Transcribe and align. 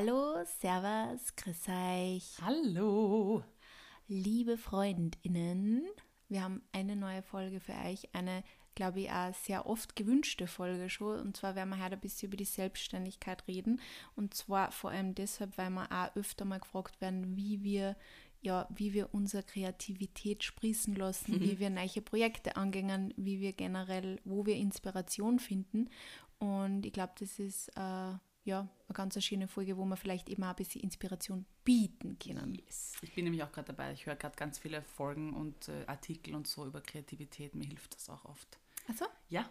Hallo, 0.00 0.44
Servus, 0.60 1.34
grüß 1.34 1.70
euch. 1.70 2.36
Hallo. 2.40 3.42
Liebe 4.06 4.56
Freundinnen, 4.56 5.88
wir 6.28 6.44
haben 6.44 6.62
eine 6.70 6.94
neue 6.94 7.20
Folge 7.20 7.58
für 7.58 7.72
euch, 7.72 8.08
eine, 8.14 8.44
glaube 8.76 9.00
ich, 9.00 9.10
auch 9.10 9.34
sehr 9.34 9.66
oft 9.66 9.96
gewünschte 9.96 10.46
Folge 10.46 10.88
schon. 10.88 11.18
Und 11.18 11.36
zwar 11.36 11.56
werden 11.56 11.70
wir 11.70 11.82
heute 11.82 11.94
ein 11.94 12.00
bisschen 12.00 12.28
über 12.28 12.36
die 12.36 12.44
Selbstständigkeit 12.44 13.48
reden. 13.48 13.80
Und 14.14 14.34
zwar 14.34 14.70
vor 14.70 14.90
allem 14.90 15.16
deshalb, 15.16 15.58
weil 15.58 15.70
wir 15.70 15.90
auch 15.90 16.14
öfter 16.14 16.44
mal 16.44 16.60
gefragt 16.60 17.00
werden, 17.00 17.36
wie 17.36 17.64
wir 17.64 17.96
ja, 18.40 18.68
wie 18.70 18.92
wir 18.92 19.12
unsere 19.12 19.42
Kreativität 19.42 20.44
sprießen 20.44 20.94
lassen, 20.94 21.32
mhm. 21.32 21.40
wie 21.40 21.58
wir 21.58 21.70
neue 21.70 22.02
Projekte 22.04 22.54
angehen, 22.54 23.12
wie 23.16 23.40
wir 23.40 23.52
generell, 23.52 24.20
wo 24.22 24.46
wir 24.46 24.54
Inspiration 24.54 25.40
finden. 25.40 25.90
Und 26.38 26.86
ich 26.86 26.92
glaube, 26.92 27.14
das 27.18 27.40
ist 27.40 27.70
äh, 27.76 28.12
ja, 28.48 28.68
eine 28.88 28.94
ganz 28.94 29.22
schöne 29.22 29.46
Folge, 29.46 29.76
wo 29.76 29.84
wir 29.84 29.96
vielleicht 29.96 30.28
eben 30.28 30.42
auch 30.42 30.48
ein 30.48 30.56
bisschen 30.56 30.80
Inspiration 30.80 31.46
bieten 31.64 32.18
können. 32.18 32.54
Yes. 32.54 32.94
Ich 33.02 33.14
bin 33.14 33.24
nämlich 33.24 33.42
auch 33.44 33.52
gerade 33.52 33.68
dabei. 33.68 33.92
Ich 33.92 34.06
höre 34.06 34.16
gerade 34.16 34.36
ganz 34.36 34.58
viele 34.58 34.82
Folgen 34.82 35.34
und 35.34 35.68
äh, 35.68 35.84
Artikel 35.86 36.34
und 36.34 36.48
so 36.48 36.66
über 36.66 36.80
Kreativität. 36.80 37.54
Mir 37.54 37.66
hilft 37.66 37.94
das 37.94 38.08
auch 38.08 38.24
oft. 38.24 38.58
Achso? 38.88 39.04
Ja. 39.28 39.48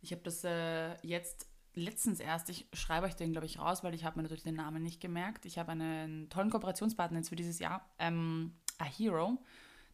Ich 0.00 0.12
habe 0.12 0.22
das 0.22 0.44
äh, 0.44 0.94
jetzt 1.06 1.46
letztens 1.74 2.20
erst, 2.20 2.50
ich 2.50 2.66
schreibe 2.72 3.06
euch 3.06 3.14
den, 3.14 3.32
glaube 3.32 3.46
ich, 3.46 3.58
raus, 3.58 3.84
weil 3.84 3.94
ich 3.94 4.04
habe 4.04 4.16
mir 4.16 4.24
natürlich 4.24 4.42
den 4.42 4.56
Namen 4.56 4.82
nicht 4.82 5.00
gemerkt. 5.00 5.46
Ich 5.46 5.58
habe 5.58 5.72
einen 5.72 6.28
tollen 6.28 6.50
Kooperationspartner 6.50 7.18
jetzt 7.18 7.28
für 7.28 7.36
dieses 7.36 7.58
Jahr, 7.58 7.88
ähm, 7.98 8.54
A 8.78 8.84
Hero. 8.84 9.38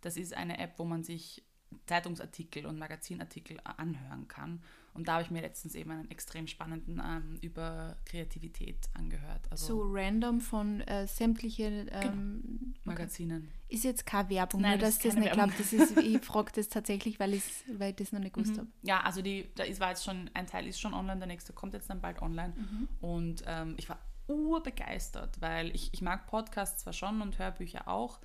Das 0.00 0.16
ist 0.16 0.34
eine 0.34 0.58
App, 0.58 0.78
wo 0.78 0.84
man 0.84 1.04
sich 1.04 1.44
Zeitungsartikel 1.86 2.66
und 2.66 2.78
Magazinartikel 2.78 3.58
anhören 3.64 4.28
kann. 4.28 4.62
Und 4.94 5.08
da 5.08 5.14
habe 5.14 5.24
ich 5.24 5.30
mir 5.30 5.42
letztens 5.42 5.74
eben 5.74 5.90
einen 5.90 6.10
extrem 6.10 6.46
spannenden 6.46 7.02
ähm, 7.04 7.38
über 7.40 7.96
Kreativität 8.04 8.78
angehört. 8.94 9.40
Also 9.50 9.66
so 9.66 9.82
random 9.86 10.40
von 10.40 10.80
äh, 10.82 11.06
sämtlichen 11.08 11.90
ähm, 11.90 12.42
genau. 12.42 12.74
Magazinen. 12.84 13.50
Ist 13.68 13.82
jetzt 13.82 14.06
keine 14.06 14.30
Werbung, 14.30 14.60
Nein, 14.60 14.78
nur 14.78 14.86
dass 14.86 14.98
das, 14.98 15.14
das 15.14 15.16
nicht 15.16 15.32
klappt. 15.32 15.58
Das 15.58 15.72
ist, 15.72 15.96
ich 15.98 16.24
frage 16.24 16.52
das 16.54 16.68
tatsächlich, 16.68 17.18
weil, 17.18 17.32
weil 17.76 17.90
ich 17.90 17.96
das 17.96 18.12
noch 18.12 18.20
nicht 18.20 18.34
gewusst 18.34 18.52
mhm. 18.52 18.58
habe. 18.58 18.68
Ja, 18.82 19.00
also 19.00 19.20
die, 19.20 19.48
da 19.56 19.64
ist, 19.64 19.80
war 19.80 19.90
jetzt 19.90 20.04
schon, 20.04 20.30
ein 20.32 20.46
Teil 20.46 20.66
ist 20.68 20.80
schon 20.80 20.94
online, 20.94 21.18
der 21.18 21.26
nächste 21.26 21.52
kommt 21.52 21.74
jetzt 21.74 21.90
dann 21.90 22.00
bald 22.00 22.22
online. 22.22 22.54
Mhm. 22.56 22.88
Und 23.00 23.42
ähm, 23.46 23.74
ich 23.76 23.88
war 23.88 23.98
urbegeistert, 24.28 25.40
weil 25.40 25.74
ich, 25.74 25.92
ich 25.92 26.02
mag 26.02 26.26
Podcasts 26.26 26.82
zwar 26.82 26.92
schon 26.92 27.20
und 27.20 27.38
Hörbücher 27.38 27.88
auch, 27.88 28.20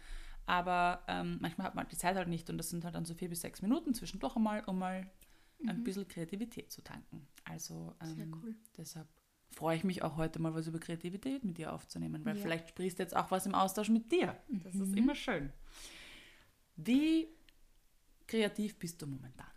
aber 0.45 1.03
ähm, 1.07 1.37
manchmal 1.41 1.67
hat 1.67 1.75
man 1.75 1.87
die 1.87 1.97
Zeit 1.97 2.15
halt 2.15 2.27
nicht 2.27 2.49
und 2.49 2.57
das 2.57 2.69
sind 2.69 2.85
halt 2.85 2.95
dann 2.95 3.05
so 3.05 3.13
vier 3.13 3.29
bis 3.29 3.41
sechs 3.41 3.61
Minuten 3.61 3.93
zwischendurch 3.93 4.35
einmal, 4.35 4.63
um 4.65 4.79
mal 4.79 5.05
mhm. 5.59 5.69
ein 5.69 5.83
bisschen 5.83 6.07
Kreativität 6.07 6.71
zu 6.71 6.81
tanken. 6.81 7.27
Also 7.43 7.95
ähm, 8.01 8.35
cool. 8.43 8.55
deshalb 8.77 9.07
freue 9.51 9.75
ich 9.75 9.83
mich 9.83 10.03
auch 10.03 10.17
heute 10.17 10.39
mal 10.39 10.53
was 10.53 10.67
über 10.67 10.79
Kreativität 10.79 11.43
mit 11.43 11.57
dir 11.57 11.73
aufzunehmen, 11.73 12.23
weil 12.23 12.35
ja. 12.35 12.41
vielleicht 12.41 12.69
sprichst 12.69 12.99
du 12.99 13.03
jetzt 13.03 13.15
auch 13.15 13.31
was 13.31 13.45
im 13.45 13.55
Austausch 13.55 13.89
mit 13.89 14.11
dir. 14.11 14.37
Das 14.63 14.75
mhm. 14.75 14.83
ist 14.83 14.95
immer 14.95 15.15
schön. 15.15 15.51
Wie 16.75 17.27
kreativ 18.27 18.77
bist 18.77 19.01
du 19.01 19.07
momentan? 19.07 19.47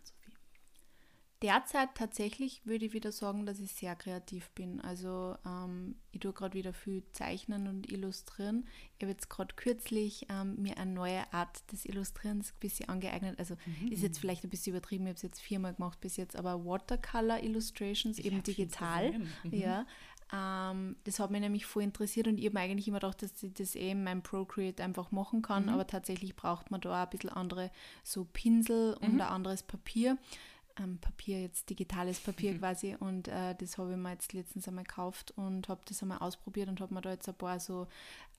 Derzeit 1.43 1.89
tatsächlich 1.93 2.65
würde 2.65 2.85
ich 2.85 2.93
wieder 2.93 3.11
sagen, 3.11 3.45
dass 3.45 3.59
ich 3.59 3.73
sehr 3.73 3.95
kreativ 3.95 4.49
bin. 4.51 4.79
Also 4.79 5.35
ähm, 5.45 5.95
ich 6.11 6.21
tue 6.21 6.31
gerade 6.31 6.53
wieder 6.53 6.73
viel 6.73 7.03
zeichnen 7.11 7.67
und 7.67 7.91
illustrieren. 7.91 8.65
Ich 8.97 9.03
habe 9.03 9.11
jetzt 9.11 9.29
gerade 9.29 9.53
kürzlich 9.55 10.25
ähm, 10.29 10.55
mir 10.61 10.77
eine 10.77 10.91
neue 10.91 11.31
Art 11.33 11.69
des 11.71 11.85
Illustrierens 11.85 12.51
ein 12.51 12.59
bisschen 12.61 12.87
angeeignet. 12.87 13.37
Also 13.39 13.55
mhm. 13.65 13.91
ist 13.91 14.01
jetzt 14.01 14.19
vielleicht 14.19 14.45
ein 14.45 14.49
bisschen 14.49 14.73
übertrieben, 14.73 15.03
ich 15.03 15.09
habe 15.09 15.17
es 15.17 15.21
jetzt 15.21 15.41
viermal 15.41 15.73
gemacht 15.73 15.99
bis 15.99 16.15
jetzt, 16.15 16.37
aber 16.37 16.63
Watercolor 16.63 17.39
Illustrations, 17.39 18.17
ich 18.19 18.25
eben 18.25 18.41
digital. 18.41 19.11
Mhm. 19.11 19.27
Ja. 19.51 19.85
Ähm, 20.31 20.95
das 21.03 21.19
hat 21.19 21.29
mich 21.29 21.41
nämlich 21.41 21.65
voll 21.65 21.83
interessiert 21.83 22.27
und 22.27 22.39
ich 22.39 22.45
habe 22.45 22.59
eigentlich 22.59 22.87
immer 22.87 22.99
gedacht, 22.99 23.21
dass 23.21 23.43
ich 23.43 23.53
das 23.53 23.75
eben 23.75 24.05
mein 24.05 24.23
Procreate 24.23 24.81
einfach 24.81 25.11
machen 25.11 25.41
kann, 25.41 25.63
mhm. 25.63 25.69
aber 25.69 25.87
tatsächlich 25.87 26.37
braucht 26.37 26.71
man 26.71 26.79
da 26.79 27.03
auch 27.03 27.05
ein 27.05 27.09
bisschen 27.09 27.31
andere 27.31 27.69
so 28.01 28.23
Pinsel 28.23 28.93
und 29.01 29.15
mhm. 29.15 29.21
ein 29.21 29.27
anderes 29.27 29.61
Papier 29.61 30.17
ähm, 30.79 30.99
Papier, 30.99 31.41
jetzt 31.41 31.69
digitales 31.69 32.19
Papier 32.19 32.53
mhm. 32.53 32.59
quasi. 32.59 32.95
Und 32.99 33.27
äh, 33.27 33.55
das 33.55 33.77
habe 33.77 33.91
ich 33.91 33.97
mir 33.97 34.11
jetzt 34.11 34.33
letztens 34.33 34.67
einmal 34.67 34.85
gekauft 34.85 35.33
und 35.35 35.69
habe 35.69 35.81
das 35.87 36.01
einmal 36.01 36.19
ausprobiert 36.19 36.69
und 36.69 36.81
habe 36.81 36.93
mir 36.93 37.01
da 37.01 37.11
jetzt 37.11 37.27
ein 37.27 37.35
paar 37.35 37.59
so 37.59 37.87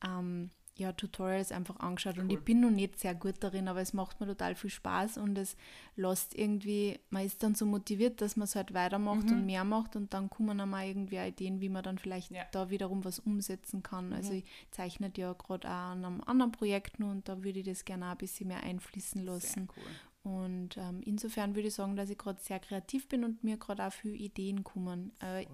ähm, 0.04 0.50
ja, 0.76 0.92
Tutorials 0.92 1.52
einfach 1.52 1.78
angeschaut. 1.78 2.16
Cool. 2.16 2.24
Und 2.24 2.32
ich 2.32 2.40
bin 2.40 2.60
noch 2.60 2.70
nicht 2.70 2.98
sehr 2.98 3.14
gut 3.14 3.36
darin, 3.40 3.68
aber 3.68 3.80
es 3.80 3.92
macht 3.92 4.20
mir 4.20 4.26
total 4.26 4.56
viel 4.56 4.70
Spaß 4.70 5.18
und 5.18 5.38
es 5.38 5.56
lässt 5.94 6.34
irgendwie, 6.36 6.98
man 7.10 7.24
ist 7.24 7.42
dann 7.44 7.54
so 7.54 7.64
motiviert, 7.64 8.20
dass 8.20 8.36
man 8.36 8.44
es 8.44 8.56
halt 8.56 8.74
weitermacht 8.74 9.26
mhm. 9.26 9.32
und 9.32 9.46
mehr 9.46 9.62
macht 9.62 9.94
und 9.94 10.12
dann 10.12 10.28
kommen 10.30 10.58
dann 10.58 10.70
mal 10.70 10.86
irgendwie 10.86 11.18
Ideen, 11.18 11.60
wie 11.60 11.68
man 11.68 11.84
dann 11.84 11.98
vielleicht 11.98 12.32
ja. 12.32 12.42
da 12.50 12.70
wiederum 12.70 13.04
was 13.04 13.20
umsetzen 13.20 13.82
kann. 13.82 14.12
Also 14.12 14.14
mhm. 14.14 14.24
Also 14.24 14.32
ich 14.32 14.44
zeichne 14.70 15.12
ja 15.16 15.34
gerade 15.34 15.68
auch 15.68 15.90
an 15.92 16.02
einem 16.02 16.20
anderen 16.22 16.50
Projekt 16.50 16.98
nur 16.98 17.10
und 17.10 17.28
da 17.28 17.44
würde 17.44 17.58
ich 17.58 17.66
das 17.66 17.84
gerne 17.84 18.06
auch 18.06 18.12
ein 18.12 18.16
bisschen 18.16 18.48
mehr 18.48 18.62
einfließen 18.62 19.22
lassen. 19.22 19.68
Cool. 19.76 19.82
Und 20.24 20.78
ähm, 20.78 21.02
insofern 21.04 21.54
würde 21.54 21.68
ich 21.68 21.74
sagen, 21.74 21.96
dass 21.96 22.10
ich 22.10 22.16
gerade 22.16 22.40
sehr 22.40 22.58
kreativ 22.58 23.08
bin 23.08 23.24
und 23.24 23.44
mir 23.44 23.58
gerade 23.58 23.86
auch 23.86 23.92
viele 23.92 24.16
Ideen 24.16 24.64
kommen. 24.64 25.12
Äh, 25.22 25.46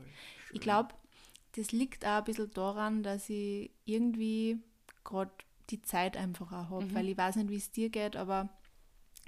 ich 0.52 0.60
glaube, 0.60 0.94
das 1.56 1.72
liegt 1.72 2.06
auch 2.06 2.18
ein 2.18 2.24
bisschen 2.24 2.52
daran, 2.54 3.02
dass 3.02 3.28
ich 3.28 3.70
irgendwie 3.84 4.58
gerade 5.02 5.32
die 5.70 5.82
Zeit 5.82 6.16
einfach 6.16 6.52
auch 6.52 6.70
habe, 6.70 6.84
mhm. 6.84 6.94
weil 6.94 7.08
ich 7.08 7.18
weiß 7.18 7.36
nicht, 7.36 7.50
wie 7.50 7.56
es 7.56 7.72
dir 7.72 7.90
geht, 7.90 8.14
aber 8.14 8.48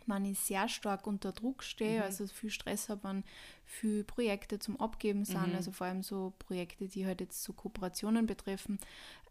wenn 0.07 0.25
ich 0.25 0.39
sehr 0.39 0.69
stark 0.69 1.07
unter 1.07 1.33
Druck 1.33 1.63
stehe, 1.63 1.99
mhm. 1.99 2.05
also 2.05 2.27
viel 2.27 2.51
Stress 2.51 2.89
habe, 2.89 3.05
wenn 3.05 3.25
viele 3.65 4.05
Projekte 4.05 4.59
zum 4.59 4.79
Abgeben 4.81 5.25
sind, 5.25 5.49
mhm. 5.49 5.57
also 5.57 5.73
vor 5.73 5.87
allem 5.87 6.03
so 6.03 6.33
Projekte, 6.39 6.89
die 6.89 7.07
halt 7.07 7.21
jetzt 7.21 7.43
so 7.43 7.53
Kooperationen 7.53 8.27
betreffen, 8.27 8.79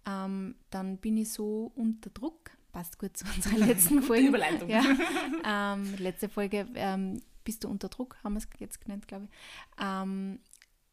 ähm, 0.06 0.56
dann 0.70 0.98
bin 0.98 1.18
ich 1.18 1.32
so 1.32 1.72
unter 1.76 2.10
Druck, 2.10 2.52
passt 2.72 3.00
gut 3.00 3.16
zu 3.18 3.26
unserer 3.36 3.58
letzten 3.66 4.02
Folge. 4.02 4.28
Überleitung. 4.28 4.70
Ja. 4.70 4.84
Ähm, 5.46 5.96
letzte 5.98 6.30
Folge, 6.30 6.68
ähm, 6.76 7.22
bist 7.44 7.64
du 7.64 7.70
unter 7.70 7.90
Druck, 7.90 8.18
haben 8.24 8.34
wir 8.34 8.40
es 8.40 8.48
jetzt 8.60 8.82
genannt, 8.82 9.08
glaube 9.08 9.26
ich. 9.26 9.84
Ähm, 9.84 10.40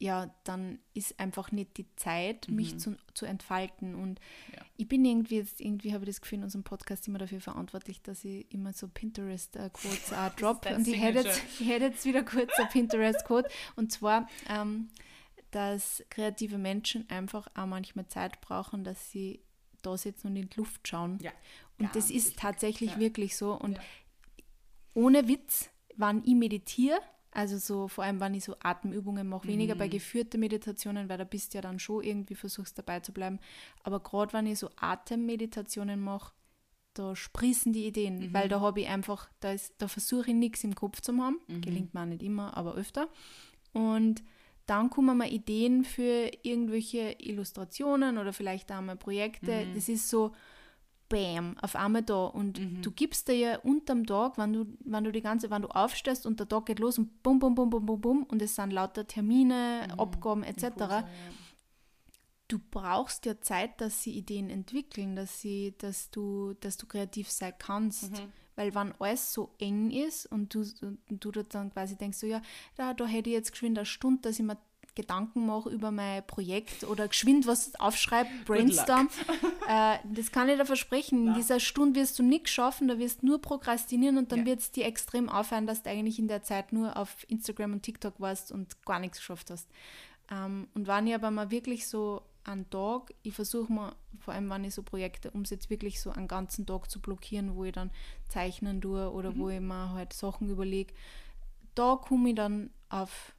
ja, 0.00 0.32
dann 0.44 0.78
ist 0.94 1.18
einfach 1.18 1.50
nicht 1.50 1.76
die 1.76 1.86
Zeit, 1.96 2.48
mich 2.48 2.74
mhm. 2.74 2.78
zu, 2.78 2.96
zu 3.14 3.26
entfalten. 3.26 3.96
Und 3.96 4.20
ja. 4.54 4.62
ich 4.76 4.86
bin 4.86 5.04
irgendwie 5.04 5.36
jetzt, 5.36 5.60
irgendwie 5.60 5.92
habe 5.92 6.04
ich 6.04 6.10
das 6.10 6.20
Gefühl, 6.20 6.38
in 6.38 6.44
unserem 6.44 6.62
Podcast 6.62 7.08
immer 7.08 7.18
dafür 7.18 7.40
verantwortlich, 7.40 8.00
dass 8.02 8.24
ich 8.24 8.50
immer 8.52 8.72
so 8.72 8.86
Pinterest-Quotes 8.86 10.12
äh, 10.12 10.30
drop. 10.36 10.64
Und 10.70 10.86
ich 10.86 11.00
hätte, 11.00 11.20
jetzt, 11.20 11.42
ich 11.58 11.68
hätte 11.68 11.86
jetzt 11.86 12.04
wieder 12.04 12.22
kurz 12.22 12.52
ein 12.58 12.68
Pinterest-Quote. 12.68 13.50
Und 13.74 13.90
zwar, 13.90 14.28
ähm, 14.48 14.88
dass 15.50 16.04
kreative 16.10 16.58
Menschen 16.58 17.08
einfach 17.10 17.48
auch 17.54 17.66
manchmal 17.66 18.06
Zeit 18.06 18.40
brauchen, 18.40 18.84
dass 18.84 19.10
sie 19.10 19.40
da 19.82 19.96
sitzen 19.96 20.28
und 20.28 20.36
in 20.36 20.48
die 20.48 20.56
Luft 20.56 20.86
schauen. 20.86 21.18
Ja. 21.20 21.32
Und 21.78 21.94
das 21.94 22.10
ist 22.10 22.38
tatsächlich 22.38 22.92
ja. 22.92 22.98
wirklich 22.98 23.36
so. 23.36 23.52
Und 23.54 23.76
ja. 23.76 23.82
ohne 24.94 25.28
Witz, 25.28 25.70
wann 25.96 26.22
ich 26.24 26.34
meditiere, 26.34 27.00
also 27.30 27.58
so 27.58 27.88
vor 27.88 28.04
allem, 28.04 28.20
wenn 28.20 28.34
ich 28.34 28.44
so 28.44 28.56
Atemübungen 28.60 29.28
mache, 29.28 29.46
weniger 29.48 29.74
mhm. 29.74 29.78
bei 29.78 29.88
geführten 29.88 30.40
Meditationen, 30.40 31.08
weil 31.08 31.18
da 31.18 31.24
bist 31.24 31.52
du 31.52 31.58
ja 31.58 31.62
dann 31.62 31.78
schon 31.78 32.02
irgendwie 32.02 32.34
versuchst 32.34 32.78
dabei 32.78 33.00
zu 33.00 33.12
bleiben. 33.12 33.38
Aber 33.84 34.00
gerade 34.00 34.32
wenn 34.32 34.46
ich 34.46 34.58
so 34.58 34.70
Atemmeditationen 34.76 36.00
mache, 36.00 36.32
da 36.94 37.14
sprießen 37.14 37.72
die 37.72 37.86
Ideen, 37.86 38.18
mhm. 38.18 38.34
weil 38.34 38.48
da 38.48 38.60
habe 38.60 38.80
ich 38.80 38.88
einfach, 38.88 39.28
da, 39.40 39.54
da 39.78 39.88
versuche 39.88 40.30
ich 40.30 40.36
nichts 40.36 40.64
im 40.64 40.74
Kopf 40.74 41.00
zu 41.00 41.16
haben. 41.18 41.38
Mhm. 41.46 41.60
Gelingt 41.60 41.94
mir 41.94 42.02
auch 42.02 42.06
nicht 42.06 42.22
immer, 42.22 42.56
aber 42.56 42.74
öfter. 42.74 43.08
Und 43.72 44.22
dann 44.66 44.90
kommen 44.90 45.16
mir 45.16 45.30
Ideen 45.30 45.84
für 45.84 46.30
irgendwelche 46.42 47.14
Illustrationen 47.18 48.18
oder 48.18 48.32
vielleicht 48.32 48.72
auch 48.72 48.80
mal 48.80 48.96
Projekte. 48.96 49.66
Mhm. 49.66 49.74
Das 49.74 49.88
ist 49.88 50.08
so, 50.08 50.32
bam, 51.08 51.56
auf 51.60 51.76
einmal 51.76 52.02
da. 52.02 52.26
Und 52.26 52.58
mhm. 52.58 52.82
du 52.82 52.90
gibst 52.90 53.28
dir 53.28 53.36
ja 53.36 53.58
unterm 53.58 54.06
Tag, 54.06 54.38
wenn 54.38 54.52
du, 54.52 54.66
wenn 54.80 55.04
du 55.04 55.12
die 55.12 55.22
ganze, 55.22 55.50
wenn 55.50 55.62
du 55.62 55.68
aufstehst 55.68 56.26
und 56.26 56.38
der 56.40 56.48
Tag 56.48 56.66
geht 56.66 56.78
los 56.78 56.98
und 56.98 57.22
bum, 57.22 57.38
bum, 57.38 57.54
bum, 57.54 57.70
bum, 57.70 57.86
bum, 57.86 58.00
bum 58.00 58.22
und 58.24 58.42
es 58.42 58.54
sind 58.54 58.72
lauter 58.72 59.06
Termine, 59.06 59.88
mhm. 59.88 60.00
Abgaben 60.00 60.42
etc. 60.42 60.64
Impulse, 60.64 60.92
ja. 60.92 61.04
Du 62.48 62.58
brauchst 62.70 63.26
ja 63.26 63.38
Zeit, 63.40 63.78
dass 63.80 64.02
sie 64.02 64.12
Ideen 64.12 64.48
entwickeln, 64.48 65.16
dass 65.16 65.40
sie, 65.40 65.74
dass 65.76 66.10
du, 66.10 66.54
dass 66.60 66.78
du 66.78 66.86
kreativ 66.86 67.30
sein 67.30 67.52
kannst. 67.58 68.12
Mhm. 68.12 68.32
Weil 68.56 68.74
wenn 68.74 68.92
alles 68.98 69.32
so 69.32 69.54
eng 69.58 69.90
ist 69.90 70.26
und 70.26 70.54
du, 70.54 70.64
und 70.82 71.24
du 71.24 71.30
dann 71.30 71.70
quasi 71.70 71.96
denkst, 71.96 72.18
so 72.18 72.26
ja, 72.26 72.42
da, 72.74 72.92
da 72.92 73.06
hätte 73.06 73.30
ich 73.30 73.34
jetzt 73.34 73.52
geschwind 73.52 73.78
eine 73.78 73.86
Stunde, 73.86 74.22
dass 74.22 74.38
ich 74.38 74.44
mir 74.44 74.58
Gedanken 74.98 75.46
mache 75.46 75.70
über 75.70 75.92
mein 75.92 76.26
Projekt 76.26 76.82
oder 76.82 77.06
geschwind 77.06 77.46
was 77.46 77.74
aufschreibe, 77.76 78.28
brainstorm. 78.44 79.08
äh, 79.68 79.98
das 80.04 80.32
kann 80.32 80.48
ich 80.48 80.58
dir 80.58 80.66
versprechen. 80.66 81.28
In 81.28 81.34
dieser 81.34 81.60
Stunde 81.60 82.00
wirst 82.00 82.18
du 82.18 82.24
nichts 82.24 82.50
schaffen, 82.50 82.88
da 82.88 82.98
wirst 82.98 83.22
du 83.22 83.26
nur 83.26 83.40
prokrastinieren 83.40 84.18
und 84.18 84.32
dann 84.32 84.40
ja. 84.40 84.46
wird 84.46 84.58
es 84.58 84.72
dir 84.72 84.86
extrem 84.86 85.28
aufhören, 85.28 85.68
dass 85.68 85.84
du 85.84 85.90
eigentlich 85.90 86.18
in 86.18 86.26
der 86.26 86.42
Zeit 86.42 86.72
nur 86.72 86.96
auf 86.96 87.24
Instagram 87.28 87.74
und 87.74 87.82
TikTok 87.84 88.18
warst 88.18 88.50
und 88.50 88.84
gar 88.84 88.98
nichts 88.98 89.18
geschafft 89.18 89.50
hast. 89.50 89.68
Ähm, 90.32 90.66
und 90.74 90.88
wenn 90.88 91.06
ich 91.06 91.14
aber 91.14 91.30
mal 91.30 91.52
wirklich 91.52 91.86
so 91.86 92.22
einen 92.42 92.68
Tag, 92.70 93.14
ich 93.22 93.34
versuche 93.34 93.72
mal, 93.72 93.94
vor 94.18 94.34
allem 94.34 94.50
wenn 94.50 94.64
ich 94.64 94.74
so 94.74 94.82
Projekte 94.82 95.30
umsetze, 95.30 95.70
wirklich 95.70 96.00
so 96.00 96.10
einen 96.10 96.26
ganzen 96.26 96.66
Tag 96.66 96.90
zu 96.90 97.00
blockieren, 97.00 97.54
wo 97.54 97.64
ich 97.64 97.72
dann 97.72 97.90
zeichnen 98.28 98.80
tue 98.80 99.12
oder 99.12 99.30
mhm. 99.30 99.38
wo 99.38 99.48
ich 99.48 99.60
mir 99.60 99.92
halt 99.92 100.12
Sachen 100.12 100.50
überlege, 100.50 100.92
da 101.76 101.94
komme 101.94 102.30
ich 102.30 102.34
dann 102.34 102.70
auf 102.88 103.32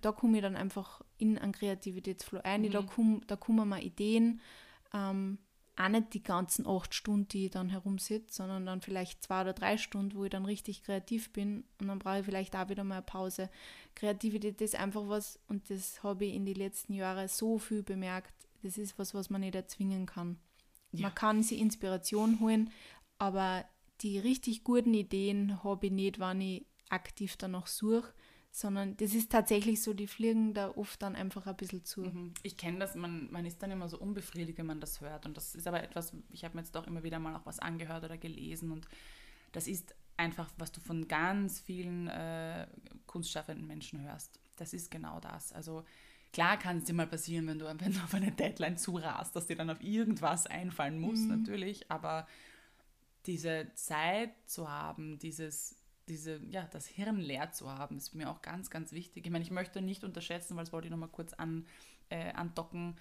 da 0.00 0.12
komme 0.12 0.38
ich 0.38 0.42
dann 0.42 0.56
einfach 0.56 1.02
in 1.18 1.38
einen 1.38 1.52
Kreativitätsflow 1.52 2.40
ein. 2.42 2.62
Mhm. 2.62 2.70
Da, 2.70 2.82
komm, 2.82 3.20
da 3.26 3.36
kommen 3.36 3.68
mir 3.68 3.82
Ideen. 3.82 4.40
Ähm, 4.92 5.38
auch 5.78 5.88
nicht 5.88 6.14
die 6.14 6.22
ganzen 6.22 6.66
acht 6.66 6.94
Stunden, 6.94 7.28
die 7.28 7.46
ich 7.46 7.50
dann 7.50 7.68
herumsitze, 7.68 8.34
sondern 8.34 8.64
dann 8.64 8.80
vielleicht 8.80 9.22
zwei 9.22 9.42
oder 9.42 9.52
drei 9.52 9.76
Stunden, 9.76 10.16
wo 10.16 10.24
ich 10.24 10.30
dann 10.30 10.46
richtig 10.46 10.82
kreativ 10.82 11.32
bin 11.32 11.64
und 11.80 11.88
dann 11.88 11.98
brauche 11.98 12.20
ich 12.20 12.24
vielleicht 12.24 12.56
auch 12.56 12.70
wieder 12.70 12.82
mal 12.82 12.96
eine 12.96 13.02
Pause. 13.02 13.50
Kreativität 13.94 14.60
ist 14.62 14.74
einfach 14.74 15.02
was, 15.06 15.38
und 15.48 15.68
das 15.68 16.02
habe 16.02 16.24
ich 16.24 16.34
in 16.34 16.46
den 16.46 16.54
letzten 16.54 16.94
Jahren 16.94 17.28
so 17.28 17.58
viel 17.58 17.82
bemerkt, 17.82 18.34
das 18.62 18.78
ist 18.78 18.98
was, 18.98 19.12
was 19.12 19.28
man 19.28 19.42
nicht 19.42 19.54
erzwingen 19.54 20.06
kann. 20.06 20.38
Ja. 20.92 21.08
Man 21.08 21.14
kann 21.14 21.42
sich 21.42 21.60
Inspiration 21.60 22.40
holen, 22.40 22.70
aber 23.18 23.64
die 24.00 24.18
richtig 24.18 24.64
guten 24.64 24.94
Ideen 24.94 25.62
habe 25.62 25.86
ich 25.86 25.92
nicht, 25.92 26.18
wenn 26.18 26.40
ich 26.40 26.66
aktiv 26.88 27.36
danach 27.36 27.66
suche, 27.66 28.14
sondern 28.56 28.96
das 28.96 29.12
ist 29.12 29.30
tatsächlich 29.30 29.82
so, 29.82 29.92
die 29.92 30.06
fliegen 30.06 30.54
da 30.54 30.70
oft 30.70 31.02
dann 31.02 31.14
einfach 31.14 31.46
ein 31.46 31.58
bisschen 31.58 31.84
zu. 31.84 32.00
Mhm. 32.00 32.32
Ich 32.42 32.56
kenne 32.56 32.78
das, 32.78 32.94
man, 32.94 33.30
man 33.30 33.44
ist 33.44 33.62
dann 33.62 33.70
immer 33.70 33.90
so 33.90 33.98
unbefriedigt, 33.98 34.56
wenn 34.56 34.64
man 34.64 34.80
das 34.80 35.02
hört. 35.02 35.26
Und 35.26 35.36
das 35.36 35.54
ist 35.54 35.66
aber 35.68 35.82
etwas, 35.82 36.14
ich 36.30 36.42
habe 36.42 36.56
mir 36.56 36.62
jetzt 36.62 36.74
auch 36.74 36.86
immer 36.86 37.02
wieder 37.02 37.18
mal 37.18 37.36
auch 37.36 37.44
was 37.44 37.58
angehört 37.58 38.04
oder 38.04 38.16
gelesen. 38.16 38.70
Und 38.70 38.88
das 39.52 39.66
ist 39.68 39.94
einfach, 40.16 40.50
was 40.56 40.72
du 40.72 40.80
von 40.80 41.06
ganz 41.06 41.60
vielen 41.60 42.08
äh, 42.08 42.66
kunstschaffenden 43.06 43.66
Menschen 43.66 44.00
hörst. 44.00 44.40
Das 44.56 44.72
ist 44.72 44.90
genau 44.90 45.20
das. 45.20 45.52
Also 45.52 45.84
klar 46.32 46.58
kann 46.58 46.78
es 46.78 46.84
dir 46.84 46.94
mal 46.94 47.06
passieren, 47.06 47.46
wenn 47.48 47.58
du, 47.58 47.66
wenn 47.78 47.92
du 47.92 47.98
auf 48.00 48.14
eine 48.14 48.32
Deadline 48.32 48.78
zurast, 48.78 49.36
dass 49.36 49.48
dir 49.48 49.56
dann 49.56 49.68
auf 49.68 49.82
irgendwas 49.82 50.46
einfallen 50.46 50.98
muss, 50.98 51.18
Mhm. 51.18 51.28
natürlich. 51.42 51.90
Aber 51.90 52.26
diese 53.26 53.70
Zeit 53.74 54.30
zu 54.46 54.70
haben, 54.70 55.18
dieses 55.18 55.76
diese, 56.08 56.40
ja, 56.50 56.68
das 56.72 56.86
Hirn 56.86 57.18
leer 57.18 57.52
zu 57.52 57.70
haben, 57.70 57.96
ist 57.96 58.14
mir 58.14 58.30
auch 58.30 58.42
ganz, 58.42 58.70
ganz 58.70 58.92
wichtig. 58.92 59.26
Ich 59.26 59.32
meine, 59.32 59.44
ich 59.44 59.50
möchte 59.50 59.82
nicht 59.82 60.04
unterschätzen, 60.04 60.56
weil 60.56 60.64
das 60.64 60.72
wollte 60.72 60.86
ich 60.86 60.90
nochmal 60.90 61.08
kurz 61.08 61.32
an, 61.34 61.66
äh, 62.08 62.32
andocken. 62.32 62.96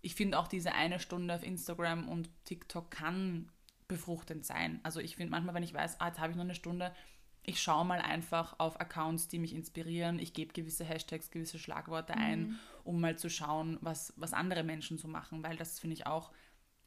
Ich 0.00 0.14
finde 0.14 0.38
auch 0.38 0.48
diese 0.48 0.72
eine 0.72 1.00
Stunde 1.00 1.34
auf 1.34 1.42
Instagram 1.42 2.08
und 2.08 2.30
TikTok 2.44 2.90
kann 2.90 3.50
befruchtend 3.88 4.46
sein. 4.46 4.80
Also 4.82 5.00
ich 5.00 5.16
finde 5.16 5.30
manchmal, 5.30 5.54
wenn 5.54 5.62
ich 5.62 5.74
weiß, 5.74 6.00
ah, 6.00 6.08
jetzt 6.08 6.20
habe 6.20 6.30
ich 6.30 6.36
noch 6.36 6.44
eine 6.44 6.54
Stunde, 6.54 6.94
ich 7.42 7.62
schaue 7.62 7.84
mal 7.84 8.00
einfach 8.00 8.56
auf 8.58 8.78
Accounts, 8.78 9.28
die 9.28 9.38
mich 9.38 9.54
inspirieren. 9.54 10.18
Ich 10.18 10.34
gebe 10.34 10.52
gewisse 10.52 10.84
Hashtags, 10.84 11.30
gewisse 11.30 11.58
Schlagworte 11.58 12.14
ein, 12.14 12.58
um 12.84 13.00
mal 13.00 13.16
zu 13.16 13.30
schauen, 13.30 13.78
was, 13.80 14.12
was 14.16 14.34
andere 14.34 14.62
Menschen 14.62 14.98
so 14.98 15.08
machen, 15.08 15.42
weil 15.42 15.56
das 15.56 15.78
finde 15.78 15.94
ich 15.94 16.06
auch 16.06 16.30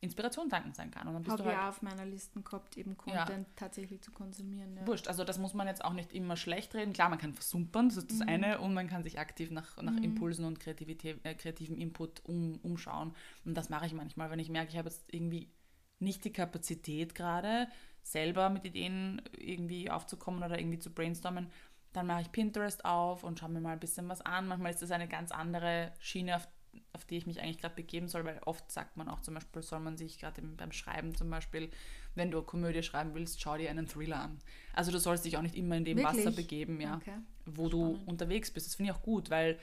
Inspiration 0.02 0.50
tanken 0.50 0.74
sein 0.74 0.90
kann. 0.90 1.08
Und 1.08 1.14
dann 1.14 1.24
bist 1.24 1.32
Habe 1.32 1.44
du 1.44 1.50
halt 1.50 1.60
auch 1.60 1.68
auf 1.70 1.82
meiner 1.84 2.06
Liste 2.06 2.42
gehabt, 2.42 2.76
eben 2.76 2.98
Ja. 3.06 3.26
Content 3.26 3.48
tatsächlich 3.56 4.02
zu 4.02 4.12
konsumieren. 4.12 4.76
Ja. 4.76 4.88
Wurscht, 4.88 5.08
also 5.08 5.24
das 5.24 5.38
muss 5.38 5.54
man 5.54 5.68
jetzt 5.68 5.86
auch 5.86 5.94
nicht 5.94 6.12
immer 6.12 6.36
schlecht 6.36 6.74
reden. 6.74 6.92
Klar, 6.92 7.10
man 7.10 7.20
kann 7.20 7.34
versumpern, 7.34 7.90
das 7.90 7.98
ist 7.98 8.12
das 8.12 8.22
eine, 8.22 8.60
und 8.60 8.74
man 8.74 8.88
kann 8.88 9.04
sich 9.04 9.20
aktiv 9.20 9.52
nach, 9.52 9.78
nach 9.82 9.96
Impulsen 9.98 10.46
und 10.46 10.60
Kreativität, 10.60 11.24
äh, 11.24 11.36
kreativem 11.36 11.78
Input 11.78 12.26
um, 12.26 12.60
umschauen. 12.64 13.14
Und 13.46 13.56
das 13.56 13.70
mache 13.70 13.86
ich 13.86 13.94
manchmal, 13.94 14.32
wenn 14.32 14.40
ich 14.40 14.50
merke, 14.50 14.72
ich 14.72 14.78
habe 14.78 14.90
jetzt 14.90 15.06
irgendwie 15.14 15.52
nicht 16.00 16.26
die 16.26 16.34
Kapazität 16.34 17.14
gerade, 17.14 17.68
selber 18.02 18.50
mit 18.50 18.66
Ideen 18.66 19.22
irgendwie 19.38 19.92
aufzukommen 19.92 20.44
oder 20.44 20.58
irgendwie 20.58 20.80
zu 20.80 20.92
brainstormen. 20.92 21.52
Dann 21.94 22.08
mache 22.08 22.22
ich 22.22 22.32
Pinterest 22.32 22.86
auf 22.86 23.24
und 23.24 23.38
schaue 23.38 23.50
mir 23.50 23.62
mal 23.62 23.74
ein 23.74 23.80
bisschen 23.80 24.10
was 24.10 24.22
an. 24.22 24.48
Manchmal 24.48 24.72
ist 24.72 24.82
das 24.82 24.92
eine 24.92 25.08
ganz 25.08 25.32
andere 25.32 25.94
Schiene, 26.00 26.38
auf, 26.38 26.48
auf 26.94 27.06
die 27.06 27.18
ich 27.18 27.26
mich 27.26 27.42
eigentlich 27.42 27.58
gerade 27.60 27.76
begeben 27.76 28.08
soll, 28.08 28.24
weil 28.26 28.40
oft 28.46 28.72
sagt 28.72 28.98
man 28.98 29.08
auch 29.10 29.22
zum 29.22 29.34
Beispiel, 29.34 29.62
soll 29.62 29.80
man 29.80 29.98
sich 29.98 30.20
gerade 30.20 30.42
im- 30.42 30.56
beim 30.58 30.72
Schreiben 30.72 31.16
zum 31.16 31.30
Beispiel, 31.30 31.70
wenn 32.16 32.32
du 32.32 32.38
eine 32.40 32.46
Komödie 32.46 32.84
schreiben 32.84 33.14
willst, 33.14 33.42
schau 33.42 33.58
dir 33.58 33.70
einen 33.70 33.88
Thriller 33.88 34.20
an. 34.22 34.40
Also 34.74 34.92
du 34.92 35.00
sollst 35.00 35.26
dich 35.26 35.38
auch 35.38 35.42
nicht 35.42 35.56
immer 35.56 35.76
in 35.78 35.86
dem 35.86 35.98
Wirklich? 35.98 36.26
Wasser 36.26 36.36
begeben, 36.36 36.80
ja, 36.82 36.98
Okay. 36.98 37.18
wo 37.46 37.70
du 37.70 37.92
Spannend. 37.96 38.08
unterwegs 38.08 38.52
bist. 38.52 38.68
Das 38.68 38.76
finde 38.76 38.92
ich 38.92 38.98
auch 38.98 39.04
gut, 39.04 39.30
weil 39.30 39.60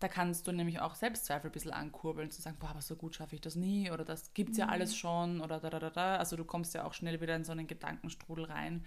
da 0.00 0.08
kannst 0.08 0.48
du 0.48 0.52
nämlich 0.52 0.80
auch 0.80 0.96
Selbstzweifel 0.96 1.48
ein 1.48 1.52
bisschen 1.52 1.70
ankurbeln, 1.70 2.30
zu 2.30 2.42
sagen, 2.42 2.56
boah, 2.58 2.70
aber 2.70 2.82
so 2.82 2.96
gut 2.96 3.14
schaffe 3.14 3.36
ich 3.36 3.40
das 3.40 3.54
nie 3.54 3.88
oder 3.90 4.04
das 4.04 4.34
gibt 4.34 4.50
es 4.50 4.56
ja 4.58 4.66
alles 4.66 4.96
schon 4.96 5.40
oder 5.40 5.60
da, 5.60 5.70
da, 5.70 5.78
da, 5.78 5.90
da. 5.90 6.16
Also 6.16 6.34
du 6.36 6.44
kommst 6.44 6.74
ja 6.74 6.84
auch 6.84 6.92
schnell 6.92 7.20
wieder 7.20 7.36
in 7.36 7.44
so 7.44 7.52
einen 7.52 7.68
Gedankenstrudel 7.68 8.46
rein. 8.46 8.84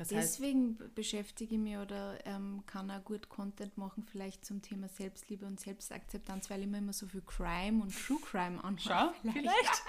Das 0.00 0.10
heißt, 0.14 0.38
Deswegen 0.38 0.76
b- 0.78 0.88
beschäftige 0.94 1.56
ich 1.56 1.60
mich 1.60 1.76
oder 1.76 2.18
ähm, 2.24 2.62
kann 2.64 2.90
auch 2.90 3.04
gut 3.04 3.28
Content 3.28 3.76
machen, 3.76 4.02
vielleicht 4.02 4.46
zum 4.46 4.62
Thema 4.62 4.88
Selbstliebe 4.88 5.44
und 5.44 5.60
Selbstakzeptanz, 5.60 6.48
weil 6.48 6.62
ich 6.62 6.66
mir 6.68 6.78
immer 6.78 6.94
so 6.94 7.06
viel 7.06 7.20
Crime 7.20 7.82
und 7.82 7.94
True 7.94 8.18
Crime 8.24 8.64
anschaue. 8.64 9.12
Schau, 9.22 9.30
vielleicht. 9.30 9.82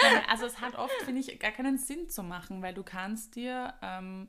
Nein, 0.00 0.22
also 0.28 0.46
es 0.46 0.60
hat 0.60 0.76
oft, 0.76 0.94
finde 1.04 1.20
ich, 1.20 1.36
gar 1.40 1.50
keinen 1.50 1.78
Sinn 1.78 2.08
zu 2.08 2.22
machen, 2.22 2.62
weil 2.62 2.74
du 2.74 2.84
kannst 2.84 3.34
dir 3.34 3.74
ähm, 3.82 4.28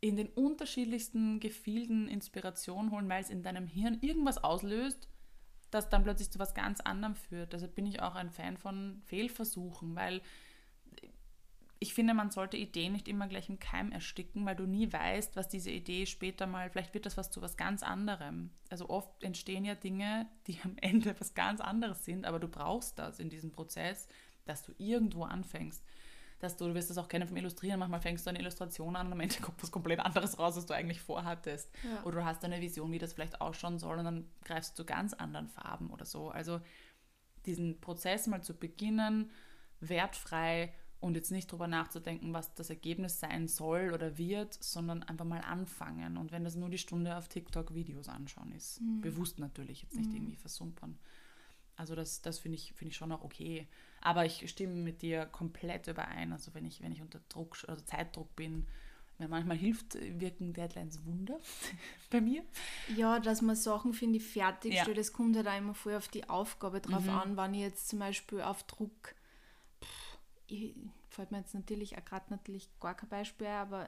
in 0.00 0.16
den 0.16 0.26
unterschiedlichsten 0.30 1.38
Gefilden 1.38 2.08
Inspiration 2.08 2.90
holen, 2.90 3.08
weil 3.08 3.22
es 3.22 3.30
in 3.30 3.44
deinem 3.44 3.68
Hirn 3.68 3.98
irgendwas 4.00 4.42
auslöst, 4.42 5.08
das 5.70 5.88
dann 5.88 6.02
plötzlich 6.02 6.32
zu 6.32 6.40
was 6.40 6.52
ganz 6.52 6.80
anderem 6.80 7.14
führt. 7.14 7.52
Deshalb 7.52 7.76
bin 7.76 7.86
ich 7.86 8.02
auch 8.02 8.16
ein 8.16 8.30
Fan 8.30 8.56
von 8.56 9.02
Fehlversuchen, 9.06 9.94
weil 9.94 10.20
ich 11.84 11.92
finde, 11.92 12.14
man 12.14 12.30
sollte 12.30 12.56
Ideen 12.56 12.94
nicht 12.94 13.08
immer 13.08 13.28
gleich 13.28 13.50
im 13.50 13.58
Keim 13.58 13.92
ersticken, 13.92 14.46
weil 14.46 14.56
du 14.56 14.64
nie 14.64 14.90
weißt, 14.90 15.36
was 15.36 15.50
diese 15.50 15.70
Idee 15.70 16.06
später 16.06 16.46
mal, 16.46 16.70
vielleicht 16.70 16.94
wird 16.94 17.04
das 17.04 17.18
was 17.18 17.30
zu 17.30 17.42
was 17.42 17.58
ganz 17.58 17.82
anderem. 17.82 18.48
Also 18.70 18.88
oft 18.88 19.22
entstehen 19.22 19.66
ja 19.66 19.74
Dinge, 19.74 20.26
die 20.46 20.58
am 20.64 20.78
Ende 20.80 21.14
was 21.20 21.34
ganz 21.34 21.60
anderes 21.60 22.02
sind, 22.06 22.24
aber 22.24 22.38
du 22.40 22.48
brauchst 22.48 22.98
das 22.98 23.18
in 23.18 23.28
diesem 23.28 23.52
Prozess, 23.52 24.08
dass 24.46 24.62
du 24.62 24.72
irgendwo 24.78 25.24
anfängst. 25.24 25.84
Dass 26.38 26.56
du, 26.56 26.68
du 26.68 26.74
wirst 26.74 26.88
das 26.88 26.96
auch 26.96 27.08
kennen 27.08 27.28
vom 27.28 27.36
Illustrieren, 27.36 27.78
manchmal 27.78 28.00
fängst 28.00 28.24
du 28.24 28.30
eine 28.30 28.38
Illustration 28.38 28.96
an 28.96 29.08
und 29.08 29.12
am 29.12 29.20
Ende 29.20 29.34
kommt 29.42 29.62
was 29.62 29.70
komplett 29.70 30.00
anderes 30.00 30.38
raus, 30.38 30.56
als 30.56 30.64
du 30.64 30.72
eigentlich 30.72 31.02
vorhattest. 31.02 31.70
Ja. 31.82 32.02
Oder 32.04 32.20
du 32.20 32.24
hast 32.24 32.46
eine 32.46 32.62
Vision, 32.62 32.92
wie 32.92 32.98
das 32.98 33.12
vielleicht 33.12 33.42
ausschauen 33.42 33.78
soll 33.78 33.98
und 33.98 34.06
dann 34.06 34.26
greifst 34.42 34.72
du 34.72 34.84
zu 34.84 34.86
ganz 34.86 35.12
anderen 35.12 35.48
Farben 35.48 35.90
oder 35.90 36.06
so. 36.06 36.30
Also 36.30 36.62
diesen 37.44 37.78
Prozess 37.82 38.26
mal 38.26 38.42
zu 38.42 38.54
beginnen, 38.54 39.30
wertfrei 39.80 40.72
und 41.04 41.16
jetzt 41.16 41.30
nicht 41.30 41.52
drüber 41.52 41.68
nachzudenken, 41.68 42.32
was 42.32 42.54
das 42.54 42.70
Ergebnis 42.70 43.20
sein 43.20 43.46
soll 43.46 43.92
oder 43.92 44.16
wird, 44.16 44.54
sondern 44.62 45.02
einfach 45.02 45.26
mal 45.26 45.40
anfangen. 45.40 46.16
Und 46.16 46.32
wenn 46.32 46.44
das 46.44 46.56
nur 46.56 46.70
die 46.70 46.78
Stunde 46.78 47.16
auf 47.16 47.28
TikTok 47.28 47.74
Videos 47.74 48.08
anschauen 48.08 48.52
ist, 48.52 48.80
bewusst 49.02 49.38
natürlich, 49.38 49.82
jetzt 49.82 49.96
nicht 49.96 50.12
irgendwie 50.14 50.36
versumpern. 50.36 50.98
Also 51.76 51.94
das, 51.94 52.22
das 52.22 52.38
finde 52.38 52.56
ich, 52.56 52.72
finde 52.72 52.90
ich 52.92 52.96
schon 52.96 53.12
auch 53.12 53.22
okay. 53.22 53.66
Aber 54.00 54.24
ich 54.24 54.48
stimme 54.48 54.74
mit 54.74 55.02
dir 55.02 55.26
komplett 55.26 55.88
überein. 55.88 56.32
Also 56.32 56.54
wenn 56.54 56.64
ich, 56.64 56.80
wenn 56.80 56.92
ich 56.92 57.02
unter 57.02 57.20
Druck, 57.28 57.58
also 57.68 57.84
Zeitdruck 57.84 58.34
bin, 58.34 58.66
weil 59.18 59.28
manchmal 59.28 59.58
hilft, 59.58 59.96
äh, 59.96 60.18
wirken 60.20 60.54
Deadlines 60.54 61.04
Wunder 61.04 61.38
bei 62.10 62.22
mir. 62.22 62.42
Ja, 62.96 63.20
dass 63.20 63.42
man 63.42 63.56
Sachen, 63.56 63.92
finde 63.92 64.18
ich, 64.18 64.24
fertigstellt. 64.24 64.86
Ja. 64.86 64.92
Mhm. 64.92 64.96
Das 64.96 65.12
kommt 65.12 65.36
halt 65.36 65.48
auch 65.48 65.58
immer 65.58 65.74
voll 65.74 65.96
auf 65.96 66.08
die 66.08 66.28
Aufgabe 66.28 66.80
drauf 66.80 67.06
an, 67.08 67.36
wenn 67.36 67.54
ich 67.54 67.60
jetzt 67.60 67.88
zum 67.88 67.98
Beispiel 67.98 68.40
auf 68.40 68.62
Druck, 68.64 69.14
pff, 69.82 70.18
ich, 70.46 70.74
fällt 71.14 71.30
mir 71.32 71.38
jetzt 71.38 71.54
natürlich 71.54 71.96
auch 71.96 72.04
gerade 72.04 72.26
natürlich 72.30 72.68
gar 72.80 72.94
kein 72.94 73.08
Beispiel, 73.08 73.46
aber 73.46 73.86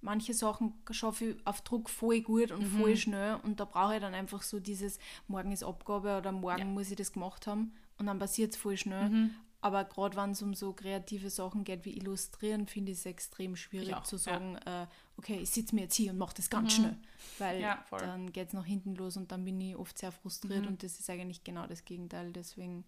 manche 0.00 0.32
Sachen 0.34 0.74
schaffe 0.90 1.24
ich 1.30 1.46
auf 1.46 1.60
Druck 1.62 1.90
voll 1.90 2.20
gut 2.20 2.50
und 2.52 2.62
Mhm. 2.72 2.78
voll 2.80 2.96
schnell 2.96 3.36
und 3.42 3.58
da 3.60 3.64
brauche 3.64 3.96
ich 3.96 4.00
dann 4.00 4.14
einfach 4.14 4.42
so 4.42 4.60
dieses, 4.60 4.98
morgen 5.26 5.52
ist 5.52 5.64
Abgabe 5.64 6.18
oder 6.18 6.32
morgen 6.32 6.58
Ja. 6.58 6.64
Mhm. 6.64 6.74
muss 6.74 6.90
ich 6.90 6.96
das 6.96 7.12
gemacht 7.12 7.46
haben 7.46 7.72
und 7.98 8.06
dann 8.06 8.18
passiert 8.18 8.52
es 8.54 8.56
voll 8.58 8.76
schnell. 8.76 9.30
Aber 9.60 9.82
gerade 9.84 10.16
wenn 10.16 10.30
es 10.30 10.40
um 10.40 10.54
so 10.54 10.72
kreative 10.72 11.30
Sachen 11.30 11.64
geht 11.64 11.84
wie 11.84 11.96
Illustrieren, 11.96 12.68
finde 12.68 12.92
ich 12.92 12.98
es 12.98 13.06
extrem 13.06 13.56
schwierig 13.56 13.92
auch, 13.92 14.04
zu 14.04 14.14
ja. 14.14 14.22
sagen, 14.22 14.54
äh, 14.64 14.86
okay, 15.16 15.40
ich 15.40 15.50
sitze 15.50 15.74
mir 15.74 15.80
jetzt 15.82 15.96
hier 15.96 16.12
und 16.12 16.18
mache 16.18 16.36
das 16.36 16.48
ganz 16.48 16.74
schnell. 16.74 16.96
Weil 17.38 17.56
Mhm. 17.56 17.62
Ja, 17.62 17.84
dann 17.90 18.32
geht 18.32 18.46
es 18.48 18.54
nach 18.54 18.64
hinten 18.64 18.94
los 18.94 19.16
und 19.16 19.32
dann 19.32 19.44
bin 19.44 19.60
ich 19.60 19.74
oft 19.74 19.98
sehr 19.98 20.12
frustriert 20.12 20.64
und 20.68 20.84
das 20.84 21.00
ist 21.00 21.10
eigentlich 21.10 21.42
genau 21.42 21.66
das 21.66 21.84
Gegenteil. 21.84 22.30
Deswegen, 22.32 22.84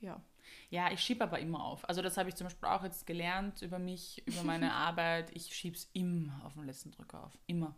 ja. 0.00 0.20
Ja, 0.70 0.90
ich 0.92 1.00
schiebe 1.00 1.24
aber 1.24 1.38
immer 1.38 1.64
auf. 1.64 1.88
Also 1.88 2.02
das 2.02 2.16
habe 2.16 2.28
ich 2.28 2.34
zum 2.34 2.46
Beispiel 2.46 2.68
auch 2.68 2.84
jetzt 2.84 3.06
gelernt 3.06 3.62
über 3.62 3.78
mich, 3.78 4.22
über 4.26 4.42
meine 4.42 4.72
Arbeit. 4.74 5.30
Ich 5.34 5.54
schiebe 5.54 5.76
es 5.76 5.88
immer 5.92 6.42
auf 6.44 6.54
den 6.54 6.66
letzten 6.66 6.90
Drücker 6.90 7.24
auf. 7.24 7.38
Immer. 7.46 7.74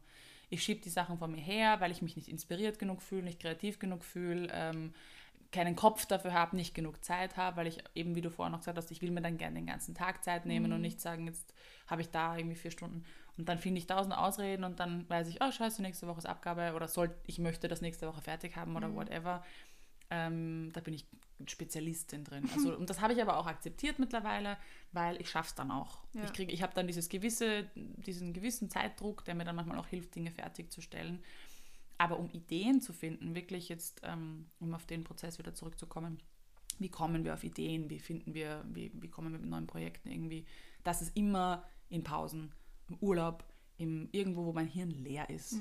Ich 0.49 0.62
schiebe 0.62 0.81
die 0.81 0.91
Sachen 0.91 1.19
von 1.19 1.31
mir 1.31 1.41
her, 1.41 1.81
weil 1.81 1.93
ich 1.93 2.03
mich 2.03 2.17
nicht 2.17 2.29
inspiriert 2.29 2.79
genug 2.79 3.03
fühle, 3.03 3.23
nicht 3.23 3.41
kreativ 3.41 3.79
genug 3.79 4.05
fühle, 4.05 4.49
ähm, 4.53 4.93
keinen 5.53 5.77
Kopf 5.77 6.07
dafür 6.07 6.33
habe, 6.33 6.57
nicht 6.57 6.75
genug 6.75 7.05
Zeit 7.05 7.37
habe, 7.37 7.57
weil 7.57 7.67
ich 7.67 7.79
eben, 7.95 8.15
wie 8.15 8.21
du 8.21 8.31
vorher 8.31 8.50
noch 8.50 8.61
gesagt 8.61 8.79
hast, 8.79 8.91
ich 8.91 9.03
will 9.03 9.11
mir 9.11 9.21
dann 9.21 9.37
gerne 9.37 9.57
den 9.57 9.67
ganzen 9.67 9.95
Tag 9.95 10.23
Zeit 10.23 10.47
nehmen 10.47 10.73
und 10.73 10.81
nicht 10.81 11.00
sagen, 11.00 11.27
jetzt 11.27 11.55
habe 11.89 12.03
ich 12.03 12.11
da 12.11 12.37
irgendwie 12.37 12.57
vier 12.57 12.71
Stunden. 12.71 13.05
Und 13.37 13.49
dann 13.49 13.59
finde 13.59 13.79
ich 13.79 13.87
tausend 13.87 14.15
Ausreden 14.17 14.65
und 14.65 14.81
dann 14.81 15.09
weiß 15.09 15.29
ich, 15.29 15.43
oh 15.43 15.50
scheiße, 15.50 15.83
nächste 15.83 16.07
Woche 16.07 16.19
ist 16.19 16.27
Abgabe 16.27 16.75
oder 16.75 16.89
soll, 16.89 17.15
ich 17.27 17.39
möchte 17.39 17.69
das 17.69 17.81
nächste 17.81 18.07
Woche 18.07 18.21
fertig 18.21 18.57
haben 18.57 18.77
oder 18.77 18.95
whatever. 18.95 19.43
Ähm, 20.11 20.71
da 20.73 20.81
bin 20.81 20.95
ich 20.95 21.07
Spezialistin 21.49 22.25
drin. 22.25 22.49
Also, 22.55 22.77
und 22.77 22.91
das 22.91 23.01
habe 23.01 23.13
ich 23.13 23.23
aber 23.23 23.37
auch 23.37 23.47
akzeptiert 23.47 23.99
mittlerweile, 23.99 24.57
weil 24.93 25.21
ich 25.21 25.31
schaffe 25.31 25.49
es 25.49 25.55
dann 25.55 25.71
auch. 25.71 26.03
Ja. 26.13 26.25
Ich, 26.25 26.33
krieg, 26.33 26.53
ich 26.53 26.63
habe 26.63 26.75
dann 26.75 26.87
dieses 26.87 27.09
gewisse, 27.09 27.71
diesen 27.75 28.33
gewissen 28.33 28.71
Zeitdruck, 28.71 29.25
der 29.25 29.35
mir 29.35 29.45
dann 29.45 29.57
manchmal 29.57 29.79
auch 29.79 29.87
hilft, 29.87 30.15
Dinge 30.15 30.31
fertigzustellen. 30.31 31.23
Aber 31.99 32.19
um 32.19 32.31
Ideen 32.31 32.81
zu 32.81 32.93
finden, 32.93 33.35
wirklich 33.35 33.69
jetzt, 33.69 34.01
ähm, 34.05 34.47
um 34.59 34.75
auf 34.75 34.87
den 34.87 35.05
Prozess 35.05 35.39
wieder 35.39 35.55
zurückzukommen, 35.55 36.19
wie 36.79 36.89
kommen 36.89 37.25
wir 37.25 37.35
auf 37.35 37.45
Ideen, 37.45 37.91
wie 37.91 37.99
finden 37.99 38.33
wir, 38.35 38.65
wie, 38.73 38.91
wie 38.95 39.09
kommen 39.09 39.33
wir 39.33 39.39
mit 39.39 39.51
neuen 39.51 39.67
Projekten 39.67 40.09
irgendwie, 40.11 40.47
das 40.83 41.03
ist 41.03 41.15
immer 41.15 41.65
in 41.91 42.03
Pausen, 42.03 42.53
im 42.89 42.97
Urlaub, 43.01 43.45
im, 43.77 44.09
irgendwo, 44.13 44.47
wo 44.47 44.53
mein 44.53 44.67
Hirn 44.67 44.91
leer 44.91 45.29
ist. 45.29 45.61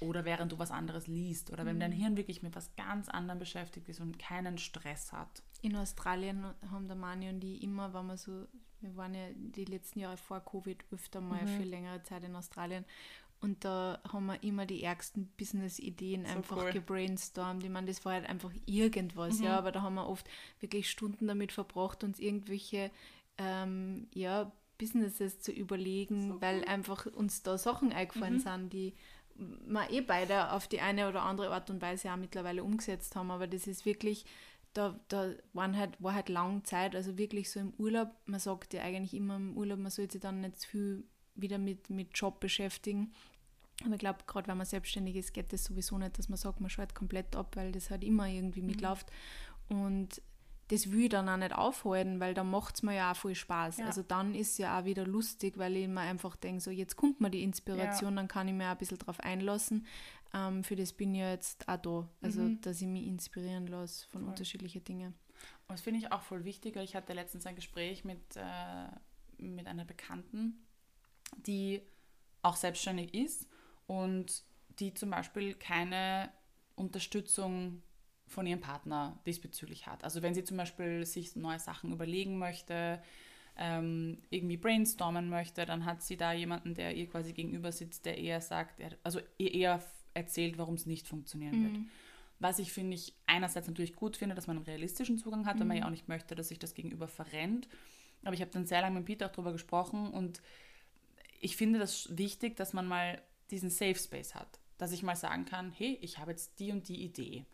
Oder 0.00 0.24
während 0.24 0.52
du 0.52 0.58
was 0.58 0.70
anderes 0.70 1.06
liest 1.06 1.50
oder 1.52 1.66
wenn 1.66 1.76
Mhm. 1.76 1.80
dein 1.80 1.92
Hirn 1.92 2.16
wirklich 2.16 2.42
mit 2.42 2.54
was 2.54 2.74
ganz 2.76 3.08
anderem 3.08 3.38
beschäftigt 3.38 3.88
ist 3.88 4.00
und 4.00 4.18
keinen 4.18 4.58
Stress 4.58 5.12
hat. 5.12 5.42
In 5.62 5.74
Australien 5.76 6.44
haben 6.70 6.86
der 6.86 6.96
Mani 6.96 7.28
und 7.28 7.42
ich 7.42 7.62
immer, 7.62 7.92
wenn 7.94 8.06
wir 8.06 8.16
so, 8.16 8.46
wir 8.80 8.96
waren 8.96 9.14
ja 9.14 9.26
die 9.34 9.64
letzten 9.64 9.98
Jahre 10.00 10.16
vor 10.16 10.40
Covid 10.40 10.84
öfter 10.92 11.20
mal 11.20 11.42
Mhm. 11.44 11.48
für 11.48 11.64
längere 11.64 12.02
Zeit 12.04 12.22
in 12.24 12.36
Australien 12.36 12.84
und 13.40 13.64
da 13.64 14.00
haben 14.12 14.26
wir 14.26 14.42
immer 14.42 14.66
die 14.66 14.82
ärgsten 14.82 15.26
Business-Ideen 15.36 16.26
So 16.26 16.32
einfach 16.38 16.56
cool. 16.56 16.70
gebrainstormt. 16.72 17.62
Ich 17.64 17.70
meine, 17.70 17.86
das 17.88 18.04
war 18.04 18.12
halt 18.14 18.28
einfach 18.28 18.52
irgendwas, 18.66 19.38
Mhm. 19.38 19.44
ja, 19.44 19.58
aber 19.58 19.72
da 19.72 19.82
haben 19.82 19.94
wir 19.94 20.06
oft 20.08 20.28
wirklich 20.60 20.88
Stunden 20.90 21.26
damit 21.26 21.50
verbracht, 21.52 22.02
uns 22.04 22.18
irgendwelche, 22.20 22.90
ähm, 23.36 24.06
ja, 24.14 24.52
Businesses 24.78 25.40
zu 25.40 25.50
überlegen, 25.50 26.28
So 26.28 26.40
weil 26.40 26.64
einfach 26.64 27.06
uns 27.06 27.42
da 27.42 27.58
Sachen 27.58 27.92
eingefallen 27.92 28.34
Mhm. 28.34 28.38
sind, 28.40 28.72
die 28.72 28.94
wir 29.38 29.90
eh 29.90 30.00
beide 30.00 30.52
auf 30.52 30.68
die 30.68 30.80
eine 30.80 31.08
oder 31.08 31.22
andere 31.22 31.50
Art 31.50 31.70
und 31.70 31.80
Weise 31.80 32.12
auch 32.12 32.16
mittlerweile 32.16 32.64
umgesetzt 32.64 33.16
haben, 33.16 33.30
aber 33.30 33.46
das 33.46 33.66
ist 33.66 33.86
wirklich, 33.86 34.24
da, 34.72 34.98
da 35.08 35.32
waren 35.52 35.76
halt, 35.76 36.02
war 36.02 36.14
halt 36.14 36.28
lang 36.28 36.64
Zeit, 36.64 36.96
also 36.96 37.16
wirklich 37.16 37.50
so 37.50 37.60
im 37.60 37.72
Urlaub, 37.78 38.10
man 38.26 38.40
sagt 38.40 38.74
ja 38.74 38.82
eigentlich 38.82 39.14
immer 39.14 39.36
im 39.36 39.56
Urlaub, 39.56 39.78
man 39.78 39.90
sollte 39.90 40.12
sich 40.12 40.20
dann 40.20 40.40
nicht 40.40 40.60
zu 40.60 40.68
viel 40.68 41.04
wieder 41.34 41.58
mit, 41.58 41.88
mit 41.90 42.10
Job 42.14 42.40
beschäftigen. 42.40 43.12
Aber 43.84 43.94
ich 43.94 44.00
glaube, 44.00 44.18
gerade 44.26 44.48
wenn 44.48 44.56
man 44.56 44.66
selbstständig 44.66 45.14
ist, 45.14 45.32
geht 45.32 45.52
das 45.52 45.64
sowieso 45.64 45.98
nicht, 45.98 46.18
dass 46.18 46.28
man 46.28 46.36
sagt, 46.36 46.60
man 46.60 46.68
schaltet 46.68 46.96
komplett 46.96 47.36
ab, 47.36 47.54
weil 47.54 47.70
das 47.70 47.90
halt 47.90 48.02
immer 48.02 48.26
irgendwie 48.26 48.62
mitläuft. 48.62 49.06
Und 49.68 50.20
das 50.68 50.90
will 50.92 51.04
ich 51.04 51.08
dann 51.08 51.28
auch 51.28 51.36
nicht 51.36 51.54
aufhalten, 51.54 52.20
weil 52.20 52.34
dann 52.34 52.50
macht 52.50 52.76
es 52.76 52.82
mir 52.82 52.94
ja 52.94 53.12
auch 53.12 53.16
voll 53.16 53.34
Spaß. 53.34 53.78
Ja. 53.78 53.86
Also 53.86 54.02
dann 54.02 54.34
ist 54.34 54.52
es 54.52 54.58
ja 54.58 54.78
auch 54.78 54.84
wieder 54.84 55.06
lustig, 55.06 55.56
weil 55.58 55.76
ich 55.76 55.88
mir 55.88 56.00
einfach 56.00 56.36
denke, 56.36 56.60
so 56.60 56.70
jetzt 56.70 56.96
kommt 56.96 57.20
mir 57.20 57.30
die 57.30 57.42
Inspiration, 57.42 58.16
dann 58.16 58.28
kann 58.28 58.48
ich 58.48 58.54
mir 58.54 58.66
auch 58.66 58.72
ein 58.72 58.78
bisschen 58.78 58.98
drauf 58.98 59.18
einlassen. 59.20 59.86
Ähm, 60.34 60.62
für 60.62 60.76
das 60.76 60.92
bin 60.92 61.14
ich 61.14 61.20
ja 61.22 61.30
jetzt 61.30 61.66
auch 61.68 61.78
da. 61.78 62.08
Also, 62.20 62.42
Mhm. 62.42 62.60
dass 62.60 62.80
ich 62.82 62.86
mich 62.86 63.06
inspirieren 63.06 63.66
lasse 63.66 64.06
von 64.08 64.20
Voll. 64.22 64.30
unterschiedlichen 64.30 64.84
Dingen. 64.84 65.14
Und 65.68 65.72
das 65.74 65.80
finde 65.80 66.00
ich 66.00 66.12
auch 66.12 66.22
voll 66.22 66.44
wichtig, 66.44 66.76
weil 66.76 66.84
ich 66.84 66.94
hatte 66.96 67.12
letztens 67.14 67.46
ein 67.46 67.54
Gespräch 67.56 68.04
mit, 68.04 68.36
äh, 68.36 68.88
mit 69.38 69.66
einer 69.66 69.84
Bekannten, 69.86 70.66
die 71.46 71.80
auch 72.42 72.56
selbstständig 72.56 73.14
ist 73.14 73.46
und 73.86 74.42
die 74.78 74.92
zum 74.94 75.10
Beispiel 75.10 75.54
keine 75.54 76.30
Unterstützung 76.76 77.82
von 78.28 78.46
ihrem 78.46 78.60
Partner 78.60 79.18
diesbezüglich 79.26 79.86
hat. 79.86 80.04
Also 80.04 80.22
wenn 80.22 80.34
sie 80.34 80.44
zum 80.44 80.56
Beispiel 80.56 81.04
sich 81.04 81.34
neue 81.36 81.58
Sachen 81.58 81.92
überlegen 81.92 82.38
möchte, 82.38 83.02
ähm, 83.56 84.18
irgendwie 84.30 84.56
brainstormen 84.56 85.28
möchte, 85.28 85.66
dann 85.66 85.84
hat 85.84 86.02
sie 86.02 86.16
da 86.16 86.32
jemanden, 86.32 86.74
der 86.74 86.94
ihr 86.94 87.08
quasi 87.08 87.32
gegenüber 87.32 87.72
sitzt, 87.72 88.06
der 88.06 88.16
eher 88.16 88.40
sagt, 88.40 88.80
also 89.02 89.20
ihr 89.36 89.52
eher 89.52 89.82
erzählt, 90.14 90.58
warum 90.58 90.74
es 90.74 90.86
nicht 90.86 91.08
funktionieren 91.08 91.64
wird. 91.64 91.86
Was 92.40 92.60
ich 92.60 92.72
finde 92.72 92.94
ich 92.94 93.14
einerseits 93.26 93.66
natürlich 93.66 93.96
gut 93.96 94.16
finde, 94.16 94.36
dass 94.36 94.46
man 94.46 94.56
einen 94.56 94.66
realistischen 94.66 95.18
Zugang 95.18 95.44
hat, 95.44 95.58
weil 95.58 95.66
man 95.66 95.76
ja 95.76 95.86
auch 95.86 95.90
nicht 95.90 96.08
möchte, 96.08 96.36
dass 96.36 96.48
sich 96.48 96.60
das 96.60 96.74
Gegenüber 96.74 97.08
verrennt. 97.08 97.68
Aber 98.22 98.34
ich 98.34 98.40
habe 98.40 98.52
dann 98.52 98.66
sehr 98.66 98.80
lange 98.80 98.96
mit 98.96 99.06
Peter 99.06 99.26
auch 99.26 99.32
darüber 99.32 99.52
gesprochen 99.52 100.10
und 100.10 100.40
ich 101.40 101.56
finde 101.56 101.78
das 101.78 102.16
wichtig, 102.16 102.56
dass 102.56 102.72
man 102.72 102.86
mal 102.86 103.20
diesen 103.50 103.70
Safe 103.70 103.96
Space 103.96 104.34
hat. 104.34 104.60
Dass 104.76 104.92
ich 104.92 105.02
mal 105.02 105.16
sagen 105.16 105.44
kann, 105.44 105.72
hey, 105.72 105.98
ich 106.00 106.18
habe 106.18 106.30
jetzt 106.30 106.60
die 106.60 106.70
und 106.70 106.88
die 106.88 107.02
Idee. 107.02 107.44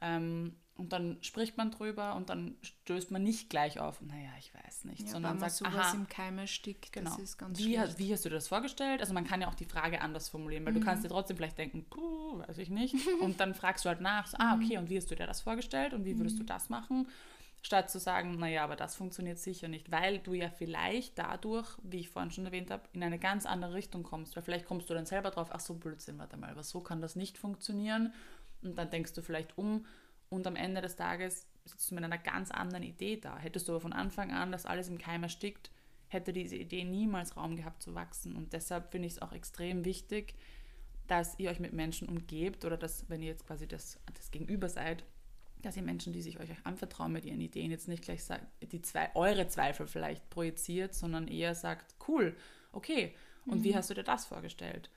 Ähm, 0.00 0.56
und 0.76 0.92
dann 0.92 1.16
spricht 1.22 1.56
man 1.56 1.70
drüber 1.70 2.16
und 2.16 2.28
dann 2.28 2.54
stößt 2.60 3.10
man 3.10 3.22
nicht 3.22 3.48
gleich 3.48 3.80
auf, 3.80 4.02
naja, 4.02 4.28
ich 4.38 4.52
weiß 4.52 4.84
nicht, 4.84 5.04
Ja, 5.04 5.08
sondern 5.08 5.38
sagt, 5.38 5.52
sowas 5.52 5.74
aha, 5.74 5.94
im 5.94 6.06
Keim 6.06 6.36
erstickt, 6.38 6.92
Genau. 6.92 7.08
das 7.08 7.18
ist 7.18 7.38
ganz 7.38 7.58
wie, 7.58 7.80
hast, 7.80 7.98
wie 7.98 8.12
hast 8.12 8.26
du 8.26 8.28
dir 8.28 8.34
das 8.34 8.48
vorgestellt? 8.48 9.00
Also 9.00 9.14
man 9.14 9.24
kann 9.24 9.40
ja 9.40 9.48
auch 9.48 9.54
die 9.54 9.64
Frage 9.64 10.02
anders 10.02 10.28
formulieren, 10.28 10.66
weil 10.66 10.74
du 10.74 10.80
kannst 10.80 11.02
dir 11.02 11.08
trotzdem 11.08 11.38
vielleicht 11.38 11.56
denken, 11.56 11.86
puh, 11.88 12.40
weiß 12.46 12.58
ich 12.58 12.68
nicht. 12.68 12.94
Und 13.22 13.40
dann 13.40 13.54
fragst 13.54 13.86
du 13.86 13.88
halt 13.88 14.02
nach, 14.02 14.26
so, 14.26 14.36
ah, 14.38 14.54
okay, 14.54 14.76
und 14.76 14.90
wie 14.90 14.98
hast 14.98 15.10
du 15.10 15.14
dir 15.14 15.26
das 15.26 15.40
vorgestellt 15.40 15.94
und 15.94 16.04
wie 16.04 16.18
würdest 16.18 16.38
du 16.38 16.44
das 16.44 16.68
machen? 16.68 17.08
Statt 17.62 17.90
zu 17.90 17.98
sagen, 17.98 18.38
naja, 18.38 18.62
aber 18.62 18.76
das 18.76 18.94
funktioniert 18.94 19.38
sicher 19.38 19.66
nicht, 19.66 19.90
weil 19.90 20.18
du 20.18 20.34
ja 20.34 20.50
vielleicht 20.50 21.18
dadurch, 21.18 21.66
wie 21.82 22.00
ich 22.00 22.10
vorhin 22.10 22.30
schon 22.30 22.44
erwähnt 22.44 22.70
habe, 22.70 22.82
in 22.92 23.02
eine 23.02 23.18
ganz 23.18 23.46
andere 23.46 23.72
Richtung 23.74 24.02
kommst. 24.02 24.36
Weil 24.36 24.42
vielleicht 24.42 24.66
kommst 24.66 24.88
du 24.90 24.94
dann 24.94 25.06
selber 25.06 25.30
drauf, 25.30 25.48
ach 25.50 25.58
so, 25.60 25.74
Blödsinn, 25.74 26.18
warte 26.18 26.36
mal, 26.36 26.50
aber 26.50 26.62
so 26.62 26.80
kann 26.80 27.00
das 27.00 27.16
nicht 27.16 27.38
funktionieren. 27.38 28.12
Und 28.62 28.76
dann 28.76 28.90
denkst 28.90 29.12
du 29.14 29.22
vielleicht 29.22 29.56
um 29.58 29.86
und 30.28 30.46
am 30.46 30.56
Ende 30.56 30.80
des 30.80 30.96
Tages 30.96 31.48
sitzt 31.64 31.90
du 31.90 31.94
mit 31.94 32.04
einer 32.04 32.18
ganz 32.18 32.50
anderen 32.50 32.84
Idee 32.84 33.16
da. 33.16 33.38
Hättest 33.38 33.68
du 33.68 33.72
aber 33.72 33.80
von 33.80 33.92
Anfang 33.92 34.32
an 34.32 34.52
das 34.52 34.66
alles 34.66 34.88
im 34.88 34.98
Keim 34.98 35.22
erstickt, 35.22 35.70
hätte 36.08 36.32
diese 36.32 36.56
Idee 36.56 36.84
niemals 36.84 37.36
Raum 37.36 37.56
gehabt 37.56 37.82
zu 37.82 37.94
wachsen. 37.94 38.36
Und 38.36 38.52
deshalb 38.52 38.90
finde 38.90 39.06
ich 39.06 39.14
es 39.14 39.22
auch 39.22 39.32
extrem 39.32 39.84
wichtig, 39.84 40.34
dass 41.06 41.38
ihr 41.38 41.50
euch 41.50 41.60
mit 41.60 41.72
Menschen 41.72 42.08
umgebt 42.08 42.64
oder 42.64 42.76
dass, 42.76 43.08
wenn 43.08 43.22
ihr 43.22 43.28
jetzt 43.28 43.46
quasi 43.46 43.66
das, 43.66 44.00
das 44.14 44.30
Gegenüber 44.30 44.68
seid, 44.68 45.04
dass 45.62 45.76
ihr 45.76 45.82
Menschen, 45.82 46.12
die 46.12 46.22
sich 46.22 46.38
euch 46.38 46.50
anvertrauen 46.64 47.12
mit 47.12 47.24
ihren 47.24 47.40
Ideen, 47.40 47.70
jetzt 47.70 47.88
nicht 47.88 48.04
gleich 48.04 48.24
sagt, 48.24 48.46
die 48.62 48.82
zwei, 48.82 49.10
eure 49.14 49.48
Zweifel 49.48 49.86
vielleicht 49.86 50.28
projiziert, 50.30 50.94
sondern 50.94 51.28
eher 51.28 51.54
sagt, 51.54 51.94
cool, 52.08 52.36
okay, 52.72 53.14
und 53.46 53.62
wie 53.62 53.76
hast 53.76 53.90
du 53.90 53.94
dir 53.94 54.02
das 54.02 54.26
vorgestellt? 54.26 54.90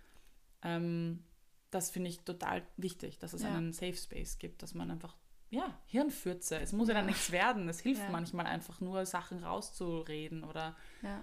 Ähm, 0.63 1.23
das 1.71 1.91
finde 1.91 2.09
ich 2.09 2.19
total 2.21 2.63
wichtig, 2.77 3.19
dass 3.19 3.33
es 3.33 3.43
Ja. 3.43 3.49
einen 3.55 3.73
Safe 3.73 3.95
Space 3.95 4.37
gibt, 4.39 4.63
dass 4.63 4.73
man 4.73 4.89
einfach, 4.91 5.15
ja, 5.49 5.79
Hirnfürze, 5.85 6.59
es 6.59 6.73
muss 6.73 6.87
ja, 6.87 6.93
dann 6.93 7.05
nichts 7.07 7.31
werden, 7.31 7.67
es 7.69 7.79
hilft 7.79 8.03
Ja. 8.03 8.09
manchmal 8.09 8.45
einfach 8.45 8.81
nur, 8.81 9.05
Sachen 9.05 9.43
rauszureden 9.43 10.43
oder 10.43 10.75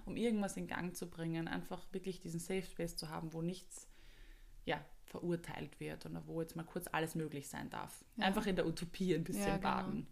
um 0.04 0.16
irgendwas 0.16 0.56
in 0.56 0.66
Gang 0.66 0.96
zu 0.96 1.08
bringen, 1.08 1.48
einfach 1.48 1.84
wirklich 1.92 2.20
diesen 2.20 2.40
Safe 2.40 2.62
Space 2.62 2.96
zu 2.96 3.08
haben, 3.08 3.32
wo 3.32 3.42
nichts 3.42 3.88
ja, 4.64 4.84
verurteilt 5.04 5.78
wird 5.78 6.06
oder 6.06 6.26
wo 6.26 6.40
jetzt 6.40 6.56
mal 6.56 6.64
kurz 6.64 6.88
alles 6.90 7.14
möglich 7.14 7.48
sein 7.48 7.70
darf. 7.70 8.04
Einfach 8.18 8.46
in 8.46 8.56
der 8.56 8.66
Utopie 8.66 9.14
ein 9.14 9.22
bisschen 9.22 9.44
genau. 9.44 9.58
baden. 9.58 10.08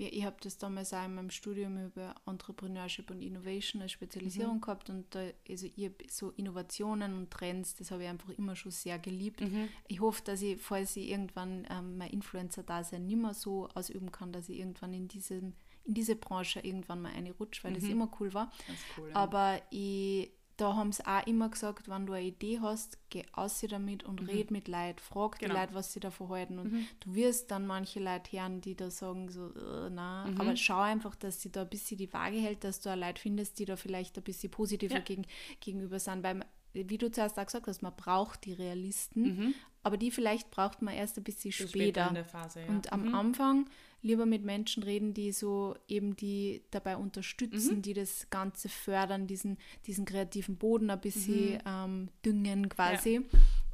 Ich 0.00 0.24
habe 0.24 0.36
das 0.42 0.58
damals 0.58 0.94
auch 0.94 1.04
in 1.04 1.14
meinem 1.14 1.30
Studium 1.30 1.76
über 1.86 2.14
Entrepreneurship 2.26 3.10
und 3.10 3.20
Innovation 3.20 3.82
als 3.82 3.92
Spezialisierung 3.92 4.56
Mhm. 4.56 4.60
gehabt 4.60 4.90
und 4.90 5.12
da, 5.14 5.20
also 5.48 5.66
ich, 5.74 5.90
so 6.10 6.30
Innovationen 6.36 7.14
und 7.14 7.30
Trends, 7.30 7.74
das 7.74 7.90
habe 7.90 8.04
ich 8.04 8.08
einfach 8.08 8.30
immer 8.30 8.54
schon 8.56 8.70
sehr 8.72 8.98
geliebt. 8.98 9.40
Mhm. 9.40 9.68
Ich 9.88 10.00
hoffe, 10.00 10.22
dass 10.24 10.40
ich, 10.42 10.60
falls 10.60 10.96
ich 10.96 11.08
irgendwann 11.10 11.66
ähm, 11.70 11.98
mein 11.98 12.10
Influencer-Dasein 12.10 13.06
nicht 13.06 13.18
mehr 13.20 13.34
so 13.34 13.68
ausüben 13.74 14.12
kann, 14.12 14.32
dass 14.32 14.48
ich 14.48 14.58
irgendwann 14.60 14.94
in, 14.94 15.08
diesem, 15.08 15.54
in 15.84 15.94
diese 15.94 16.14
Branche 16.16 16.60
irgendwann 16.60 17.02
mal 17.02 17.12
eine 17.12 17.32
rutsche, 17.32 17.64
weil 17.64 17.72
das 17.74 17.82
Mhm. 17.84 17.90
immer 17.90 18.10
cool 18.20 18.32
war. 18.34 18.52
Cool. 18.96 19.10
Ja. 19.10 19.16
Aber 19.16 19.60
ich, 19.70 20.30
da 20.58 20.74
haben 20.76 20.92
sie 20.92 21.06
auch 21.06 21.26
immer 21.26 21.48
gesagt, 21.48 21.88
wenn 21.88 22.04
du 22.04 22.12
eine 22.12 22.26
Idee 22.26 22.58
hast, 22.60 22.98
geh 23.10 23.24
aus 23.32 23.60
damit 23.68 24.02
und 24.04 24.28
red 24.28 24.50
mit 24.50 24.68
Leuten, 24.68 24.98
frag 24.98 25.38
Genau. 25.38 25.54
die 25.54 25.60
Leute, 25.60 25.74
was 25.74 25.92
sie 25.92 26.00
davon 26.00 26.28
halten. 26.28 26.58
Und 26.58 26.72
Mhm. 26.72 26.86
du 27.00 27.14
wirst 27.14 27.50
dann 27.50 27.66
manche 27.66 28.00
Leute 28.00 28.32
hören, 28.36 28.60
die 28.60 28.74
da 28.76 28.90
sagen 28.90 29.30
so, 29.30 29.46
äh, 29.54 29.88
na, 29.90 30.26
Mhm. 30.26 30.40
aber 30.40 30.56
schau 30.56 30.80
einfach, 30.80 31.14
dass 31.16 31.40
sie 31.40 31.50
da 31.50 31.62
ein 31.62 31.68
bisschen 31.70 31.96
die 31.96 32.12
Waage 32.12 32.36
hält, 32.36 32.64
dass 32.64 32.80
du 32.80 32.90
auch 32.90 32.96
Leute 32.96 33.20
findest, 33.22 33.58
die 33.58 33.64
da 33.64 33.76
vielleicht 33.76 34.16
ein 34.18 34.24
bisschen 34.24 34.50
positiver 34.50 34.94
Ja. 34.96 35.00
gegen, 35.00 35.24
gegenüber 35.60 35.98
sind. 35.98 36.22
Weil, 36.22 36.44
wie 36.72 36.98
du 36.98 37.10
zuerst 37.10 37.38
auch 37.38 37.46
gesagt 37.46 37.66
hast, 37.66 37.82
man 37.82 37.94
braucht 37.96 38.44
die 38.44 38.52
Realisten, 38.52 39.22
Mhm. 39.22 39.54
aber 39.82 39.96
die 39.96 40.10
vielleicht 40.10 40.50
braucht 40.50 40.82
man 40.82 40.94
erst 40.94 41.16
ein 41.18 41.24
bisschen 41.24 41.50
Bis 41.56 41.68
später. 41.70 42.08
in 42.08 42.14
der 42.14 42.24
Phase, 42.24 42.60
ja. 42.60 42.66
Und 42.68 42.92
am 42.92 43.06
Mhm. 43.08 43.14
Anfang 43.14 43.70
lieber 44.02 44.26
mit 44.26 44.44
Menschen 44.44 44.82
reden, 44.84 45.12
die 45.14 45.32
so 45.32 45.74
eben 45.88 46.14
die 46.14 46.62
dabei 46.70 46.96
unterstützen, 46.96 47.78
Mhm. 47.78 47.82
die 47.82 47.94
das 47.94 48.28
Ganze 48.30 48.68
fördern, 48.68 49.26
diesen, 49.26 49.58
diesen 49.86 50.04
kreativen 50.04 50.56
Boden 50.56 50.90
ein 50.90 51.00
bisschen 51.00 51.54
Mhm. 51.54 51.60
ähm, 51.66 52.08
düngen 52.24 52.68
quasi. 52.68 53.22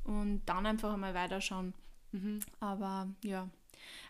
Und 0.04 0.42
dann 0.46 0.64
einfach 0.66 0.92
einmal 0.94 1.14
weiterschauen. 1.14 1.74
Mhm. 2.12 2.40
Aber 2.60 3.08
ja. 3.22 3.48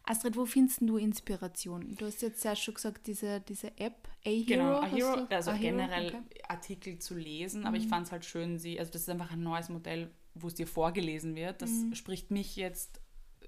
Astrid, 0.04 0.36
wo 0.36 0.44
findest 0.46 0.80
du 0.82 0.96
Inspiration? 0.96 1.94
Du 1.96 2.06
hast 2.06 2.22
jetzt 2.22 2.40
zuerst 2.42 2.62
schon 2.62 2.74
gesagt, 2.74 3.06
diese, 3.06 3.40
diese 3.40 3.76
App, 3.78 4.08
A-Hero. 4.24 4.44
Genau, 4.46 4.80
Ahero, 4.80 5.26
also 5.30 5.50
A-Hero, 5.50 5.76
generell 5.76 6.08
okay. 6.08 6.42
Artikel 6.48 6.98
zu 6.98 7.14
lesen, 7.14 7.64
aber 7.66 7.76
Mhm. 7.76 7.82
ich 7.82 7.88
fand 7.88 8.06
es 8.06 8.12
halt 8.12 8.24
schön, 8.24 8.58
sie, 8.58 8.78
also 8.78 8.92
das 8.92 9.02
ist 9.02 9.08
einfach 9.08 9.30
ein 9.32 9.42
neues 9.42 9.68
Modell, 9.68 10.10
wo 10.34 10.46
es 10.48 10.54
dir 10.54 10.66
vorgelesen 10.66 11.34
wird. 11.36 11.62
Das 11.62 11.70
Mhm. 11.70 11.94
spricht 11.94 12.30
mich 12.30 12.56
jetzt 12.56 13.00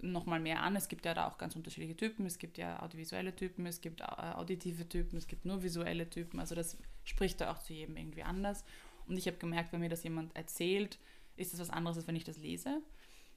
nochmal 0.03 0.41
mehr 0.41 0.63
an. 0.63 0.77
Es 0.77 0.89
gibt 0.89 1.05
ja 1.07 1.15
da 1.15 1.27
auch 1.27 1.39
ganz 1.39 1.57
unterschiedliche 1.57 1.97
Typen. 1.97 2.27
Es 2.27 2.39
gibt 2.39 2.59
ja 2.59 2.83
audiovisuelle 2.83 3.35
Typen, 3.35 3.65
es 3.67 3.81
gibt 3.81 4.03
äh, 4.03 4.05
auditive 4.05 4.89
Typen, 4.89 5.17
es 5.17 5.27
gibt 5.27 5.45
nur 5.47 5.63
visuelle 5.63 6.09
Typen. 6.11 6.39
Also 6.39 6.55
das 6.55 6.77
spricht 7.05 7.41
da 7.41 7.51
auch 7.53 7.59
zu 7.59 7.73
jedem 7.73 7.97
irgendwie 7.97 8.23
anders. 8.23 8.65
Und 9.09 9.17
ich 9.17 9.27
habe 9.27 9.39
gemerkt, 9.39 9.73
wenn 9.73 9.81
mir 9.81 9.89
das 9.89 10.05
jemand 10.05 10.37
erzählt, 10.37 10.99
ist 11.37 11.53
das 11.53 11.61
was 11.61 11.71
anderes, 11.71 11.97
als 11.97 12.07
wenn 12.07 12.17
ich 12.17 12.25
das 12.25 12.37
lese. 12.39 12.83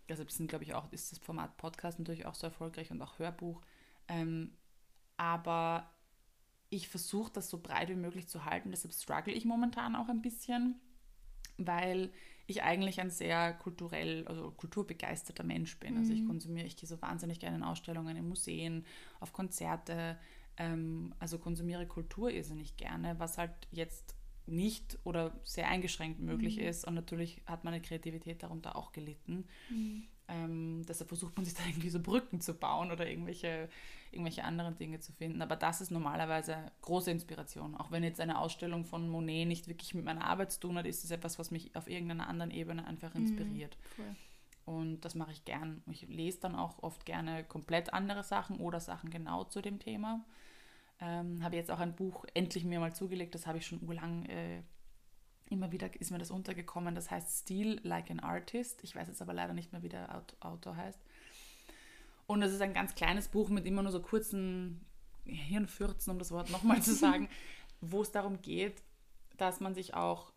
Deshalb 0.10 0.32
sind, 0.32 0.48
glaube 0.48 0.64
ich, 0.64 0.74
auch, 0.74 0.92
ist 0.92 1.12
das 1.12 1.20
Format 1.20 1.58
Podcast 1.58 2.00
natürlich 2.00 2.26
auch 2.26 2.36
so 2.36 2.48
erfolgreich 2.48 2.92
und 2.92 3.02
auch 3.02 3.20
Hörbuch. 3.20 3.62
Ähm, 4.08 4.58
aber 5.18 5.90
ich 6.70 6.88
versuche 6.90 7.32
das 7.32 7.50
so 7.50 7.60
breit 7.60 7.90
wie 7.90 7.96
möglich 7.96 8.28
zu 8.28 8.46
halten. 8.46 8.72
Deshalb 8.72 8.94
struggle 8.94 9.34
ich 9.34 9.46
momentan 9.46 9.96
auch 9.96 10.08
ein 10.10 10.22
bisschen, 10.22 10.80
weil 11.58 12.12
ich 12.48 12.64
eigentlich 12.64 13.00
ein 13.00 13.10
sehr 13.12 13.54
kulturell, 13.54 14.28
also 14.28 14.52
kulturbegeisterter 14.52 15.44
Mensch 15.44 15.80
bin. 15.80 15.98
Also 15.98 16.14
ich 16.14 16.22
Mhm. 16.22 16.28
konsumiere, 16.28 16.66
ich 16.68 16.78
gehe 16.78 16.88
so 16.90 17.02
wahnsinnig 17.02 17.40
gerne 17.40 17.58
in 17.58 17.64
Ausstellungen, 17.64 18.18
in 18.18 18.28
Museen, 18.28 18.86
auf 19.20 19.34
Konzerte, 19.34 20.18
ähm, 20.58 21.14
also 21.20 21.40
konsumiere 21.40 21.88
Kultur 21.88 22.32
irrsinnig 22.32 22.78
gerne, 22.78 23.20
was 23.20 23.38
halt 23.38 23.52
jetzt 23.72 24.16
nicht 24.50 24.98
oder 25.04 25.40
sehr 25.44 25.68
eingeschränkt 25.68 26.20
möglich 26.20 26.58
mhm. 26.58 26.64
ist. 26.64 26.86
Und 26.86 26.96
natürlich 26.96 27.42
hat 27.46 27.64
meine 27.64 27.82
Kreativität 27.82 28.44
darunter 28.44 28.76
auch 28.76 28.92
gelitten. 28.92 29.46
Mhm. 29.70 30.04
Ähm, 30.28 30.86
deshalb 30.88 31.10
versucht 31.10 31.36
man 31.36 31.46
sich 31.46 31.56
da 31.56 31.64
irgendwie 31.68 31.90
so 31.90 32.00
Brücken 32.00 32.40
zu 32.40 32.54
bauen 32.54 32.92
oder 32.92 33.10
irgendwelche, 33.10 33.68
irgendwelche 34.12 34.44
anderen 34.44 34.78
Dinge 34.78 35.00
zu 35.00 35.12
finden. 35.12 35.42
Aber 35.42 35.56
das 35.56 35.82
ist 35.82 35.92
normalerweise 35.92 36.72
große 36.82 37.10
Inspiration. 37.10 37.76
Auch 37.76 37.92
wenn 37.92 38.04
jetzt 38.04 38.22
eine 38.22 38.40
Ausstellung 38.40 38.86
von 38.86 39.10
Monet 39.10 39.48
nicht 39.48 39.68
wirklich 39.68 39.96
mit 39.96 40.06
meiner 40.06 40.26
Arbeit 40.26 40.52
zu 40.52 40.60
tun 40.60 40.78
hat, 40.78 40.86
ist 40.86 41.04
es 41.04 41.12
etwas, 41.12 41.40
was 41.40 41.50
mich 41.50 41.76
auf 41.76 41.90
irgendeiner 41.90 42.28
anderen 42.28 42.52
Ebene 42.52 42.86
einfach 42.86 43.14
mhm. 43.16 43.22
inspiriert. 43.22 43.78
Mhm. 43.98 44.16
Und 44.66 45.02
das 45.02 45.16
mache 45.16 45.32
ich 45.32 45.46
gern. 45.46 45.82
Ich 45.90 46.08
lese 46.08 46.42
dann 46.42 46.56
auch 46.56 46.84
oft 46.84 47.04
gerne 47.04 47.44
komplett 47.44 47.92
andere 47.92 48.24
Sachen 48.24 48.60
oder 48.60 48.80
Sachen 48.80 49.10
genau 49.10 49.46
zu 49.46 49.62
dem 49.62 49.80
Thema. 49.80 50.24
Ähm, 51.02 51.44
habe 51.44 51.56
jetzt 51.56 51.72
auch 51.72 51.80
ein 51.80 51.96
Buch 51.96 52.26
endlich 52.34 52.66
mir 52.66 52.80
mal 52.80 52.94
zugelegt, 52.94 53.34
das 53.34 53.48
habe 53.48 53.58
ich 53.58 53.66
schon 53.66 53.82
urlang, 53.88 54.26
äh, 54.26 54.62
immer 55.50 55.72
wieder 55.72 55.90
ist 56.00 56.12
mir 56.12 56.20
das 56.20 56.32
untergekommen, 56.32 56.94
das 56.94 57.10
heißt 57.10 57.44
Steel 57.44 57.80
Like 57.84 58.12
an 58.12 58.20
Artist. 58.20 58.84
Ich 58.84 58.96
weiß 58.96 59.08
jetzt 59.08 59.22
aber 59.22 59.34
leider 59.34 59.54
nicht 59.54 59.72
mehr, 59.72 59.82
wie 59.82 59.90
der 59.90 60.24
Autor 60.42 60.76
heißt. 60.76 61.00
Und 62.28 62.44
es 62.44 62.54
ist 62.54 62.62
ein 62.62 62.74
ganz 62.74 62.94
kleines 62.94 63.30
Buch 63.30 63.50
mit 63.50 63.66
immer 63.66 63.82
nur 63.82 63.92
so 63.92 64.02
kurzen 64.02 64.86
Hirnfürzen, 65.26 66.12
um 66.12 66.20
das 66.20 66.32
Wort 66.32 66.52
nochmal 66.52 66.82
zu 66.82 66.94
sagen, 66.96 67.30
wo 67.82 68.02
es 68.02 68.12
darum 68.12 68.42
geht, 68.42 68.84
dass 69.38 69.60
man 69.60 69.74
sich 69.74 69.94
auch 69.94 70.32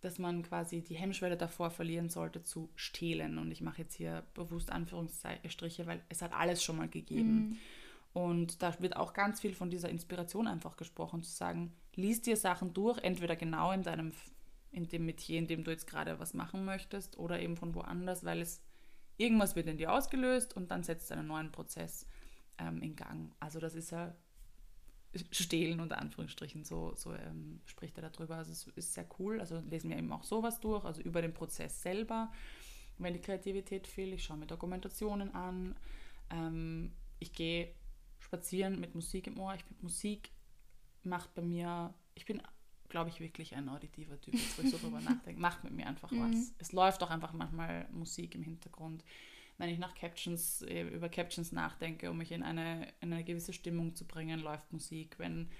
dass 0.00 0.18
man 0.18 0.42
quasi 0.42 0.82
die 0.82 0.94
Hemmschwelle 0.94 1.36
davor 1.36 1.70
verlieren 1.70 2.08
sollte 2.08 2.42
zu 2.42 2.70
stehlen. 2.74 3.38
Und 3.38 3.50
ich 3.50 3.60
mache 3.60 3.82
jetzt 3.82 3.94
hier 3.94 4.24
bewusst 4.34 4.72
Anführungsstriche, 4.72 5.86
weil 5.86 6.02
es 6.08 6.22
hat 6.22 6.32
alles 6.32 6.62
schon 6.62 6.78
mal 6.78 6.88
gegeben. 6.88 7.34
Mhm. 7.34 7.56
Und 8.12 8.62
da 8.62 8.78
wird 8.80 8.96
auch 8.96 9.12
ganz 9.12 9.40
viel 9.40 9.54
von 9.54 9.70
dieser 9.70 9.88
Inspiration 9.88 10.46
einfach 10.46 10.76
gesprochen, 10.76 11.22
zu 11.22 11.30
sagen, 11.30 11.72
lies 11.94 12.22
dir 12.22 12.36
Sachen 12.36 12.72
durch, 12.72 12.98
entweder 12.98 13.36
genau 13.36 13.70
in 13.70 13.82
deinem, 13.82 14.12
in 14.72 14.88
dem 14.88 15.06
Metier, 15.06 15.38
in 15.38 15.46
dem 15.46 15.62
du 15.62 15.70
jetzt 15.70 15.86
gerade 15.86 16.18
was 16.18 16.34
machen 16.34 16.64
möchtest, 16.64 17.18
oder 17.18 17.40
eben 17.40 17.56
von 17.56 17.74
woanders, 17.74 18.24
weil 18.24 18.40
es 18.40 18.62
irgendwas 19.16 19.54
wird 19.54 19.68
in 19.68 19.76
dir 19.76 19.92
ausgelöst 19.92 20.56
und 20.56 20.70
dann 20.70 20.82
setzt 20.82 21.12
einen 21.12 21.28
neuen 21.28 21.52
Prozess 21.52 22.06
ähm, 22.58 22.82
in 22.82 22.96
Gang. 22.96 23.32
Also 23.38 23.60
das 23.60 23.74
ist 23.74 23.90
ja 23.90 24.14
Stehlen 25.32 25.80
unter 25.80 25.98
Anführungsstrichen, 25.98 26.64
so, 26.64 26.92
so 26.94 27.12
ähm, 27.12 27.60
spricht 27.64 27.98
er 27.98 28.08
darüber. 28.08 28.36
Also 28.36 28.52
es 28.52 28.66
ist 28.76 28.94
sehr 28.94 29.06
cool. 29.18 29.40
Also 29.40 29.60
lesen 29.68 29.90
wir 29.90 29.98
eben 29.98 30.12
auch 30.12 30.22
sowas 30.22 30.60
durch, 30.60 30.84
also 30.84 31.02
über 31.02 31.20
den 31.20 31.34
Prozess 31.34 31.82
selber. 31.82 32.32
Wenn 32.98 33.14
die 33.14 33.20
Kreativität 33.20 33.86
fehlt, 33.86 34.14
ich 34.14 34.24
schaue 34.24 34.36
mir 34.36 34.46
Dokumentationen 34.46 35.34
an. 35.34 35.76
Ähm, 36.30 36.92
ich 37.18 37.32
gehe 37.32 37.74
spazieren 38.30 38.78
mit 38.78 38.94
Musik 38.94 39.26
im 39.26 39.38
Ohr. 39.40 39.54
Ich 39.54 39.64
finde, 39.64 39.82
Musik 39.82 40.30
macht 41.02 41.34
bei 41.34 41.42
mir, 41.42 41.92
ich 42.14 42.26
bin, 42.26 42.40
glaube 42.88 43.10
ich, 43.10 43.18
wirklich 43.20 43.56
ein 43.56 43.68
auditiver 43.68 44.20
Typ, 44.20 44.34
jetzt 44.34 44.56
wo 44.56 44.62
ich 44.62 44.70
so 44.70 44.78
drüber 44.78 45.00
nachdenke, 45.10 45.40
macht 45.40 45.64
mit 45.64 45.72
mir 45.72 45.86
einfach 45.86 46.10
mhm. 46.12 46.32
was. 46.32 46.54
Es 46.58 46.72
läuft 46.72 47.02
auch 47.02 47.10
einfach 47.10 47.32
manchmal 47.32 47.88
Musik 47.90 48.34
im 48.34 48.42
Hintergrund 48.42 49.04
wenn 49.60 49.68
ich 49.68 49.78
nach 49.78 49.94
Captions, 49.94 50.62
äh, 50.62 50.88
über 50.88 51.10
Captions 51.10 51.52
nachdenke, 51.52 52.10
um 52.10 52.16
mich 52.16 52.32
in 52.32 52.42
eine, 52.42 52.88
in 53.02 53.12
eine 53.12 53.24
gewisse 53.24 53.52
Stimmung 53.52 53.94
zu 53.94 54.06
bringen, 54.06 54.40
läuft 54.40 54.72
Musik. 54.72 55.18
Wenn, 55.18 55.50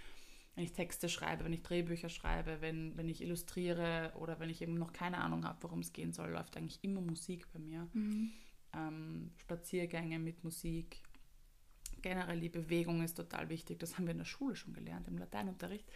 wenn 0.55 0.65
ich 0.65 0.73
Texte 0.73 1.11
schreibe, 1.11 1.45
wenn 1.45 1.53
ich 1.53 1.63
Drehbücher 1.63 2.09
schreibe, 2.09 2.63
wenn, 2.63 2.97
wenn 2.97 3.11
ich 3.11 3.21
illustriere 3.21 4.13
oder 4.19 4.41
wenn 4.41 4.49
ich 4.49 4.63
eben 4.63 4.73
noch 4.73 4.95
keine 4.95 5.19
Ahnung 5.19 5.45
habe, 5.45 5.63
worum 5.63 5.81
es 5.81 5.93
gehen 5.93 6.15
soll, 6.15 6.31
läuft 6.31 6.57
eigentlich 6.57 6.83
immer 6.83 7.03
Musik 7.03 7.47
bei 7.53 7.59
mir. 7.59 7.89
Mhm. 7.93 8.31
Ähm, 8.73 9.33
Spaziergänge 9.37 10.19
mit 10.19 10.43
Musik. 10.45 11.03
Generell 12.03 12.41
die 12.41 12.49
Bewegung 12.49 13.03
ist 13.03 13.15
total 13.15 13.49
wichtig. 13.49 13.79
Das 13.79 13.97
haben 13.97 14.07
wir 14.07 14.13
in 14.13 14.19
der 14.19 14.25
Schule 14.25 14.57
schon 14.57 14.75
gelernt, 14.75 15.09
im 15.09 15.19
Lateinunterricht 15.19 15.87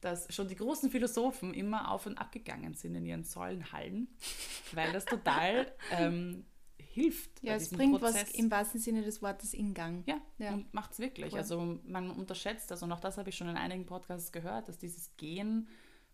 dass 0.00 0.32
schon 0.32 0.48
die 0.48 0.54
großen 0.54 0.90
Philosophen 0.90 1.54
immer 1.54 1.90
auf 1.90 2.06
und 2.06 2.18
ab 2.18 2.32
gegangen 2.32 2.74
sind 2.74 2.94
in 2.94 3.04
ihren 3.04 3.24
Säulenhallen, 3.24 4.08
weil 4.72 4.92
das 4.92 5.04
total 5.04 5.72
ähm, 5.90 6.44
hilft. 6.78 7.42
Ja, 7.42 7.54
es 7.54 7.70
bringt 7.70 7.98
Prozess. 7.98 8.28
was 8.28 8.30
im 8.32 8.50
wahrsten 8.50 8.80
Sinne 8.80 9.02
des 9.02 9.22
Wortes 9.22 9.54
in 9.54 9.74
Gang. 9.74 10.06
Ja, 10.06 10.20
ja. 10.38 10.54
und 10.54 10.72
macht 10.72 10.92
es 10.92 10.98
wirklich. 10.98 11.32
Cool. 11.32 11.38
Also 11.38 11.80
man 11.84 12.10
unterschätzt 12.10 12.70
das 12.70 12.82
und 12.82 12.92
auch 12.92 13.00
das 13.00 13.18
habe 13.18 13.30
ich 13.30 13.36
schon 13.36 13.48
in 13.48 13.56
einigen 13.56 13.86
Podcasts 13.86 14.32
gehört, 14.32 14.68
dass 14.68 14.78
dieses 14.78 15.16
Gehen 15.16 15.68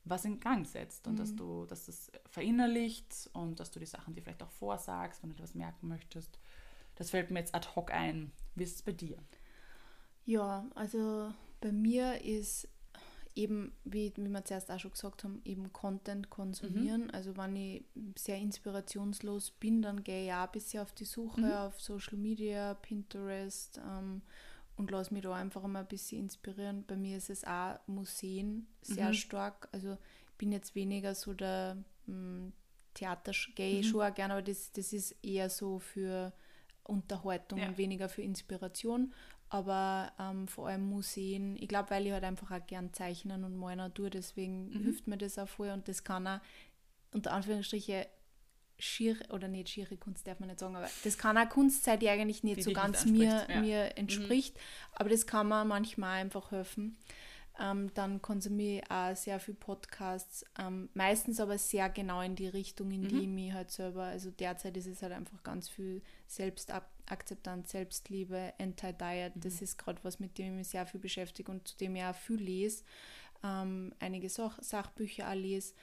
was 0.07 0.27
in 0.27 0.39
Gang 0.39 0.67
setzt 0.67 1.07
und 1.07 1.15
mhm. 1.15 1.19
dass 1.19 1.35
du, 1.35 1.65
dass 1.65 1.87
das 1.87 2.13
verinnerlicht 2.27 3.31
und 3.33 3.59
dass 3.59 3.71
du 3.71 3.81
die 3.81 3.87
Sachen 3.87 4.15
dir 4.15 4.23
vielleicht 4.23 4.43
auch 4.43 4.51
vorsagst, 4.51 5.23
wenn 5.23 5.31
du 5.31 5.37
etwas 5.37 5.55
merken 5.55 5.89
möchtest. 5.89 6.39
Das 6.97 7.11
fällt 7.11 7.31
mir 7.31 7.39
jetzt 7.39 7.55
ad 7.55 7.69
hoc 7.75 7.91
ein. 7.91 8.31
Wie 8.55 8.65
ist 8.65 8.77
es 8.77 8.83
bei 8.83 8.93
dir? 8.93 9.17
Ja, 10.25 10.67
also 10.75 11.33
bei 11.61 11.73
mir 11.73 12.23
ist 12.23 12.69
eben, 13.35 13.73
wie, 13.85 14.13
wie 14.17 14.29
wir 14.29 14.45
zuerst 14.45 14.71
auch 14.71 14.79
schon 14.79 14.93
gesagt 14.93 15.25
haben, 15.25 15.41
eben 15.45 15.73
Content 15.73 16.31
konsumieren. 16.31 17.05
Mhm. 17.05 17.11
Also 17.13 17.37
wenn 17.37 17.57
ich 17.57 17.85
sehr 18.17 18.39
inspirationslos 18.39 19.51
bin, 19.53 19.83
dann 19.83 20.05
gehe 20.05 20.27
ich 20.27 20.33
auch 20.33 20.45
ein 20.45 20.53
bisschen 20.53 20.83
auf 20.83 20.93
die 20.93 21.05
Suche 21.05 21.41
mhm. 21.41 21.53
auf 21.53 21.81
Social 21.81 22.17
Media, 22.17 22.75
Pinterest 22.75 23.81
ähm, 23.85 24.23
und 24.77 24.91
lasse 24.91 25.13
mich 25.13 25.23
da 25.23 25.35
einfach 25.35 25.63
mal 25.67 25.81
ein 25.81 25.89
bisschen 25.89 26.21
inspirieren. 26.23 26.85
Bei 26.87 26.97
mir 26.97 27.17
ist 27.17 27.31
es 27.31 27.45
auch 27.45 27.79
Museen 27.87 28.67
sehr 28.83 29.09
mhm. 29.09 29.15
stark. 29.15 29.69
Also 29.73 29.99
ich 30.31 30.39
bin 30.39 30.53
jetzt 30.53 30.75
weniger 30.75 31.15
so 31.15 31.35
der 31.35 31.77
ähm, 32.09 32.53
Theater, 32.95 33.33
gehe 33.57 33.81
ich 33.81 33.87
mhm. 33.87 33.91
schon 33.91 34.03
auch 34.03 34.15
gerne, 34.15 34.35
aber 34.35 34.43
das, 34.43 34.71
das 34.73 34.93
ist 34.93 35.17
eher 35.23 35.51
so 35.51 35.81
für 35.81 36.33
Unterhaltung 36.85 37.59
ja. 37.59 37.69
und 37.69 37.79
weniger 37.79 38.09
für 38.09 38.23
Inspiration 38.23 39.13
aber 39.55 40.13
ähm, 40.19 40.49
vor 40.49 40.67
allem 40.67 40.85
Museen, 40.85 41.57
ich 41.61 41.69
glaube, 41.69 41.91
weil 41.91 42.07
ich 42.07 42.13
halt 42.13 42.25
einfach 42.25 42.51
auch 42.51 42.67
gern 42.67 42.93
zeichnen 42.93 43.45
und 43.45 43.57
malen 43.57 43.79
Natur, 43.79 44.11
deswegen 44.11 44.71
mhm. 44.71 44.83
hilft 44.83 45.07
mir 45.07 45.17
das 45.17 45.39
auch 45.39 45.49
voll 45.49 45.71
und 45.71 45.87
das 45.87 46.03
kann 46.03 46.27
auch 46.27 46.41
unter 47.13 47.33
Anführungsstrichen 47.33 48.05
schier 48.81 49.17
oder 49.31 49.47
nicht 49.47 49.69
schiere 49.69 49.97
Kunst 49.97 50.27
darf 50.27 50.41
man 50.41 50.49
nicht 50.49 50.59
sagen, 50.59 50.75
aber 50.75 50.91
das 51.05 51.17
kann 51.17 51.39
auch 51.39 51.49
Kunst 51.49 51.85
sein, 51.85 52.01
die 52.01 52.09
eigentlich 52.09 52.43
nicht 52.43 52.57
die 52.57 52.63
so 52.63 52.73
ganz 52.73 53.05
mir, 53.05 53.47
ja. 53.49 53.61
mir 53.61 53.97
entspricht, 53.97 54.57
mhm. 54.57 54.61
aber 54.95 55.11
das 55.11 55.25
kann 55.25 55.47
man 55.47 55.69
manchmal 55.69 56.21
einfach 56.21 56.51
helfen. 56.51 56.99
Ähm, 57.61 57.93
dann 57.95 58.21
konsumiere 58.21 58.83
ich 58.83 58.91
auch 58.91 59.15
sehr 59.15 59.39
viel 59.39 59.55
Podcasts, 59.55 60.45
ähm, 60.59 60.89
meistens 60.93 61.39
aber 61.39 61.57
sehr 61.57 61.89
genau 61.89 62.21
in 62.21 62.35
die 62.35 62.49
Richtung, 62.49 62.91
in 62.91 63.07
die 63.07 63.15
mhm. 63.15 63.21
ich 63.21 63.29
mich 63.29 63.53
halt 63.53 63.71
selber, 63.71 64.05
also 64.05 64.33
derzeit 64.33 64.77
ist 64.77 64.89
es 64.89 65.03
halt 65.03 65.13
einfach 65.13 65.41
ganz 65.45 65.69
viel 65.69 66.03
Selbstakzeptanz, 66.27 67.71
Selbstliebe, 67.71 68.55
Anti-Diet, 68.59 69.37
mhm. 69.37 69.41
das 69.41 69.63
ist 69.63 69.79
gerade 69.79 70.01
was, 70.03 70.19
mit 70.19 70.37
dem 70.37 70.47
ich 70.47 70.53
mich 70.53 70.69
sehr 70.69 70.85
viel 70.85 70.99
beschäftige 70.99 71.53
und 71.53 71.69
zu 71.69 71.77
dem 71.77 71.95
ich 71.95 72.03
auch 72.03 72.17
viel 72.17 72.41
lese, 72.41 72.83
ähm, 73.45 73.93
einige 74.01 74.29
Sach 74.29 74.59
Sachbücher 74.61 75.29
auch 75.29 75.35
lese. 75.35 75.75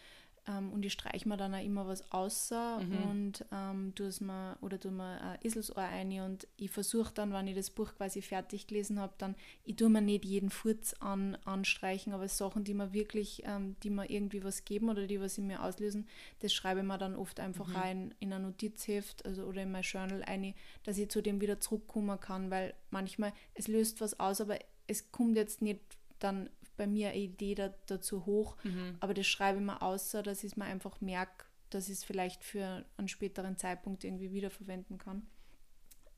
Ähm, 0.48 0.72
und 0.74 0.84
ich 0.84 0.94
streiche 0.94 1.30
mir 1.30 1.38
dann 1.38 1.54
auch 1.54 1.64
immer 1.64 1.88
was 1.88 2.12
außer 2.12 2.80
mhm. 2.80 3.04
und 3.04 3.46
ähm, 3.52 3.94
tue 3.94 4.08
es 4.08 4.22
mir 4.22 4.58
oder 4.62 4.80
tue 4.80 4.92
mir 4.92 5.22
ein 5.22 5.38
Eselsohr 5.44 5.84
ein 5.84 6.12
und 6.22 6.48
ich 6.58 6.72
versuche 6.72 7.14
dann, 7.14 7.32
wenn 7.32 7.48
ich 7.48 7.56
das 7.56 7.70
Buch 7.70 7.94
quasi 7.96 8.24
fertig 8.24 8.66
gelesen 8.66 9.00
habe, 9.00 9.14
dann, 9.20 9.36
ich 9.64 9.76
tue 9.76 9.90
mir 9.90 10.02
nicht 10.02 10.26
jeden 10.26 10.50
Furz 10.50 10.96
an, 11.00 11.38
anstreichen, 11.46 12.14
aber 12.14 12.28
Sachen, 12.28 12.64
die 12.64 12.74
mir 12.74 12.92
wirklich, 12.92 13.44
ähm, 13.46 13.76
die 13.84 13.92
mir 13.92 14.10
irgendwie 14.10 14.44
was 14.44 14.66
geben 14.66 14.90
oder 14.90 15.06
die 15.06 15.22
was 15.22 15.38
in 15.38 15.46
mir 15.46 15.62
auslösen, 15.62 16.08
das 16.40 16.54
schreibe 16.54 16.80
ich 16.80 16.88
mir 16.88 16.98
dann 16.98 17.16
oft 17.16 17.40
einfach 17.40 17.68
mhm. 17.68 17.76
rein 17.76 18.16
in 18.20 18.34
ein 18.34 18.42
Notizheft 18.42 19.24
also, 19.28 19.44
oder 19.44 19.62
in 19.62 19.72
mein 19.72 19.84
Journal 19.84 20.24
ein, 20.24 20.56
dass 20.84 20.98
ich 20.98 21.10
zu 21.10 21.22
dem 21.22 21.40
wieder 21.40 21.60
zurückkommen 21.60 22.20
kann, 22.20 22.50
weil 22.50 22.74
manchmal, 22.90 23.32
es 23.54 23.68
löst 23.68 24.02
was 24.02 24.20
aus, 24.20 24.42
aber 24.42 24.58
es 24.88 25.12
kommt 25.12 25.38
jetzt 25.38 25.62
nicht 25.62 25.82
dann 26.18 26.50
bei 26.82 26.88
mir 26.88 27.10
eine 27.10 27.20
Idee 27.20 27.54
da, 27.54 27.72
dazu 27.86 28.26
hoch, 28.26 28.58
mhm. 28.64 28.96
aber 29.02 29.14
das 29.14 29.28
schreibe 29.28 29.60
ich 29.60 29.64
mir 29.64 29.84
außer, 29.84 30.24
dass 30.24 30.44
ich 30.44 30.54
es 30.54 30.58
mir 30.58 30.66
einfach 30.66 31.00
merke, 31.00 31.46
dass 31.70 31.90
ich 31.90 32.00
es 32.00 32.04
vielleicht 32.04 32.44
für 32.44 32.84
einen 32.98 33.08
späteren 33.08 33.56
Zeitpunkt 33.56 34.04
irgendwie 34.04 34.34
wiederverwenden 34.34 34.98
kann. 34.98 35.28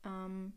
Ähm, 0.06 0.54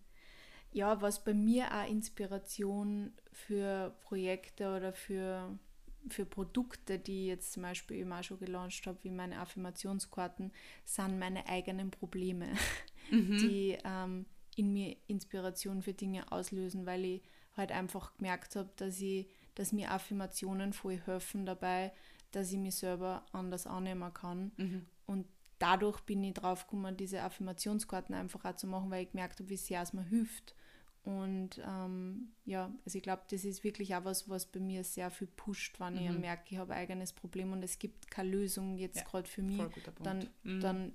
ja, 0.71 1.01
was 1.01 1.25
bei 1.25 1.33
mir 1.33 1.73
auch 1.73 1.89
Inspiration 1.89 3.11
für 3.33 3.97
Projekte 3.99 4.73
oder 4.73 4.93
für, 4.93 5.59
für 6.07 6.25
Produkte, 6.25 6.99
die 6.99 7.23
ich 7.23 7.27
jetzt 7.27 7.51
zum 7.51 7.63
Beispiel 7.63 8.09
auch 8.09 8.23
schon 8.23 8.39
gelauncht 8.39 8.87
habe, 8.87 8.99
wie 9.01 9.11
meine 9.11 9.39
Affirmationskarten, 9.39 10.53
sind 10.85 11.19
meine 11.19 11.47
eigenen 11.47 11.91
Probleme, 11.91 12.47
mhm. 13.11 13.37
die 13.39 13.77
ähm, 13.83 14.25
in 14.55 14.71
mir 14.71 14.95
Inspiration 15.07 15.81
für 15.81 15.93
Dinge 15.93 16.31
auslösen, 16.31 16.85
weil 16.85 17.03
ich 17.03 17.21
halt 17.57 17.71
einfach 17.71 18.15
gemerkt 18.17 18.55
habe, 18.55 18.69
dass 18.77 19.01
ich 19.01 19.27
dass 19.57 19.71
mir 19.71 19.91
Affirmationen 19.91 20.71
voll 20.71 20.99
helfen 21.05 21.45
dabei, 21.45 21.91
dass 22.31 22.51
ich 22.51 22.59
mich 22.59 22.75
selber 22.75 23.25
anders 23.31 23.65
annehmen 23.65 24.13
kann. 24.13 24.51
Mhm. 24.57 24.85
Und 25.07 25.25
dadurch 25.57 25.99
bin 26.01 26.23
ich 26.23 26.35
drauf 26.35 26.67
gekommen, 26.67 26.95
diese 26.95 27.23
Affirmationskarten 27.23 28.13
einfach 28.13 28.45
auch 28.45 28.55
zu 28.55 28.67
machen, 28.67 28.91
weil 28.91 29.05
ich 29.05 29.11
gemerkt 29.11 29.39
habe, 29.39 29.49
wie 29.49 29.57
sehr 29.57 29.81
es 29.81 29.93
mir 29.93 30.03
hilft. 30.03 30.53
Und 31.01 31.59
ähm, 31.65 32.33
ja, 32.45 32.71
also 32.85 32.97
ich 32.97 33.03
glaube, 33.03 33.23
das 33.31 33.45
ist 33.45 33.63
wirklich 33.63 33.95
auch 33.95 34.03
was, 34.03 34.29
was 34.29 34.45
bei 34.45 34.59
mir 34.59 34.83
sehr 34.83 35.09
viel 35.09 35.27
pusht, 35.27 35.79
wenn 35.79 35.95
mhm. 35.95 36.01
ich 36.01 36.19
merke, 36.19 36.43
ich 36.49 36.57
habe 36.57 36.73
ein 36.73 36.79
eigenes 36.79 37.13
Problem 37.13 37.51
und 37.51 37.63
es 37.63 37.79
gibt 37.79 38.11
keine 38.11 38.29
Lösung 38.29 38.77
jetzt 38.77 38.97
ja, 38.97 39.03
gerade 39.03 39.27
für 39.27 39.41
mich. 39.41 39.63
Dann, 40.03 40.29
mhm. 40.43 40.59
dann 40.59 40.93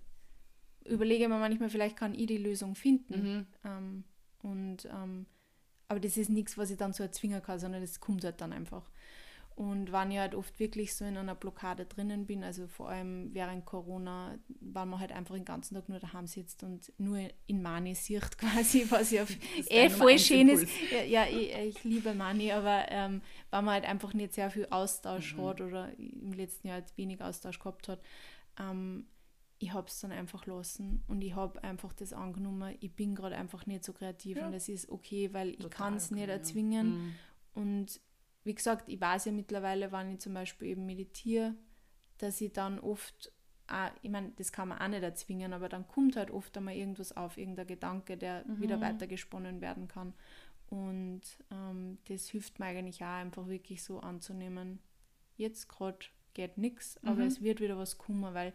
überlege 0.85 1.25
ich 1.25 1.29
mir 1.29 1.39
manchmal, 1.39 1.71
vielleicht 1.71 1.97
kann 1.97 2.15
ich 2.15 2.27
die 2.27 2.39
Lösung 2.39 2.77
finden. 2.77 3.23
Mhm. 3.23 3.47
Ähm, 3.65 4.05
und 4.43 4.85
ähm, 4.85 5.27
aber 5.93 6.01
das 6.01 6.17
ist 6.17 6.31
nichts, 6.31 6.57
was 6.57 6.71
ich 6.71 6.79
dann 6.79 6.95
so 6.95 7.03
erzwingen 7.03 7.43
kann, 7.43 7.59
sondern 7.59 7.83
das 7.83 8.01
kommt 8.01 8.25
halt 8.25 8.41
dann 8.41 8.55
einfach. 8.55 8.91
Und 9.57 9.93
wenn 9.93 10.11
ich 10.11 10.17
halt 10.17 10.35
oft 10.35 10.59
wirklich 10.59 10.95
so 10.95 11.05
in 11.05 11.19
einer 11.19 11.35
Blockade 11.35 11.85
drinnen 11.85 12.25
bin, 12.25 12.43
also 12.43 12.67
vor 12.67 12.89
allem 12.89 13.35
während 13.35 13.67
Corona, 13.67 14.39
weil 14.49 14.87
man 14.87 15.01
halt 15.01 15.13
einfach 15.13 15.35
den 15.35 15.45
ganzen 15.45 15.75
Tag 15.75 15.91
nur 15.91 15.99
daheim 15.99 16.27
sitzt 16.27 16.63
und 16.63 16.91
nur 16.97 17.19
in 17.47 17.61
Mani 17.61 17.95
sieht 17.95 18.39
quasi, 18.39 18.87
was 18.89 19.11
ja 19.11 19.27
eh 19.69 19.91
voll 19.91 20.19
schön 20.19 20.49
ist. 20.49 20.67
Ja, 20.91 21.03
ja 21.03 21.27
ich, 21.27 21.55
ich, 21.55 21.85
liebe 21.85 22.15
Mani, 22.15 22.53
aber 22.53 22.87
ähm, 22.89 23.21
weil 23.51 23.61
man 23.61 23.75
halt 23.75 23.85
einfach 23.85 24.15
nicht 24.15 24.33
sehr 24.33 24.51
viel 24.51 24.67
Austausch 24.71 25.37
mhm. 25.37 25.45
hat 25.45 25.61
oder 25.61 25.91
im 25.99 26.33
letzten 26.33 26.69
Jahr 26.69 26.77
halt 26.77 26.97
wenig 26.97 27.21
Austausch 27.21 27.59
gehabt 27.59 27.89
hat, 27.89 28.01
ähm, 28.59 29.05
ich 29.63 29.73
habe 29.73 29.87
es 29.87 30.01
dann 30.01 30.11
einfach 30.11 30.47
lassen 30.47 31.05
und 31.07 31.23
ich 31.23 31.37
habe 31.37 31.63
einfach 31.63 31.93
das 31.93 32.13
angenommen, 32.13 32.77
ich 32.81 32.93
bin 32.93 33.15
gerade 33.15 33.37
einfach 33.37 33.65
nicht 33.67 33.85
so 33.85 33.93
kreativ 33.93 34.39
ja. 34.39 34.47
und 34.47 34.55
es 34.55 34.69
ist 34.69 34.91
okay, 34.91 35.33
weil 35.33 35.53
Total 35.53 35.67
ich 35.67 35.71
kann 35.71 35.95
es 35.95 36.07
okay, 36.07 36.15
nicht 36.17 36.29
erzwingen 36.29 36.87
ja. 36.87 36.93
mhm. 36.93 37.15
und 37.55 38.01
wie 38.45 38.55
gesagt, 38.55 38.89
ich 38.89 39.01
weiß 39.01 39.27
ja 39.27 39.33
mittlerweile, 39.33 39.93
wenn 39.93 40.15
ich 40.15 40.19
zum 40.19 40.35
Beispiel 40.35 40.69
eben 40.69 40.85
meditiere, 40.85 41.55
dass 42.19 42.41
ich 42.41 42.53
dann 42.53 42.81
oft, 42.81 43.33
auch, 43.69 43.91
ich 44.03 44.11
meine, 44.11 44.33
das 44.35 44.51
kann 44.51 44.67
man 44.67 44.79
auch 44.79 44.89
nicht 44.89 45.05
erzwingen, 45.05 45.53
aber 45.53 45.69
dann 45.69 45.87
kommt 45.87 46.17
halt 46.17 46.33
oft 46.33 46.57
einmal 46.57 46.75
irgendwas 46.75 47.17
auf, 47.17 47.37
irgendein 47.39 47.69
Gedanke, 47.69 48.17
der 48.17 48.45
mhm. 48.45 48.61
wieder 48.61 48.81
weitergesponnen 48.81 49.61
werden 49.61 49.87
kann. 49.87 50.13
Und 50.71 51.21
ähm, 51.53 51.99
das 52.09 52.29
hilft 52.31 52.59
mir 52.59 52.67
eigentlich 52.67 53.05
auch 53.05 53.15
einfach 53.15 53.47
wirklich 53.47 53.85
so 53.85 54.01
anzunehmen. 54.01 54.81
Jetzt 55.37 55.69
gerade 55.69 55.99
geht 56.35 56.59
nichts, 56.59 56.99
aber 57.05 57.21
mhm. 57.21 57.27
es 57.29 57.43
wird 57.43 57.61
wieder 57.61 57.79
was 57.79 57.99
kommen, 57.99 58.35
weil 58.35 58.53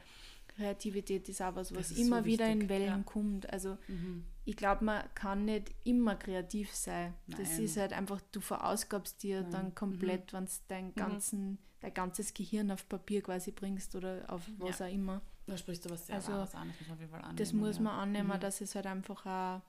Kreativität 0.57 1.29
ist 1.29 1.41
auch 1.41 1.55
was, 1.55 1.73
was 1.73 1.91
immer 1.91 2.19
so 2.19 2.25
wieder 2.25 2.49
in 2.49 2.67
Wellen 2.67 2.87
ja. 2.87 3.03
kommt. 3.05 3.51
Also 3.53 3.77
mhm. 3.87 4.23
ich 4.43 4.57
glaube, 4.57 4.83
man 4.83 5.03
kann 5.13 5.45
nicht 5.45 5.71
immer 5.83 6.15
kreativ 6.15 6.73
sein. 6.73 7.13
Nein. 7.27 7.39
Das 7.39 7.59
ist 7.59 7.77
halt 7.77 7.93
einfach, 7.93 8.19
du 8.31 8.41
verausgabst 8.41 9.21
dir 9.21 9.41
Nein. 9.41 9.51
dann 9.51 9.75
komplett, 9.75 10.33
mhm. 10.33 10.37
wenn 10.37 10.45
du 10.45 10.51
dein, 10.67 10.85
mhm. 10.87 10.95
ganzen, 10.95 11.57
dein 11.79 11.93
ganzes 11.93 12.33
Gehirn 12.33 12.71
auf 12.71 12.89
Papier 12.89 13.21
quasi 13.21 13.51
bringst 13.51 13.95
oder 13.95 14.25
auf 14.27 14.41
was 14.57 14.79
ja. 14.79 14.87
auch 14.87 14.91
immer. 14.91 15.21
Da 15.45 15.57
sprichst 15.57 15.85
du 15.85 15.91
was 15.91 16.07
sehr 16.07 16.15
also, 16.15 16.33
Wahres 16.33 16.55
an, 16.55 16.67
das 16.67 16.79
muss 16.79 16.87
man 16.87 16.95
auf 16.95 16.99
jeden 16.99 17.11
Fall 17.11 17.21
annehmen. 17.21 17.37
Das 17.37 17.53
muss 17.53 17.79
man 17.79 17.93
annehmen, 17.99 18.35
mhm. 18.35 18.39
dass 18.39 18.61
es 18.61 18.75
halt 18.75 18.87
einfach 18.87 19.25
auch, 19.25 19.61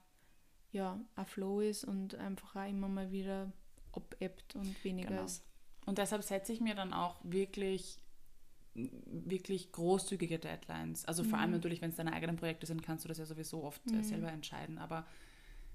ja, 0.71 0.99
ein 1.15 1.25
Flow 1.25 1.61
ist 1.61 1.85
und 1.85 2.15
einfach 2.15 2.55
auch 2.55 2.67
immer 2.67 2.89
mal 2.89 3.11
wieder 3.11 3.51
abebbt 3.93 4.55
und 4.55 4.83
weniger 4.83 5.09
genau. 5.09 5.25
ist. 5.25 5.45
Und 5.85 5.97
deshalb 5.97 6.23
setze 6.23 6.51
ich 6.51 6.61
mir 6.61 6.75
dann 6.75 6.93
auch 6.93 7.15
wirklich 7.23 7.99
wirklich 8.75 9.71
großzügige 9.71 10.39
Deadlines. 10.39 11.05
Also 11.05 11.23
vor 11.23 11.39
allem 11.39 11.49
mhm. 11.49 11.57
natürlich, 11.57 11.81
wenn 11.81 11.89
es 11.89 11.95
deine 11.95 12.13
eigenen 12.13 12.35
Projekte 12.35 12.65
sind, 12.65 12.83
kannst 12.83 13.03
du 13.03 13.09
das 13.09 13.17
ja 13.17 13.25
sowieso 13.25 13.63
oft 13.63 13.81
äh, 13.89 13.95
mhm. 13.95 14.03
selber 14.03 14.31
entscheiden. 14.31 14.77
Aber 14.77 15.05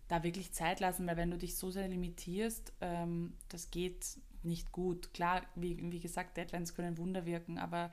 da 0.09 0.23
wirklich 0.23 0.53
Zeit 0.53 0.81
lassen, 0.81 1.07
weil 1.07 1.17
wenn 1.17 1.31
du 1.31 1.39
dich 1.39 1.57
so 1.57 1.71
sehr 1.71 1.89
limitierst, 1.89 2.73
ähm, 2.81 3.35
das 3.49 3.71
geht 3.71 4.19
nicht 4.43 4.73
gut. 4.73 5.13
Klar, 5.15 5.43
wie, 5.55 5.79
wie 5.91 6.01
gesagt, 6.01 6.37
Deadlines 6.37 6.75
können 6.75 6.99
Wunder 6.99 7.27
wirken, 7.27 7.59
aber 7.59 7.93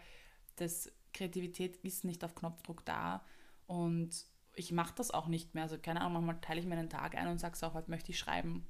das 0.58 0.92
Kreativität 1.14 1.78
ist 1.78 2.04
nicht 2.04 2.24
auf 2.24 2.36
Knopfdruck 2.36 2.86
da. 2.86 3.24
Und 3.68 4.26
ich 4.54 4.72
mache 4.72 4.94
das 4.96 5.12
auch 5.12 5.28
nicht 5.28 5.56
mehr. 5.56 5.64
Also 5.64 5.78
keine 5.78 6.02
Ahnung, 6.02 6.26
manchmal 6.26 6.42
teile 6.42 6.60
ich 6.60 6.66
mir 6.66 6.76
einen 6.76 6.90
Tag 6.90 7.16
ein 7.16 7.28
und 7.28 7.40
sage 7.40 7.58
so, 7.58 7.74
heute 7.74 7.90
möchte 7.90 8.12
ich 8.12 8.20
schreiben. 8.20 8.68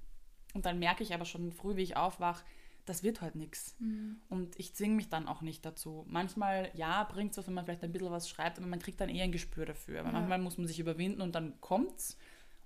Und 0.54 0.66
dann 0.66 0.80
merke 0.80 1.04
ich 1.04 1.14
aber 1.14 1.26
schon 1.26 1.52
früh, 1.52 1.76
wie 1.76 1.84
ich 1.84 1.98
aufwache, 1.98 2.44
das 2.86 3.04
wird 3.04 3.22
halt 3.22 3.36
nichts. 3.36 3.76
Mhm. 3.80 4.22
Und 4.30 4.60
ich 4.60 4.74
zwinge 4.74 4.96
mich 4.96 5.10
dann 5.10 5.28
auch 5.28 5.42
nicht 5.42 5.66
dazu. 5.66 6.06
Manchmal, 6.08 6.72
ja, 6.74 7.04
bringt 7.04 7.32
es 7.32 7.38
was, 7.38 7.48
wenn 7.48 7.54
man 7.54 7.66
vielleicht 7.66 7.84
ein 7.84 7.92
bisschen 7.92 8.12
was 8.12 8.30
schreibt, 8.30 8.58
aber 8.58 8.68
man 8.68 8.80
kriegt 8.80 9.00
dann 9.00 9.10
eher 9.10 9.24
ein 9.24 9.32
Gespür 9.32 9.66
dafür. 9.66 10.00
Aber 10.00 10.10
ja. 10.10 10.14
manchmal 10.14 10.40
muss 10.40 10.58
man 10.58 10.68
sich 10.68 10.80
überwinden 10.80 11.22
und 11.22 11.36
dann 11.36 11.60
kommt 11.62 11.98
es 11.98 12.18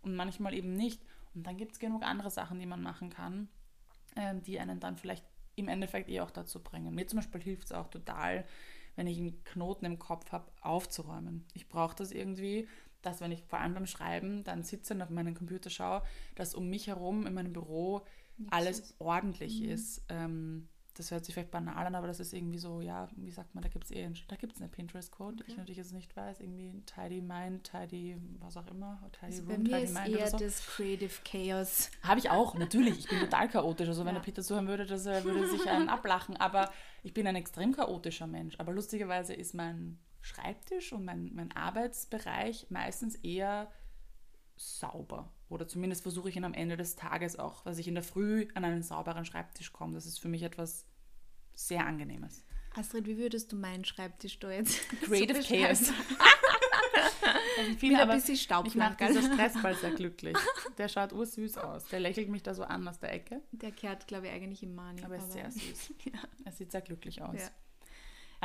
und 0.01 0.15
manchmal 0.15 0.53
eben 0.53 0.73
nicht. 0.73 1.01
Und 1.33 1.45
dann 1.45 1.57
gibt 1.57 1.73
es 1.73 1.79
genug 1.79 2.03
andere 2.03 2.29
Sachen, 2.29 2.59
die 2.59 2.65
man 2.65 2.81
machen 2.81 3.09
kann, 3.09 3.49
äh, 4.15 4.35
die 4.35 4.59
einen 4.59 4.79
dann 4.79 4.97
vielleicht 4.97 5.25
im 5.55 5.67
Endeffekt 5.67 6.09
eher 6.09 6.23
auch 6.23 6.31
dazu 6.31 6.61
bringen. 6.61 6.93
Mir 6.93 7.07
zum 7.07 7.17
Beispiel 7.17 7.41
hilft 7.41 7.65
es 7.65 7.71
auch 7.71 7.87
total, 7.87 8.45
wenn 8.95 9.07
ich 9.07 9.17
einen 9.17 9.43
Knoten 9.43 9.85
im 9.85 9.99
Kopf 9.99 10.31
habe, 10.31 10.49
aufzuräumen. 10.61 11.45
Ich 11.53 11.67
brauche 11.67 11.95
das 11.95 12.11
irgendwie, 12.11 12.67
dass 13.01 13.21
wenn 13.21 13.31
ich 13.31 13.43
vor 13.43 13.59
allem 13.59 13.73
beim 13.73 13.85
Schreiben 13.85 14.43
dann 14.43 14.63
sitze 14.63 14.93
und 14.93 15.01
auf 15.01 15.09
meinen 15.09 15.35
Computer 15.35 15.69
schaue, 15.69 16.03
dass 16.35 16.55
um 16.55 16.69
mich 16.69 16.87
herum 16.87 17.27
in 17.27 17.33
meinem 17.33 17.53
Büro 17.53 18.05
alles 18.49 18.79
ist. 18.79 18.95
ordentlich 18.99 19.61
mhm. 19.61 19.69
ist. 19.69 20.03
Ähm, 20.09 20.69
das 20.97 21.11
hört 21.11 21.25
sich 21.25 21.33
vielleicht 21.33 21.51
banal 21.51 21.85
an, 21.85 21.93
aber 21.93 22.07
das 22.07 22.21
ist 22.21 22.33
irgendwie 22.33 22.57
so, 22.57 22.79
ja, 22.79 23.09
wie 23.17 23.29
sagt 23.29 23.53
man, 23.53 23.61
da 23.61 23.67
gibt 23.67 23.83
es 23.83 23.91
eh 23.91 24.09
da 24.29 24.35
gibt's 24.37 24.61
eine 24.61 24.69
Pinterest-Code, 24.69 25.41
okay. 25.41 25.51
ich 25.51 25.57
natürlich 25.57 25.77
jetzt 25.77 25.91
nicht 25.91 26.15
weiß, 26.15 26.39
irgendwie 26.39 26.71
Tidy 26.85 27.21
Mind, 27.21 27.69
Tidy, 27.69 28.17
was 28.39 28.55
auch 28.55 28.67
immer, 28.67 29.01
Tidy 29.11 29.25
also 29.25 29.41
Room, 29.41 29.47
bei 29.49 29.57
mir 29.57 29.69
Tidy 29.71 29.83
ist 29.83 29.93
Mind 29.93 30.07
eher 30.07 30.27
so. 30.29 30.37
das 30.37 30.65
Creative 30.65 31.13
Chaos. 31.25 31.91
Habe 32.01 32.19
ich 32.19 32.29
auch, 32.29 32.55
natürlich, 32.55 32.99
ich 32.99 33.09
bin 33.09 33.19
total 33.19 33.49
chaotisch, 33.49 33.89
also 33.89 34.05
wenn 34.05 34.15
ja. 34.15 34.21
der 34.21 34.21
Peter 34.21 34.41
zuhören 34.41 34.67
würde, 34.67 34.85
das 34.85 35.05
äh, 35.05 35.23
würde 35.25 35.47
sich 35.49 35.69
einen 35.69 35.89
ablachen, 35.89 36.37
aber 36.37 36.71
ich 37.03 37.13
bin 37.13 37.27
ein 37.27 37.35
extrem 37.35 37.73
chaotischer 37.73 38.27
Mensch, 38.27 38.55
aber 38.57 38.71
lustigerweise 38.71 39.33
ist 39.33 39.53
mein 39.53 39.99
Schreibtisch 40.21 40.93
und 40.93 41.03
mein, 41.03 41.29
mein 41.35 41.51
Arbeitsbereich 41.51 42.67
meistens 42.69 43.15
eher 43.15 43.69
sauber. 44.55 45.31
Oder 45.49 45.67
zumindest 45.67 46.03
versuche 46.03 46.29
ich 46.29 46.35
ihn 46.35 46.43
am 46.43 46.53
Ende 46.53 46.77
des 46.77 46.95
Tages 46.95 47.37
auch, 47.37 47.63
dass 47.63 47.77
ich 47.77 47.87
in 47.87 47.95
der 47.95 48.03
Früh 48.03 48.47
an 48.55 48.65
einen 48.65 48.81
sauberen 48.81 49.25
Schreibtisch 49.25 49.71
komme. 49.71 49.93
Das 49.93 50.05
ist 50.05 50.19
für 50.19 50.27
mich 50.27 50.43
etwas 50.43 50.85
sehr 51.53 51.85
Angenehmes. 51.85 52.43
Astrid, 52.75 53.07
wie 53.07 53.17
würdest 53.17 53.51
du 53.51 53.55
meinen 53.55 53.85
Schreibtisch 53.85 54.39
da 54.39 54.51
jetzt 54.51 54.89
Creative 55.03 55.41
so 55.41 55.55
Chaos. 55.55 55.93
also 57.57 57.73
viel, 57.77 57.95
ein 57.95 58.07
bisschen 58.09 58.35
Staub. 58.35 58.67
Ich 58.67 58.75
mache 58.75 58.97
dieser 59.07 59.21
Stressball 59.21 59.75
sehr 59.75 59.91
glücklich. 59.91 60.37
Der 60.77 60.89
schaut 60.89 61.13
ursüß 61.13 61.57
aus. 61.57 61.85
Der 61.85 61.99
lächelt 61.99 62.29
mich 62.29 62.43
da 62.43 62.53
so 62.53 62.63
an 62.63 62.87
aus 62.87 62.99
der 62.99 63.13
Ecke. 63.13 63.41
Der 63.51 63.71
kehrt, 63.71 64.07
glaube 64.07 64.27
ich, 64.27 64.33
eigentlich 64.33 64.63
im 64.63 64.75
Mani. 64.75 65.03
Aber 65.03 65.15
er 65.15 65.21
ist 65.21 65.31
sehr 65.31 65.51
süß. 65.51 65.93
ja. 66.05 66.19
Er 66.43 66.51
sieht 66.51 66.71
sehr 66.71 66.81
glücklich 66.81 67.21
aus. 67.21 67.39
Ja. 67.39 67.49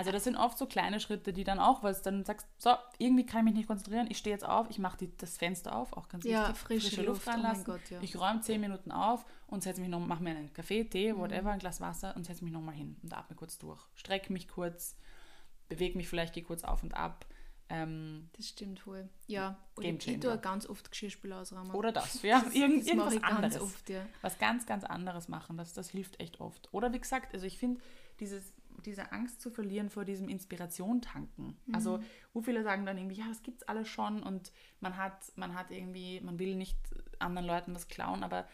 Also 0.00 0.12
das 0.12 0.24
sind 0.24 0.36
oft 0.36 0.56
so 0.56 0.64
kleine 0.64 0.98
Schritte, 0.98 1.34
die 1.34 1.44
dann 1.44 1.58
auch, 1.58 1.82
weil 1.82 1.92
du 1.92 2.00
dann 2.00 2.24
sagst, 2.24 2.46
so, 2.56 2.70
irgendwie 2.96 3.26
kann 3.26 3.40
ich 3.40 3.44
mich 3.44 3.54
nicht 3.54 3.66
konzentrieren, 3.66 4.06
ich 4.08 4.16
stehe 4.16 4.34
jetzt 4.34 4.46
auf, 4.46 4.70
ich 4.70 4.78
mache 4.78 5.06
das 5.18 5.36
Fenster 5.36 5.76
auf, 5.76 5.92
auch 5.92 6.08
ganz 6.08 6.24
ja, 6.24 6.44
wichtig, 6.44 6.56
frische, 6.56 6.86
frische 6.86 7.02
Luft, 7.02 7.26
Luft 7.26 7.28
oh 7.28 7.30
reinlassen. 7.32 7.64
Oh 7.68 7.72
Gott, 7.72 7.90
ja. 7.90 7.98
Ich 8.00 8.18
räume 8.18 8.40
zehn 8.40 8.62
Minuten 8.62 8.92
auf 8.92 9.26
und 9.46 9.62
setze 9.62 9.78
mich 9.82 9.90
noch, 9.90 10.00
mache 10.00 10.22
mir 10.22 10.30
einen 10.30 10.54
Kaffee, 10.54 10.84
Tee, 10.84 11.12
mhm. 11.12 11.18
whatever, 11.18 11.50
ein 11.50 11.58
Glas 11.58 11.82
Wasser 11.82 12.16
und 12.16 12.24
setze 12.24 12.42
mich 12.42 12.50
nochmal 12.50 12.76
hin 12.76 12.96
und 13.02 13.12
atme 13.12 13.36
kurz 13.36 13.58
durch. 13.58 13.78
Strecke 13.94 14.32
mich 14.32 14.48
kurz, 14.48 14.96
bewege 15.68 15.98
mich 15.98 16.08
vielleicht, 16.08 16.32
gehe 16.32 16.44
kurz 16.44 16.64
auf 16.64 16.82
und 16.82 16.94
ab. 16.94 17.26
Ähm, 17.68 18.30
das 18.38 18.48
stimmt 18.48 18.86
wohl. 18.86 19.06
Ja, 19.26 19.58
oder 19.76 19.84
Game 19.84 19.98
ich 19.98 20.18
tue 20.18 20.38
ganz 20.38 20.66
oft 20.66 20.90
Geschirrspüler 20.90 21.40
ausräumen. 21.40 21.72
Oder 21.72 21.92
das, 21.92 22.22
ja. 22.22 22.40
Das, 22.44 22.54
Irgend, 22.54 22.80
das 22.80 22.88
irgendwas 22.88 23.22
anderes. 23.22 23.60
Oft, 23.60 23.90
ja. 23.90 24.06
Was 24.22 24.38
ganz, 24.38 24.64
ganz 24.64 24.82
anderes 24.82 25.28
machen, 25.28 25.58
das, 25.58 25.74
das 25.74 25.90
hilft 25.90 26.18
echt 26.20 26.40
oft. 26.40 26.72
Oder 26.72 26.90
wie 26.94 27.00
gesagt, 27.00 27.34
also 27.34 27.44
ich 27.44 27.58
finde, 27.58 27.82
dieses 28.18 28.54
diese 28.80 29.12
Angst 29.12 29.40
zu 29.40 29.50
verlieren 29.50 29.90
vor 29.90 30.04
diesem 30.04 30.28
Inspiration 30.28 31.02
tanken. 31.02 31.58
Mhm. 31.66 31.74
Also, 31.74 32.00
wo 32.32 32.40
viele 32.40 32.62
sagen 32.62 32.86
dann 32.86 32.98
irgendwie, 32.98 33.16
ja, 33.16 33.28
das 33.28 33.42
gibt's 33.42 33.62
alles 33.64 33.88
schon 33.88 34.22
und 34.22 34.52
man 34.80 34.96
hat, 34.96 35.32
man 35.36 35.54
hat 35.54 35.70
irgendwie, 35.70 36.20
man 36.20 36.38
will 36.38 36.56
nicht 36.56 36.78
anderen 37.18 37.46
Leuten 37.46 37.74
was 37.74 37.88
klauen, 37.88 38.22
aber 38.22 38.46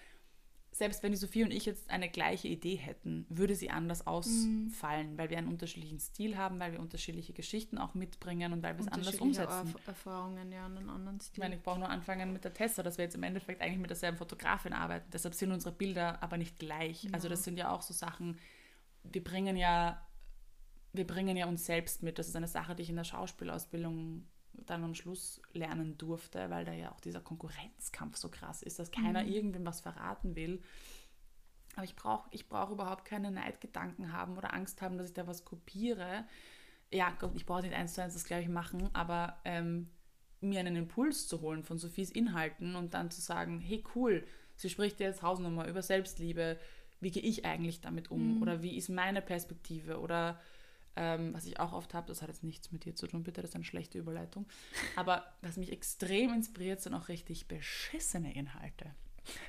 selbst 0.76 1.02
wenn 1.02 1.10
die 1.10 1.16
Sophie 1.16 1.42
und 1.42 1.52
ich 1.52 1.64
jetzt 1.64 1.88
eine 1.88 2.10
gleiche 2.10 2.48
Idee 2.48 2.74
hätten, 2.74 3.24
würde 3.30 3.54
sie 3.54 3.70
anders 3.70 4.06
ausfallen, 4.06 5.12
mhm. 5.12 5.18
weil 5.18 5.30
wir 5.30 5.38
einen 5.38 5.48
unterschiedlichen 5.48 6.00
Stil 6.00 6.36
haben, 6.36 6.60
weil 6.60 6.72
wir 6.72 6.80
unterschiedliche 6.80 7.32
Geschichten 7.32 7.78
auch 7.78 7.94
mitbringen 7.94 8.52
und 8.52 8.62
weil 8.62 8.76
wir 8.76 8.84
es 8.84 8.92
anders 8.92 9.14
umsetzen. 9.16 9.74
Erfahrungen, 9.86 10.52
ja, 10.52 10.66
einen 10.66 10.90
anderen 10.90 11.18
Stil. 11.20 11.32
Ich 11.32 11.38
meine, 11.38 11.54
ich 11.56 11.62
brauche 11.62 11.78
nur 11.78 11.88
anfangen 11.88 12.30
mit 12.32 12.44
der 12.44 12.52
Tessa, 12.52 12.82
dass 12.82 12.98
wir 12.98 13.04
jetzt 13.06 13.14
im 13.14 13.22
Endeffekt 13.22 13.62
eigentlich 13.62 13.78
mit 13.78 13.90
derselben 13.90 14.18
Fotografin 14.18 14.74
arbeiten. 14.74 15.06
Deshalb 15.10 15.34
sind 15.34 15.50
unsere 15.50 15.74
Bilder 15.74 16.22
aber 16.22 16.36
nicht 16.36 16.58
gleich. 16.58 17.04
Ja. 17.04 17.10
Also 17.14 17.30
das 17.30 17.42
sind 17.42 17.56
ja 17.56 17.70
auch 17.70 17.80
so 17.80 17.94
Sachen, 17.94 18.38
wir 19.02 19.24
bringen 19.24 19.56
ja 19.56 20.05
wir 20.96 21.06
bringen 21.06 21.36
ja 21.36 21.46
uns 21.46 21.66
selbst 21.66 22.02
mit. 22.02 22.18
Das 22.18 22.28
ist 22.28 22.36
eine 22.36 22.48
Sache, 22.48 22.74
die 22.74 22.82
ich 22.82 22.90
in 22.90 22.96
der 22.96 23.04
Schauspielausbildung 23.04 24.26
dann 24.52 24.84
am 24.84 24.94
Schluss 24.94 25.40
lernen 25.52 25.98
durfte, 25.98 26.50
weil 26.50 26.64
da 26.64 26.72
ja 26.72 26.90
auch 26.92 27.00
dieser 27.00 27.20
Konkurrenzkampf 27.20 28.16
so 28.16 28.30
krass 28.30 28.62
ist, 28.62 28.78
dass 28.78 28.90
keiner 28.90 29.22
mhm. 29.22 29.28
irgendwem 29.28 29.66
was 29.66 29.80
verraten 29.80 30.34
will. 30.34 30.62
Aber 31.74 31.84
ich 31.84 31.94
brauche 31.94 32.28
ich 32.32 32.48
brauch 32.48 32.70
überhaupt 32.70 33.04
keine 33.04 33.30
Neidgedanken 33.30 34.12
haben 34.12 34.38
oder 34.38 34.54
Angst 34.54 34.80
haben, 34.80 34.96
dass 34.96 35.08
ich 35.08 35.14
da 35.14 35.26
was 35.26 35.44
kopiere. 35.44 36.24
Ja, 36.90 37.12
ich 37.34 37.44
brauche 37.44 37.62
nicht 37.62 37.74
eins 37.74 37.94
zu 37.94 38.02
eins 38.02 38.14
das 38.14 38.24
gleiche 38.24 38.48
machen, 38.48 38.88
aber 38.94 39.38
ähm, 39.44 39.90
mir 40.40 40.60
einen 40.60 40.76
Impuls 40.76 41.28
zu 41.28 41.40
holen 41.40 41.64
von 41.64 41.78
Sophies 41.78 42.10
Inhalten 42.10 42.76
und 42.76 42.94
dann 42.94 43.10
zu 43.10 43.20
sagen, 43.20 43.60
hey 43.60 43.84
cool, 43.94 44.26
sie 44.54 44.70
spricht 44.70 45.00
jetzt 45.00 45.22
Hausnummer 45.22 45.68
über 45.68 45.82
Selbstliebe, 45.82 46.58
wie 47.00 47.10
gehe 47.10 47.22
ich 47.22 47.44
eigentlich 47.44 47.80
damit 47.80 48.10
um? 48.10 48.36
Mhm. 48.36 48.42
Oder 48.42 48.62
wie 48.62 48.76
ist 48.76 48.88
meine 48.88 49.20
Perspektive? 49.20 50.00
Oder 50.00 50.40
ähm, 50.96 51.34
was 51.34 51.46
ich 51.46 51.60
auch 51.60 51.72
oft 51.72 51.94
habe, 51.94 52.08
das 52.08 52.22
hat 52.22 52.28
jetzt 52.28 52.42
nichts 52.42 52.72
mit 52.72 52.84
dir 52.84 52.94
zu 52.94 53.06
tun, 53.06 53.22
bitte, 53.22 53.42
das 53.42 53.50
ist 53.50 53.54
eine 53.54 53.64
schlechte 53.64 53.98
Überleitung. 53.98 54.46
Aber 54.96 55.24
was 55.42 55.56
mich 55.56 55.70
extrem 55.70 56.32
inspiriert, 56.32 56.80
sind 56.80 56.94
auch 56.94 57.08
richtig 57.08 57.46
beschissene 57.48 58.34
Inhalte. 58.34 58.90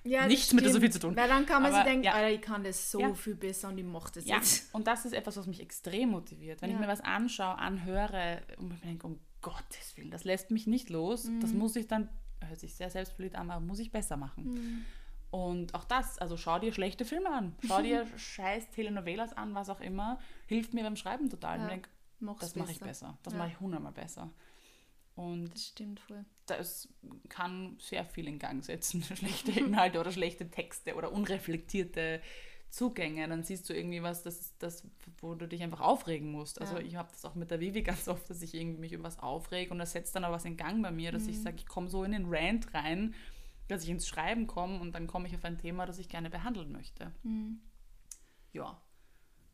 Ja, 0.03 0.27
Nichts 0.27 0.53
mit 0.53 0.65
der 0.65 0.71
Sophie 0.71 0.89
zu 0.89 0.99
tun. 0.99 1.15
Weil 1.15 1.27
dann 1.27 1.45
kann 1.45 1.61
man 1.61 1.71
aber, 1.71 1.83
sich 1.83 1.91
denken, 1.91 2.05
ja. 2.05 2.13
Alter, 2.13 2.31
ich 2.31 2.41
kann 2.41 2.63
das 2.63 2.91
so 2.91 2.99
ja. 2.99 3.13
viel 3.13 3.35
besser 3.35 3.69
und 3.69 3.77
ich 3.77 3.85
mache 3.85 4.11
das 4.13 4.25
ja. 4.25 4.37
jetzt. 4.37 4.73
Und 4.73 4.87
das 4.87 5.05
ist 5.05 5.13
etwas, 5.13 5.37
was 5.37 5.47
mich 5.47 5.61
extrem 5.61 6.09
motiviert. 6.09 6.61
Wenn 6.61 6.71
ich 6.71 6.79
mir 6.79 6.87
was 6.87 7.01
anschaue, 7.01 7.57
anhöre 7.57 8.41
und 8.57 8.69
mir 8.69 8.77
denke, 8.77 9.07
um 9.07 9.19
Gottes 9.41 9.95
Willen, 9.95 10.11
das 10.11 10.23
lässt 10.23 10.51
mich 10.51 10.67
nicht 10.67 10.89
los. 10.89 11.25
Mhm. 11.25 11.39
Das 11.41 11.53
muss 11.53 11.75
ich 11.75 11.87
dann, 11.87 12.09
hört 12.43 12.59
sich 12.59 12.75
sehr 12.75 12.89
selbstverliebt 12.89 13.35
an, 13.35 13.49
aber 13.49 13.63
muss 13.63 13.79
ich 13.79 13.91
besser 13.91 14.17
machen. 14.17 14.53
Mhm. 14.53 14.85
Und 15.29 15.75
auch 15.75 15.83
das, 15.83 16.17
also 16.19 16.37
schau 16.37 16.57
dir 16.59 16.73
schlechte 16.73 17.03
Filme 17.03 17.29
an, 17.29 17.55
schau 17.65 17.81
dir 17.83 18.05
scheiß 18.17 18.69
Telenovelas 18.71 19.33
an, 19.33 19.53
was 19.55 19.69
auch 19.69 19.81
immer, 19.81 20.19
hilft 20.45 20.73
mir 20.73 20.83
beim 20.83 20.95
Schreiben 20.95 21.29
total. 21.29 21.59
Ja, 21.59 21.65
ich 21.65 21.69
denk, 21.69 21.89
das 22.39 22.55
mache 22.55 22.71
ich 22.71 22.79
besser, 22.79 23.17
das 23.23 23.33
ja. 23.33 23.39
mache 23.39 23.49
ich 23.49 23.59
hundertmal 23.59 23.91
besser. 23.91 24.31
Und 25.15 25.51
das 25.53 25.67
stimmt 25.69 25.99
voll. 25.99 26.23
Das 26.45 26.87
kann 27.27 27.75
sehr 27.79 28.05
viel 28.05 28.27
in 28.27 28.37
Gang 28.37 28.63
setzen, 28.63 29.03
schlechte 29.15 29.51
Inhalte 29.51 29.99
oder 29.99 30.11
schlechte 30.11 30.49
Texte 30.49 30.95
oder 30.95 31.11
unreflektierte 31.11 32.21
Zugänge. 32.69 33.27
Dann 33.27 33.43
siehst 33.43 33.67
du 33.67 33.73
irgendwie 33.73 34.03
was, 34.03 34.21
das, 34.21 34.55
das, 34.59 34.87
wo 35.19 35.33
du 35.33 35.47
dich 35.47 35.63
einfach 35.63 35.81
aufregen 35.81 36.31
musst. 36.31 36.61
Also 36.61 36.75
ja. 36.75 36.83
ich 36.83 36.95
habe 36.95 37.09
das 37.11 37.25
auch 37.25 37.33
mit 37.33 37.49
der 37.49 37.59
Vivi 37.59 37.81
ganz 37.83 38.07
oft, 38.07 38.29
dass 38.29 38.43
ich 38.43 38.53
irgendwie 38.53 38.79
mich 38.79 38.93
über 38.93 39.05
was 39.05 39.17
aufrege 39.17 39.71
und 39.71 39.79
das 39.79 39.91
setzt 39.91 40.15
dann 40.15 40.23
auch 40.23 40.31
was 40.31 40.45
in 40.45 40.55
Gang 40.55 40.83
bei 40.83 40.91
mir, 40.91 41.11
dass 41.11 41.23
mhm. 41.23 41.29
ich 41.29 41.41
sage, 41.41 41.57
ich 41.57 41.65
komme 41.65 41.89
so 41.89 42.03
in 42.03 42.11
den 42.11 42.25
Rant 42.27 42.71
rein, 42.75 43.15
dass 43.67 43.83
ich 43.83 43.89
ins 43.89 44.07
Schreiben 44.07 44.47
komme 44.47 44.79
und 44.79 44.93
dann 44.93 45.07
komme 45.07 45.27
ich 45.27 45.35
auf 45.35 45.45
ein 45.45 45.57
Thema, 45.57 45.85
das 45.85 45.99
ich 45.99 46.09
gerne 46.09 46.29
behandeln 46.29 46.71
möchte. 46.71 47.11
Mhm. 47.23 47.59
Ja. 48.53 48.81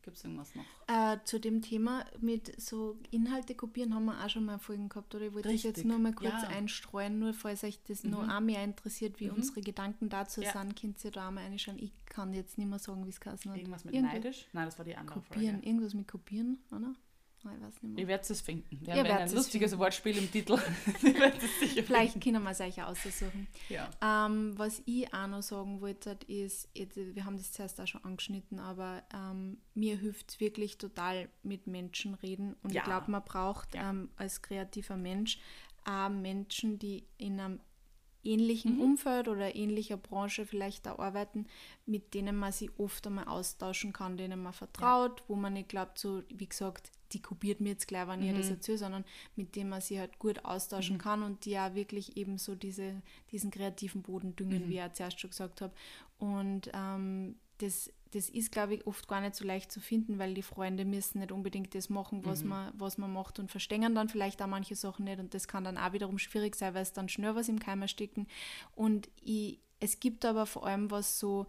Gibt 0.02 0.18
es 0.18 0.24
irgendwas 0.24 0.54
noch? 0.54 0.64
Äh, 0.86 1.16
zu 1.24 1.40
dem 1.40 1.62
Thema 1.62 2.04
mit 2.20 2.60
so 2.60 2.98
Inhalte 3.10 3.54
kopieren 3.54 3.94
haben 3.94 4.04
wir 4.04 4.22
auch 4.22 4.28
schon 4.28 4.44
mal 4.44 4.58
Folgen 4.58 4.90
gehabt, 4.90 5.14
oder? 5.14 5.24
Ich 5.24 5.32
wollte 5.32 5.48
Richtig. 5.48 5.72
das 5.72 5.78
jetzt 5.78 5.88
nur 5.88 5.98
mal 5.98 6.12
kurz 6.12 6.42
ja. 6.42 6.48
einstreuen, 6.48 7.18
nur 7.18 7.32
falls 7.32 7.64
euch 7.64 7.82
das 7.84 8.04
mhm. 8.04 8.10
noch 8.10 8.28
auch 8.28 8.40
mehr 8.40 8.62
interessiert, 8.62 9.18
wie 9.18 9.30
mhm. 9.30 9.36
unsere 9.36 9.62
Gedanken 9.62 10.10
dazu 10.10 10.42
ja. 10.42 10.52
sind, 10.52 10.78
könnt 10.78 11.02
ihr 11.02 11.10
da 11.10 11.28
auch 11.28 11.32
mal 11.32 11.44
reinschauen. 11.44 11.78
Ich 11.78 11.92
kann 12.04 12.34
jetzt 12.34 12.58
nicht 12.58 12.68
mehr 12.68 12.78
sagen, 12.78 13.06
wie 13.06 13.08
es 13.08 13.18
geheißen 13.18 13.50
hat. 13.50 13.56
Irgendwas 13.56 13.86
mit 13.86 13.94
Irgendwas 13.94 14.14
neidisch? 14.14 14.46
Nein, 14.52 14.66
das 14.66 14.76
war 14.76 14.84
die 14.84 14.94
andere 14.94 15.20
Kopieren, 15.20 15.54
Folge. 15.54 15.68
irgendwas 15.68 15.94
mit 15.94 16.06
kopieren, 16.06 16.58
oder? 16.70 16.94
Ich 17.52 17.60
weiß 17.62 17.82
nicht 17.82 17.82
mehr. 17.82 17.98
Ihr 18.02 18.08
werdet 18.08 18.30
es 18.30 18.40
finden. 18.40 18.80
Wir 18.80 18.94
haben 18.94 19.06
ein 19.06 19.32
lustiges 19.32 19.70
finden. 19.70 19.84
Wortspiel 19.84 20.18
im 20.18 20.30
Titel. 20.30 20.56
Vielleicht 21.86 22.20
können 22.22 22.42
wir 22.42 22.50
es 22.50 22.60
euch 22.60 22.82
aussuchen. 22.82 23.46
Ja. 23.68 23.90
Ähm, 24.02 24.54
was 24.56 24.82
ich 24.86 25.12
auch 25.12 25.26
noch 25.26 25.42
sagen 25.42 25.80
wollte, 25.80 26.18
ist, 26.26 26.68
wir 26.74 27.24
haben 27.24 27.36
das 27.36 27.52
zuerst 27.52 27.80
auch 27.80 27.86
schon 27.86 28.04
angeschnitten, 28.04 28.58
aber 28.58 29.02
ähm, 29.14 29.58
mir 29.74 29.96
hilft 29.96 30.30
es 30.30 30.40
wirklich 30.40 30.78
total 30.78 31.28
mit 31.42 31.66
Menschen 31.66 32.14
reden. 32.14 32.56
Und 32.62 32.72
ja. 32.72 32.80
ich 32.80 32.84
glaube, 32.84 33.10
man 33.10 33.22
braucht 33.24 33.74
ja. 33.74 33.90
ähm, 33.90 34.10
als 34.16 34.42
kreativer 34.42 34.96
Mensch 34.96 35.38
auch 35.84 36.08
Menschen, 36.08 36.78
die 36.78 37.04
in 37.18 37.38
einem 37.38 37.60
ähnlichen 38.24 38.76
mhm. 38.76 38.80
Umfeld 38.80 39.28
oder 39.28 39.54
ähnlicher 39.54 39.96
Branche 39.96 40.46
vielleicht 40.46 40.86
da 40.86 40.98
arbeiten, 40.98 41.46
mit 41.86 42.14
denen 42.14 42.36
man 42.36 42.52
sich 42.52 42.70
oft 42.78 43.06
einmal 43.06 43.28
austauschen 43.28 43.92
kann, 43.92 44.16
denen 44.16 44.42
man 44.42 44.52
vertraut, 44.52 45.20
ja. 45.20 45.24
wo 45.28 45.36
man 45.36 45.52
nicht 45.52 45.68
glaubt, 45.68 45.98
so 45.98 46.22
wie 46.28 46.48
gesagt, 46.48 46.90
die 47.12 47.22
kopiert 47.22 47.60
mir 47.60 47.70
jetzt 47.70 47.88
gleich, 47.88 48.08
wenn 48.08 48.20
mhm. 48.20 48.30
ich 48.30 48.36
das 48.36 48.50
erzähle, 48.50 48.78
sondern 48.78 49.04
mit 49.36 49.56
dem 49.56 49.68
man 49.68 49.80
sich 49.80 49.98
halt 49.98 50.18
gut 50.18 50.44
austauschen 50.44 50.96
mhm. 50.96 51.00
kann 51.00 51.22
und 51.22 51.44
die 51.44 51.50
ja 51.50 51.74
wirklich 51.74 52.16
eben 52.16 52.38
so 52.38 52.54
diese, 52.54 53.02
diesen 53.30 53.50
kreativen 53.50 54.02
Boden 54.02 54.34
düngen, 54.36 54.66
mhm. 54.66 54.68
wie 54.68 54.78
ich 54.78 54.92
zuerst 54.94 55.20
schon 55.20 55.30
gesagt 55.30 55.60
habe. 55.60 55.72
Und 56.18 56.70
ähm, 56.74 57.36
das, 57.58 57.90
das 58.14 58.28
ist, 58.28 58.52
glaube 58.52 58.74
ich, 58.74 58.86
oft 58.86 59.08
gar 59.08 59.20
nicht 59.20 59.34
so 59.34 59.44
leicht 59.44 59.72
zu 59.72 59.80
finden, 59.80 60.18
weil 60.18 60.34
die 60.34 60.42
Freunde 60.42 60.84
müssen 60.84 61.18
nicht 61.18 61.32
unbedingt 61.32 61.74
das 61.74 61.88
machen, 61.88 62.24
was, 62.24 62.42
mhm. 62.42 62.50
man, 62.50 62.72
was 62.76 62.98
man 62.98 63.12
macht 63.12 63.38
und 63.38 63.50
verstehen 63.50 63.94
dann 63.94 64.08
vielleicht 64.08 64.40
auch 64.40 64.46
manche 64.46 64.76
Sachen 64.76 65.04
nicht 65.04 65.18
und 65.18 65.34
das 65.34 65.48
kann 65.48 65.64
dann 65.64 65.78
auch 65.78 65.92
wiederum 65.92 66.18
schwierig 66.18 66.54
sein, 66.56 66.74
weil 66.74 66.82
es 66.82 66.92
dann 66.92 67.08
schnell 67.08 67.34
was 67.34 67.48
im 67.48 67.58
Keim 67.58 67.86
stecken. 67.88 68.26
Und 68.74 69.08
ich, 69.22 69.58
es 69.80 70.00
gibt 70.00 70.24
aber 70.24 70.46
vor 70.46 70.66
allem 70.66 70.90
was 70.90 71.18
so 71.18 71.46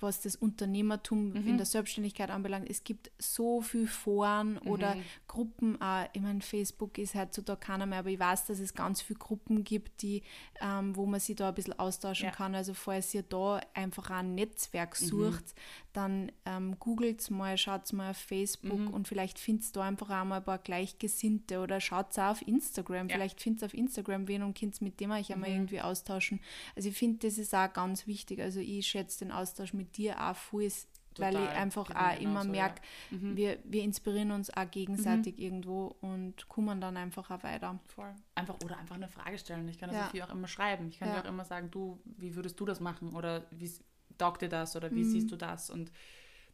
was 0.00 0.20
das 0.20 0.36
Unternehmertum 0.36 1.30
mhm. 1.30 1.48
in 1.48 1.56
der 1.56 1.66
Selbstständigkeit 1.66 2.30
anbelangt. 2.30 2.68
Es 2.68 2.84
gibt 2.84 3.10
so 3.18 3.60
viele 3.60 3.86
Foren 3.86 4.60
mhm. 4.62 4.70
oder 4.70 4.96
Gruppen. 5.26 5.78
Äh, 5.80 6.08
ich 6.12 6.20
meine, 6.20 6.40
Facebook 6.40 6.98
ist 6.98 7.14
heutzutage 7.14 7.60
keiner 7.60 7.86
mehr, 7.86 8.00
aber 8.00 8.10
ich 8.10 8.18
weiß, 8.18 8.46
dass 8.46 8.58
es 8.58 8.74
ganz 8.74 9.00
viele 9.00 9.18
Gruppen 9.18 9.64
gibt, 9.64 10.02
die, 10.02 10.22
ähm, 10.60 10.94
wo 10.96 11.06
man 11.06 11.20
sich 11.20 11.36
da 11.36 11.48
ein 11.48 11.54
bisschen 11.54 11.78
austauschen 11.78 12.26
ja. 12.26 12.32
kann. 12.32 12.54
Also 12.54 12.74
falls 12.74 13.14
ihr 13.14 13.22
da 13.22 13.60
einfach 13.74 14.10
ein 14.10 14.34
Netzwerk 14.34 15.00
mhm. 15.00 15.06
sucht, 15.06 15.44
mhm. 15.44 15.60
Dann 15.96 16.30
ähm, 16.44 16.78
googelt 16.78 17.30
mal, 17.30 17.56
schaut 17.56 17.92
mal 17.92 18.10
auf 18.10 18.16
Facebook 18.16 18.78
mhm. 18.78 18.88
und 18.88 19.08
vielleicht 19.08 19.38
findet 19.38 19.74
da 19.74 19.82
einfach 19.82 20.10
auch 20.10 20.24
mal 20.24 20.38
ein 20.38 20.44
paar 20.44 20.58
Gleichgesinnte 20.58 21.60
oder 21.60 21.80
schaut 21.80 22.18
auch 22.18 22.32
auf 22.32 22.46
Instagram. 22.46 23.08
Ja. 23.08 23.16
Vielleicht 23.16 23.40
findet 23.40 23.64
auf 23.64 23.74
Instagram 23.74 24.28
wen 24.28 24.42
und 24.42 24.58
könnt 24.58 24.80
mit 24.82 25.00
dem 25.00 25.10
euch 25.10 25.32
einmal 25.32 25.50
mhm. 25.50 25.56
irgendwie 25.56 25.80
austauschen. 25.80 26.40
Also 26.74 26.90
ich 26.90 26.96
finde, 26.96 27.26
das 27.26 27.38
ist 27.38 27.54
auch 27.54 27.72
ganz 27.72 28.06
wichtig. 28.06 28.40
Also 28.40 28.60
ich 28.60 28.86
schätze 28.86 29.20
den 29.20 29.32
Austausch 29.32 29.72
mit 29.72 29.96
dir 29.96 30.20
auch 30.20 30.36
viel 30.36 30.70
weil 31.18 31.34
ich 31.34 31.48
einfach 31.48 31.90
auch 31.90 32.20
immer 32.20 32.44
merke, 32.44 32.82
ja. 33.10 33.18
mhm. 33.18 33.36
wir, 33.36 33.58
wir 33.64 33.82
inspirieren 33.82 34.32
uns 34.32 34.54
auch 34.54 34.70
gegenseitig 34.70 35.36
mhm. 35.38 35.42
irgendwo 35.42 35.96
und 36.00 36.48
kommen 36.48 36.80
dann 36.80 36.96
einfach 36.96 37.30
auch 37.30 37.42
weiter. 37.42 37.78
Voll. 37.86 38.14
Einfach 38.34 38.56
oder 38.64 38.76
einfach 38.78 38.96
eine 38.96 39.08
Frage 39.08 39.38
stellen. 39.38 39.66
Ich 39.68 39.78
kann 39.78 39.90
das 39.90 40.12
ja. 40.12 40.26
auch 40.26 40.30
immer 40.30 40.48
schreiben. 40.48 40.88
Ich 40.88 40.98
kann 40.98 41.08
ja. 41.08 41.14
dir 41.14 41.24
auch 41.24 41.32
immer 41.32 41.44
sagen, 41.44 41.70
du, 41.70 41.98
wie 42.04 42.34
würdest 42.36 42.58
du 42.60 42.64
das 42.64 42.80
machen 42.80 43.14
oder 43.14 43.46
wie 43.50 43.70
taugt 44.18 44.42
dir 44.42 44.48
das 44.48 44.76
oder 44.76 44.90
wie 44.92 45.04
mhm. 45.04 45.10
siehst 45.10 45.30
du 45.30 45.36
das? 45.36 45.70
Und 45.70 45.92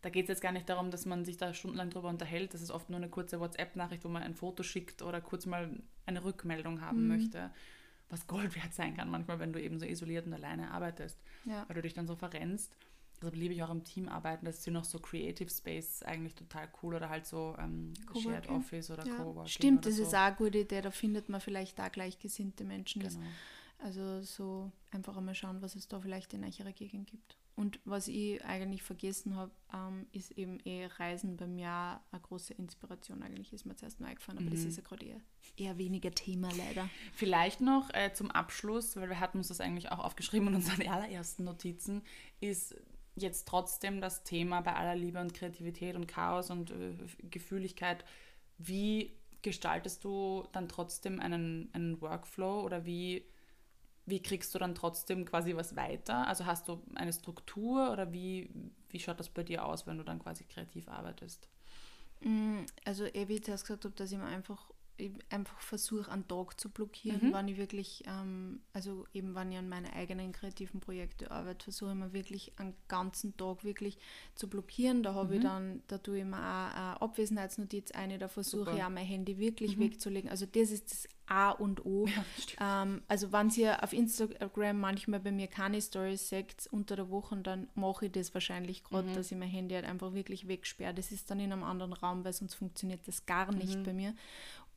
da 0.03 0.11
geht 0.11 0.25
es 0.25 0.29
jetzt 0.29 0.43
gar 0.43 0.53
nicht 0.53 0.69
darum, 0.69 0.91
dass 0.91 1.07
man 1.07 1.25
sich 1.25 1.37
da 1.37 1.55
stundenlang 1.55 1.91
drüber 1.91 2.09
unterhält. 2.09 2.55
Das 2.55 2.63
ist 2.63 2.71
oft 2.71 2.91
nur 2.91 2.99
eine 2.99 3.09
kurze 3.09 3.41
WhatsApp-Nachricht, 3.41 4.05
wo 4.05 4.09
man 4.09 4.23
ein 4.23 4.35
Foto 4.35 4.63
schickt 4.63 5.03
oder 5.03 5.21
kurz 5.21 5.47
mal 5.47 5.71
eine 6.07 6.25
Rückmeldung 6.25 6.81
haben 6.81 7.03
mhm. 7.03 7.09
möchte. 7.09 7.51
Was 8.09 8.27
Gold 8.27 8.55
wert 8.57 8.75
sein 8.75 8.97
kann 8.97 9.11
manchmal, 9.11 9.39
wenn 9.39 9.53
du 9.53 9.63
eben 9.63 9.79
so 9.79 9.87
isoliert 9.87 10.27
und 10.27 10.35
alleine 10.35 10.71
arbeitest. 10.71 11.19
Weil 11.45 11.75
du 11.75 11.83
dich 11.83 11.95
dann 11.95 12.07
so 12.07 12.17
verrennst 12.17 12.75
deshalb 13.23 13.37
liebe 13.37 13.55
ich 13.55 13.63
auch 13.63 13.71
im 13.71 13.85
Team 13.85 14.09
arbeiten. 14.09 14.45
Das 14.45 14.59
ist 14.59 14.65
hier 14.65 14.73
noch 14.73 14.85
so 14.85 14.99
Creative 14.99 15.49
Space 15.49 16.03
eigentlich 16.03 16.35
total 16.35 16.69
cool 16.83 16.95
oder 16.95 17.09
halt 17.09 17.27
so 17.27 17.55
ähm, 17.59 17.93
Shared 18.21 18.49
Office 18.49 18.91
oder 18.91 19.07
ja. 19.07 19.15
Coworking. 19.15 19.49
Stimmt, 19.49 19.87
das 19.87 19.97
so. 19.97 20.03
ist 20.03 20.15
auch 20.15 20.21
eine 20.21 20.37
gute 20.37 20.59
Idee. 20.59 20.81
Da 20.81 20.91
findet 20.91 21.29
man 21.29 21.41
vielleicht 21.41 21.79
da 21.79 21.89
gleichgesinnte 21.89 22.65
Menschen. 22.65 23.03
Genau. 23.03 23.21
Also 23.79 24.23
so 24.23 24.71
einfach 24.91 25.17
einmal 25.17 25.35
schauen, 25.35 25.63
was 25.63 25.75
es 25.75 25.89
da 25.89 26.01
vielleicht 26.01 26.35
in 26.35 26.45
eurer 26.45 26.73
Gegend 26.73 27.09
gibt. 27.11 27.37
Und 27.55 27.81
was 27.85 28.09
ich 28.09 28.43
eigentlich 28.45 28.83
vergessen 28.83 29.37
habe, 29.37 29.53
ähm, 29.75 30.07
ist 30.13 30.33
eben 30.33 30.59
eh 30.65 30.87
Reisen 30.87 31.37
bei 31.37 31.47
mir 31.47 32.01
eine 32.11 32.21
große 32.23 32.55
Inspiration. 32.55 33.23
Eigentlich 33.23 33.53
ist 33.53 33.67
mir 33.67 33.77
zuerst 33.77 34.01
mal 34.01 34.09
eingefallen, 34.09 34.39
aber 34.39 34.49
mhm. 34.49 34.55
das 34.55 34.65
ist 34.65 34.77
ja 34.77 34.83
gerade 34.83 35.05
eher, 35.05 35.21
eher 35.57 35.77
weniger 35.77 36.11
Thema 36.13 36.49
leider. 36.57 36.89
Vielleicht 37.13 37.61
noch 37.61 37.93
äh, 37.93 38.13
zum 38.15 38.31
Abschluss, 38.31 38.97
weil 38.97 39.11
wir 39.11 39.21
hatten 39.21 39.39
uns 39.39 39.49
das 39.49 39.61
eigentlich 39.61 39.93
auch 39.93 39.99
aufgeschrieben 39.99 40.49
in 40.49 40.55
unseren 40.55 40.81
allerersten 40.89 41.45
Notizen, 41.45 42.03
ist 42.41 42.75
jetzt 43.17 43.47
trotzdem 43.47 44.01
das 44.01 44.25
Thema 44.25 44.63
bei 44.63 44.75
aller 44.75 44.97
Liebe 44.97 45.21
und 45.21 45.35
Kreativität 45.35 45.97
und 45.97 46.07
Chaos 46.07 46.51
und 46.51 46.71
äh, 46.71 46.95
Gefühligkeit, 47.31 48.05
wie 48.57 49.15
gestaltest 49.43 50.05
du 50.05 50.47
dann 50.53 50.69
trotzdem 50.69 51.21
einen, 51.21 51.69
einen 51.75 52.01
Workflow 52.01 52.63
oder 52.63 52.87
wie, 52.87 53.27
wie 54.07 54.21
kriegst 54.21 54.55
du 54.55 54.59
dann 54.59 54.75
trotzdem 54.75 55.25
quasi 55.25 55.55
was 55.57 55.77
weiter? 55.77 56.27
Also 56.27 56.47
hast 56.47 56.69
du 56.69 56.83
eine 56.95 57.13
Struktur 57.13 57.93
oder 57.93 58.13
wie, 58.13 58.51
wie 58.89 58.99
schaut 58.99 59.21
das 59.21 59.29
bei 59.29 59.43
dir 59.43 59.65
aus, 59.65 59.87
wenn 59.87 59.99
du 59.99 60.05
dann 60.05 60.19
quasi 60.19 60.45
kreativ 60.45 60.89
arbeitest? 60.89 61.49
Mm, 62.21 62.61
also, 62.85 63.05
wie 63.05 63.35
ich 63.35 63.43
gesagt 63.43 63.85
habe, 63.85 63.95
dass 63.95 64.13
ich 64.13 64.19
mir 64.19 64.25
einfach 64.25 64.71
einfach 65.31 65.61
versuche, 65.61 66.11
einen 66.11 66.27
Tag 66.29 66.61
zu 66.61 66.69
blockieren, 66.71 67.29
mhm. 67.29 67.33
wann 67.33 67.49
ich 67.49 67.57
wirklich, 67.57 68.05
ähm, 68.07 68.61
also 68.73 69.07
eben 69.13 69.35
wenn 69.35 69.53
ich 69.53 69.59
an 69.59 69.69
meine 69.69 69.93
eigenen 69.93 70.33
kreativen 70.33 70.81
Projekte 70.81 71.31
arbeite, 71.31 71.65
versuche 71.65 71.91
ich 71.91 71.97
mir 71.97 72.13
wirklich 72.13 72.53
einen 72.57 72.75
ganzen 72.89 73.37
Tag 73.37 73.65
wirklich 73.65 73.99
zu 74.35 74.49
blockieren. 74.49 75.03
Da 75.03 75.15
habe 75.15 75.29
mhm. 75.29 75.35
ich 75.35 75.43
dann, 75.43 75.83
da 75.89 75.99
tue 75.99 76.19
ich 76.19 76.25
mir 76.25 76.37
auch 76.37 76.75
eine 76.75 77.01
Abwesenheitsnotiz 77.01 77.91
ein, 77.93 78.19
da 78.19 78.29
versuche 78.29 78.77
ich 78.77 78.83
auch 78.83 78.91
mein 78.91 79.07
Handy 79.07 79.39
wirklich 79.39 79.77
mhm. 79.77 79.83
wegzulegen. 79.83 80.31
Also 80.31 80.47
das 80.47 80.71
ist 80.71 80.91
das 80.91 81.09
A 81.27 81.51
und 81.51 81.87
O. 81.87 82.07
Ja, 82.07 82.83
ähm, 82.83 83.03
also 83.09 83.33
wenn 83.33 83.49
ihr 83.51 83.83
auf 83.83 83.93
Instagram 83.93 84.79
manchmal 84.79 85.21
bei 85.21 85.33
mir 85.33 85.47
keine 85.47 85.81
Stories 85.81 86.29
seht 86.29 86.67
unter 86.71 86.97
der 86.97 87.11
Woche, 87.11 87.37
dann 87.39 87.69
mache 87.75 88.07
ich 88.07 88.13
das 88.13 88.35
wahrscheinlich 88.35 88.85
gerade, 88.85 89.09
mhm. 89.09 89.15
dass 89.15 89.33
ich 89.33 89.39
mein 89.39 89.49
Handy 89.49 89.75
halt 89.75 89.87
einfach 89.87 90.13
wirklich 90.13 90.47
wegsperre. 90.47 90.93
Das 90.93 91.11
ist 91.11 91.31
dann 91.31 91.41
in 91.41 91.53
einem 91.53 91.63
anderen 91.63 91.95
Raum, 91.95 92.25
weil 92.25 92.33
sonst 92.33 92.55
funktioniert 92.55 93.07
das 93.07 93.25
gar 93.25 93.51
nicht 93.53 93.79
mhm. 93.79 93.83
bei 93.85 93.93
mir. 93.95 94.15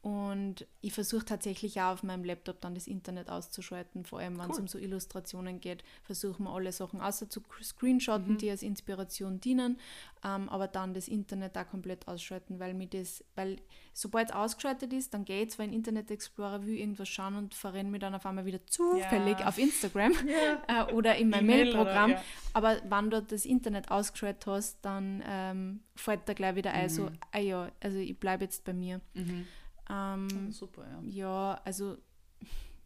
Und 0.05 0.67
ich 0.81 0.93
versuche 0.93 1.25
tatsächlich 1.25 1.81
auch 1.81 1.93
auf 1.93 2.03
meinem 2.03 2.23
Laptop 2.23 2.61
dann 2.61 2.75
das 2.75 2.85
Internet 2.85 3.27
auszuschalten, 3.27 4.05
vor 4.05 4.19
allem 4.19 4.37
wenn 4.37 4.51
es 4.51 4.59
um 4.59 4.67
so 4.67 4.77
Illustrationen 4.77 5.59
geht, 5.59 5.83
versuchen 6.03 6.43
wir 6.43 6.51
alle 6.51 6.71
Sachen 6.71 7.01
außer 7.01 7.27
zu 7.27 7.41
screenshotten, 7.63 8.33
mhm. 8.33 8.37
die 8.37 8.51
als 8.51 8.61
Inspiration 8.61 9.41
dienen, 9.41 9.79
ähm, 10.23 10.47
aber 10.47 10.67
dann 10.67 10.93
das 10.93 11.07
Internet 11.07 11.55
da 11.55 11.63
komplett 11.63 12.07
ausschalten, 12.07 12.59
weil 12.59 12.75
mir 12.75 12.85
das, 12.85 13.23
weil 13.33 13.55
sobald 13.93 14.29
es 14.29 14.35
ausgeschaltet 14.35 14.93
ist, 14.93 15.11
dann 15.15 15.25
geht 15.25 15.49
es, 15.49 15.57
weil 15.57 15.73
Internet 15.73 16.11
Explorer 16.11 16.63
will 16.67 16.77
irgendwas 16.77 17.09
schauen 17.09 17.35
und 17.35 17.55
verrenne 17.55 17.89
mich 17.89 18.01
dann 18.01 18.13
auf 18.13 18.27
einmal 18.27 18.45
wieder 18.45 18.63
zufällig 18.67 19.39
ja. 19.39 19.47
auf 19.47 19.57
Instagram 19.57 20.11
ja. 20.67 20.87
äh, 20.87 20.93
oder 20.93 21.15
in 21.15 21.31
mein 21.31 21.47
Mailprogramm. 21.47 22.11
Ja. 22.11 22.21
Aber 22.53 22.77
wenn 22.87 23.09
du 23.09 23.23
das 23.23 23.43
Internet 23.43 23.89
ausgeschaltet 23.89 24.45
hast, 24.45 24.77
dann 24.83 25.23
ähm, 25.27 25.79
fällt 25.95 26.29
da 26.29 26.33
gleich 26.33 26.57
wieder 26.57 26.73
mhm. 26.73 26.77
ein, 26.77 26.89
so, 26.89 27.03
mhm. 27.05 27.17
ah 27.31 27.39
ja, 27.39 27.71
also 27.81 27.97
ich 27.97 28.19
bleibe 28.19 28.43
jetzt 28.43 28.63
bei 28.65 28.73
mir. 28.73 29.01
Mhm. 29.15 29.47
Ähm, 29.89 30.51
super, 30.51 30.85
ja. 30.87 31.01
Ja, 31.03 31.61
also 31.63 31.97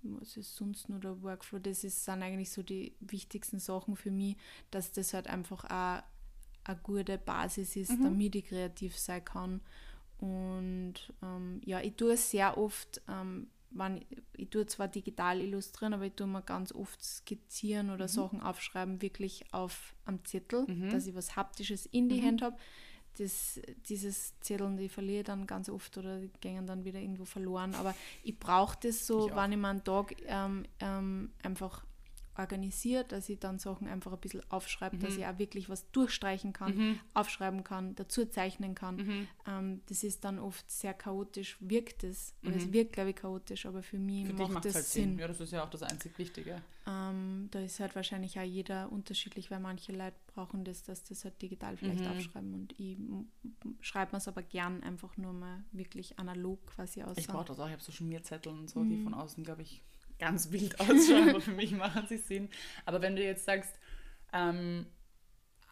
was 0.01 0.37
ist 0.37 0.55
sonst 0.55 0.89
nur 0.89 0.99
der 0.99 1.21
Workflow? 1.21 1.59
Das 1.59 1.83
ist, 1.83 2.05
sind 2.05 2.23
eigentlich 2.23 2.51
so 2.51 2.63
die 2.63 2.95
wichtigsten 2.99 3.59
Sachen 3.59 3.95
für 3.95 4.11
mich, 4.11 4.37
dass 4.71 4.91
das 4.91 5.13
halt 5.13 5.27
einfach 5.27 5.65
auch 5.65 6.03
eine 6.63 6.79
gute 6.83 7.17
Basis 7.17 7.75
ist, 7.75 7.91
mhm. 7.91 8.03
damit 8.03 8.35
ich 8.35 8.45
kreativ 8.45 8.97
sein 8.97 9.23
kann. 9.25 9.61
Und 10.19 10.95
ähm, 11.21 11.61
ja, 11.65 11.81
ich 11.81 11.95
tue 11.95 12.13
es 12.13 12.31
sehr 12.31 12.57
oft, 12.57 13.01
ähm, 13.07 13.47
wenn, 13.71 14.03
ich 14.35 14.49
tue 14.49 14.65
zwar 14.65 14.87
digital 14.87 15.39
illustrieren, 15.39 15.93
aber 15.93 16.05
ich 16.05 16.13
tue 16.13 16.27
mir 16.27 16.41
ganz 16.41 16.71
oft 16.73 17.01
skizzieren 17.03 17.89
oder 17.89 18.05
mhm. 18.05 18.09
Sachen 18.09 18.41
aufschreiben, 18.41 19.01
wirklich 19.01 19.45
auf 19.53 19.95
am 20.05 20.23
Zettel, 20.25 20.65
mhm. 20.67 20.89
dass 20.89 21.07
ich 21.07 21.15
was 21.15 21.35
Haptisches 21.35 21.85
in 21.85 22.09
die 22.09 22.21
mhm. 22.21 22.25
Hand 22.25 22.41
habe. 22.41 22.57
Das, 23.17 23.59
dieses 23.89 24.39
Zetteln, 24.39 24.77
die 24.77 24.87
verliere 24.87 25.19
ich 25.19 25.25
dann 25.25 25.45
ganz 25.45 25.69
oft 25.69 25.97
oder 25.97 26.19
die 26.19 26.29
gehen 26.39 26.65
dann 26.65 26.85
wieder 26.85 26.99
irgendwo 26.99 27.25
verloren. 27.25 27.75
Aber 27.75 27.93
ich 28.23 28.37
brauche 28.37 28.77
das 28.81 29.05
so, 29.05 29.27
ich 29.27 29.35
wenn 29.35 29.51
ich 29.51 29.57
mir 29.57 29.67
einen 29.67 29.83
Tag 29.83 30.15
ähm, 30.25 30.65
ähm, 30.79 31.31
einfach 31.43 31.85
organisiert, 32.39 33.11
dass 33.11 33.29
ich 33.29 33.39
dann 33.39 33.59
Sachen 33.59 33.87
einfach 33.87 34.13
ein 34.13 34.19
bisschen 34.19 34.41
aufschreibe, 34.49 34.95
mhm. 34.95 35.01
dass 35.01 35.17
ich 35.17 35.25
auch 35.25 35.37
wirklich 35.37 35.69
was 35.69 35.89
durchstreichen 35.91 36.53
kann, 36.53 36.75
mhm. 36.75 36.99
aufschreiben 37.13 37.63
kann, 37.63 37.95
dazu 37.95 38.25
zeichnen 38.25 38.75
kann. 38.75 38.95
Mhm. 38.95 39.27
Ähm, 39.47 39.81
das 39.87 40.03
ist 40.03 40.23
dann 40.23 40.39
oft 40.39 40.69
sehr 40.71 40.93
chaotisch, 40.93 41.57
wirkt 41.59 42.03
es. 42.03 42.33
Oder 42.43 42.55
es 42.55 42.67
mhm. 42.67 42.73
wirkt, 42.73 42.93
glaube 42.93 43.11
ich, 43.11 43.15
chaotisch, 43.17 43.65
aber 43.65 43.83
für 43.83 43.99
mich 43.99 44.27
für 44.27 44.33
macht 44.33 44.65
das 44.65 44.75
halt 44.75 44.85
Sinn. 44.85 45.03
Sinn. 45.09 45.19
Ja, 45.19 45.27
das 45.27 45.39
ist 45.39 45.51
ja 45.51 45.63
auch 45.63 45.69
das 45.69 45.83
einzig 45.83 46.17
Wichtige. 46.17 46.61
Ähm, 46.87 47.49
da 47.51 47.59
ist 47.59 47.79
halt 47.79 47.95
wahrscheinlich 47.95 48.39
auch 48.39 48.43
jeder 48.43 48.91
unterschiedlich, 48.91 49.51
weil 49.51 49.59
manche 49.59 49.91
Leute 49.91 50.15
brauchen 50.27 50.63
das, 50.63 50.83
dass 50.83 51.03
das 51.03 51.23
halt 51.23 51.41
digital 51.41 51.77
vielleicht 51.77 52.01
mhm. 52.01 52.07
aufschreiben 52.07 52.53
und 52.53 52.79
ich 52.79 52.97
schreibe 53.81 54.13
mir 54.13 54.17
es 54.17 54.27
aber 54.27 54.41
gern 54.41 54.81
einfach 54.81 55.17
nur 55.17 55.33
mal 55.33 55.63
wirklich 55.71 56.17
analog 56.17 56.65
quasi 56.67 57.03
aus. 57.03 57.17
Ich 57.17 57.27
brauche 57.27 57.45
das 57.45 57.59
auch, 57.59 57.67
ich 57.67 57.73
habe 57.73 57.83
so 57.83 57.91
Schmierzettel 57.91 58.51
und 58.51 58.69
so, 58.69 58.83
die 58.83 58.95
mhm. 58.95 59.03
von 59.03 59.13
außen, 59.13 59.43
glaube 59.43 59.61
ich, 59.61 59.83
ganz 60.19 60.51
wild 60.51 60.79
ausschauen, 60.79 61.29
aber 61.29 61.41
für 61.41 61.51
mich 61.51 61.71
machen 61.71 62.05
sie 62.07 62.17
Sinn. 62.17 62.49
Aber 62.85 63.01
wenn 63.01 63.15
du 63.15 63.23
jetzt 63.23 63.45
sagst, 63.45 63.73
ähm, 64.33 64.85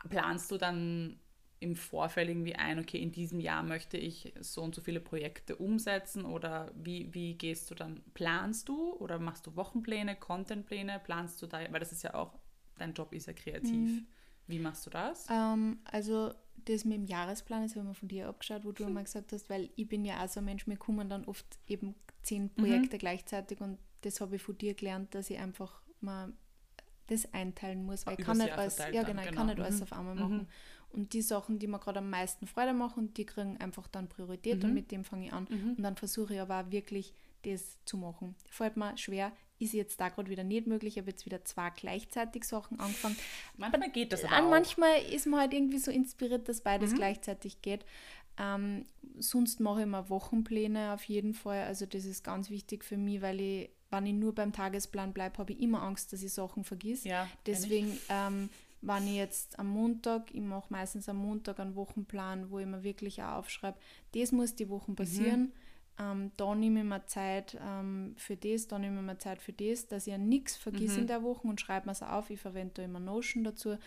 planst 0.10 0.50
du 0.52 0.58
dann 0.58 1.20
im 1.60 1.76
Vorfeld 1.76 2.30
irgendwie 2.30 2.56
ein, 2.56 2.80
okay, 2.80 3.00
in 3.00 3.12
diesem 3.12 3.40
Jahr 3.40 3.64
möchte 3.64 3.98
ich 3.98 4.34
so 4.40 4.62
und 4.62 4.76
so 4.76 4.82
viele 4.82 5.00
Projekte 5.00 5.56
umsetzen 5.56 6.24
oder 6.24 6.72
wie, 6.76 7.14
wie 7.14 7.34
gehst 7.34 7.70
du 7.72 7.76
dann, 7.76 8.04
planst 8.14 8.70
du 8.70 8.94
oder 8.94 9.18
machst 9.18 9.48
du 9.48 9.56
Wochenpläne, 9.56 10.16
Contentpläne, 10.16 11.02
planst 11.04 11.42
du 11.42 11.48
da, 11.48 11.60
weil 11.72 11.80
das 11.80 11.92
ist 11.92 12.04
ja 12.04 12.14
auch, 12.14 12.38
dein 12.78 12.94
Job 12.94 13.12
ist 13.14 13.26
ja 13.26 13.34
kreativ. 13.34 13.72
Mhm. 13.74 14.08
Wie 14.46 14.60
machst 14.60 14.86
du 14.86 14.92
das? 14.92 15.28
Ähm, 15.30 15.80
also 15.86 16.32
das 16.66 16.86
mit 16.86 16.98
dem 16.98 17.06
Jahresplan, 17.06 17.64
das 17.64 17.76
haben 17.76 17.88
wir 17.88 17.94
von 17.94 18.08
dir 18.08 18.28
abgeschaut, 18.28 18.64
wo 18.64 18.72
du 18.72 18.84
hm. 18.84 18.88
einmal 18.88 19.04
gesagt 19.04 19.32
hast, 19.32 19.50
weil 19.50 19.70
ich 19.76 19.88
bin 19.88 20.06
ja 20.06 20.24
auch 20.24 20.30
so 20.30 20.40
ein 20.40 20.46
Mensch, 20.46 20.68
mir 20.68 20.78
kommen 20.78 21.10
dann 21.10 21.26
oft 21.26 21.46
eben 21.68 21.96
zehn 22.24 22.50
Projekte 22.50 22.98
mhm. 22.98 23.00
gleichzeitig 23.00 23.62
und 23.62 23.78
das 24.02 24.22
habe 24.22 24.36
ich 24.36 24.42
von 24.42 24.58
dir 24.58 24.74
gelernt, 24.74 25.14
dass 25.16 25.30
ich 25.30 25.38
einfach 25.38 25.82
mal 26.02 26.34
das 27.08 27.34
einteilen 27.34 27.86
muss, 27.86 28.06
weil 28.06 28.20
ich 28.20 28.26
kann 28.26 28.38
nicht 28.38 28.52
alles, 28.52 28.78
ja 28.78 29.04
genau, 29.04 29.22
ich 29.22 29.32
kann 29.32 29.48
nicht 29.48 29.60
alles 29.60 29.76
genau. 29.76 29.84
auf 29.84 29.94
einmal 29.94 30.16
mhm. 30.16 30.22
machen. 30.22 30.48
Und 30.90 31.14
die 31.14 31.22
Sachen, 31.22 31.60
die 31.60 31.68
mir 31.68 31.80
gerade 31.80 32.00
am 32.00 32.10
meisten 32.10 32.48
Freude 32.48 32.74
machen, 32.74 33.14
die 33.14 33.26
kriegen 33.26 33.58
einfach 33.58 33.88
dann 33.88 34.08
Priorität 34.08 34.60
mhm. 34.60 34.70
und 34.70 34.74
mit 34.74 34.92
dem 34.92 35.04
fange 35.04 35.28
ich 35.28 35.34
an. 35.34 35.48
Mhm. 35.50 35.76
Und 35.78 35.84
dann 35.84 35.96
versuche 35.98 36.34
ich 36.34 36.40
aber 36.40 36.72
wirklich 36.72 37.14
das 37.44 37.78
zu 37.86 37.98
machen. 37.98 38.36
Fällt 38.50 38.78
mir 38.78 38.98
schwer, 38.98 39.32
ist 39.60 39.74
jetzt 39.74 40.00
da 40.00 40.10
gerade 40.10 40.30
wieder 40.30 40.44
nicht 40.44 40.68
möglich. 40.68 40.96
Ich 40.96 41.02
habe 41.02 41.12
jetzt 41.12 41.26
wieder 41.26 41.44
zwei 41.46 41.70
gleichzeitig 41.70 42.44
Sachen 42.46 42.80
angefangen. 42.80 43.18
Manchmal 43.58 43.92
geht 43.92 44.14
das 44.14 44.24
aber 44.24 44.46
auch. 44.46 44.50
Manchmal 44.50 45.02
ist 45.12 45.28
man 45.28 45.42
halt 45.42 45.54
irgendwie 45.54 45.80
so 45.80 45.92
inspiriert, 45.92 46.48
dass 46.48 46.62
beides 46.62 46.92
mhm. 46.92 46.96
gleichzeitig 46.96 47.62
geht. 47.62 47.86
Ähm, 48.38 48.86
sonst 49.18 49.60
mache 49.60 49.82
ich 49.82 49.88
mir 49.88 50.10
Wochenpläne 50.10 50.94
auf 50.94 51.04
jeden 51.04 51.34
Fall. 51.34 51.64
Also 51.64 51.86
das 51.86 52.06
ist 52.06 52.24
ganz 52.24 52.50
wichtig 52.50 52.84
für 52.84 52.98
mich, 52.98 53.22
weil 53.22 53.40
ich 53.40 53.70
wenn 53.90 54.06
ich 54.06 54.14
nur 54.14 54.34
beim 54.34 54.54
Tagesplan 54.54 55.14
bleibe, 55.14 55.38
habe 55.38 55.54
ich 55.54 55.62
immer 55.62 55.82
Angst, 55.84 56.14
dass 56.14 56.24
ich 56.24 56.34
Sachen 56.34 56.64
vergiss. 56.64 57.04
Ja, 57.04 57.28
Deswegen. 57.46 57.98
Ähm, 58.10 58.50
wenn 58.80 59.08
ich 59.08 59.16
jetzt 59.16 59.58
am 59.58 59.70
Montag, 59.70 60.34
ich 60.36 60.40
mache 60.40 60.68
meistens 60.70 61.10
am 61.10 61.18
Montag 61.18 61.60
einen 61.60 61.76
Wochenplan, 61.76 62.52
wo 62.52 62.60
ich 62.60 62.68
mir 62.68 62.84
wirklich 62.84 63.24
auch 63.24 63.38
aufschreibe, 63.38 63.76
das 64.14 64.32
muss 64.32 64.54
die 64.54 64.70
Woche 64.70 64.92
passieren. 64.92 65.42
Mhm 65.42 65.52
ähm, 66.00 66.32
da 66.38 66.54
nehme 66.54 66.82
ich 66.82 66.86
mir 66.86 67.06
Zeit 67.08 67.58
ähm, 67.60 68.14
für 68.18 68.36
das, 68.36 68.68
da 68.68 68.78
nehme 68.78 69.00
ich 69.00 69.06
mir 69.06 69.18
Zeit 69.18 69.42
für 69.42 69.54
das, 69.54 69.88
dass 69.88 70.06
ich 70.06 70.12
ja 70.12 70.18
nichts 70.18 70.56
vergiss 70.56 70.94
mhm. 70.94 71.02
in 71.02 71.08
der 71.08 71.24
Woche 71.24 71.48
und 71.48 71.60
schreibe 71.60 71.88
mir 71.88 71.94
es 71.94 72.04
auf. 72.04 72.30
Ich 72.30 72.40
verwende 72.40 72.76
da 72.76 72.84
immer 72.84 73.00
Notion 73.00 73.44
dazu 73.44 73.78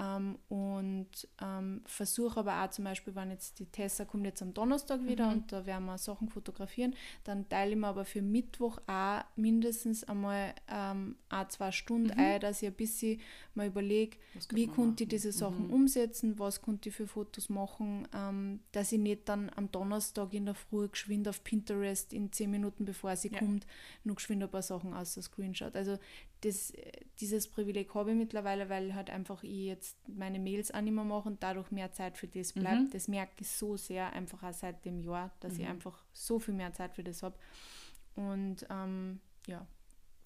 ähm, 0.00 0.38
und 0.48 1.08
ähm, 1.42 1.82
versuche 1.86 2.40
aber 2.40 2.62
auch 2.62 2.70
zum 2.70 2.84
Beispiel, 2.84 3.14
wenn 3.14 3.30
jetzt 3.30 3.58
die 3.58 3.66
Tessa 3.66 4.04
kommt 4.04 4.24
jetzt 4.24 4.42
am 4.42 4.54
Donnerstag 4.54 5.04
wieder 5.06 5.26
mhm. 5.26 5.32
und 5.32 5.52
da 5.52 5.66
werden 5.66 5.86
wir 5.86 5.98
Sachen 5.98 6.28
fotografieren, 6.28 6.94
dann 7.24 7.48
teile 7.48 7.72
ich 7.72 7.76
mir 7.76 7.88
aber 7.88 8.04
für 8.04 8.22
Mittwoch 8.22 8.78
auch 8.86 9.22
mindestens 9.36 10.04
einmal 10.04 10.54
ähm, 10.68 11.16
auch 11.28 11.48
zwei 11.48 11.72
Stunden 11.72 12.08
mhm. 12.08 12.18
ein, 12.18 12.40
dass 12.40 12.62
ich 12.62 12.68
ein 12.68 12.74
bisschen 12.74 13.20
mal 13.54 13.66
überlege, 13.66 14.16
wie 14.50 14.68
konnte 14.68 15.04
ich 15.04 15.08
diese 15.08 15.32
Sachen 15.32 15.66
mhm. 15.66 15.74
umsetzen, 15.74 16.38
was 16.38 16.62
konnte 16.62 16.90
ich 16.90 16.94
für 16.94 17.06
Fotos 17.06 17.48
machen, 17.48 18.06
ähm, 18.14 18.60
dass 18.72 18.92
ich 18.92 19.00
nicht 19.00 19.28
dann 19.28 19.50
am 19.56 19.70
Donnerstag 19.72 20.32
in 20.32 20.46
der 20.46 20.54
Früh 20.54 20.88
geschwind 20.88 21.26
auf 21.28 21.42
Pinterest 21.42 22.12
in 22.12 22.30
zehn 22.32 22.50
Minuten, 22.50 22.84
bevor 22.84 23.16
sie 23.16 23.30
ja. 23.32 23.38
kommt, 23.38 23.66
noch 24.04 24.16
geschwind 24.16 24.42
ein 24.42 24.50
paar 24.50 24.62
Sachen 24.62 24.94
aus 24.94 25.14
der 25.14 25.24
Screenshot. 25.24 25.74
Also 25.74 25.98
das, 26.42 26.72
dieses 27.20 27.48
Privileg 27.48 27.94
habe 27.94 28.10
ich 28.10 28.16
mittlerweile, 28.16 28.68
weil 28.68 28.94
halt 28.94 29.10
einfach 29.10 29.42
ich 29.42 29.66
jetzt 29.66 29.96
meine 30.08 30.38
Mails 30.38 30.72
auch 30.72 30.80
nicht 30.80 30.92
mehr 30.92 31.04
mache 31.04 31.28
und 31.28 31.42
dadurch 31.42 31.70
mehr 31.70 31.92
Zeit 31.92 32.16
für 32.16 32.28
das 32.28 32.52
bleibt. 32.52 32.82
Mhm. 32.82 32.90
Das 32.90 33.08
merke 33.08 33.32
ich 33.40 33.48
so 33.48 33.76
sehr, 33.76 34.12
einfach 34.12 34.42
auch 34.42 34.52
seit 34.52 34.84
dem 34.84 35.00
Jahr, 35.00 35.32
dass 35.40 35.54
mhm. 35.54 35.60
ich 35.60 35.66
einfach 35.66 36.04
so 36.12 36.38
viel 36.38 36.54
mehr 36.54 36.72
Zeit 36.72 36.94
für 36.94 37.02
das 37.02 37.22
habe. 37.22 37.36
Und 38.14 38.66
ähm, 38.70 39.20
ja. 39.46 39.66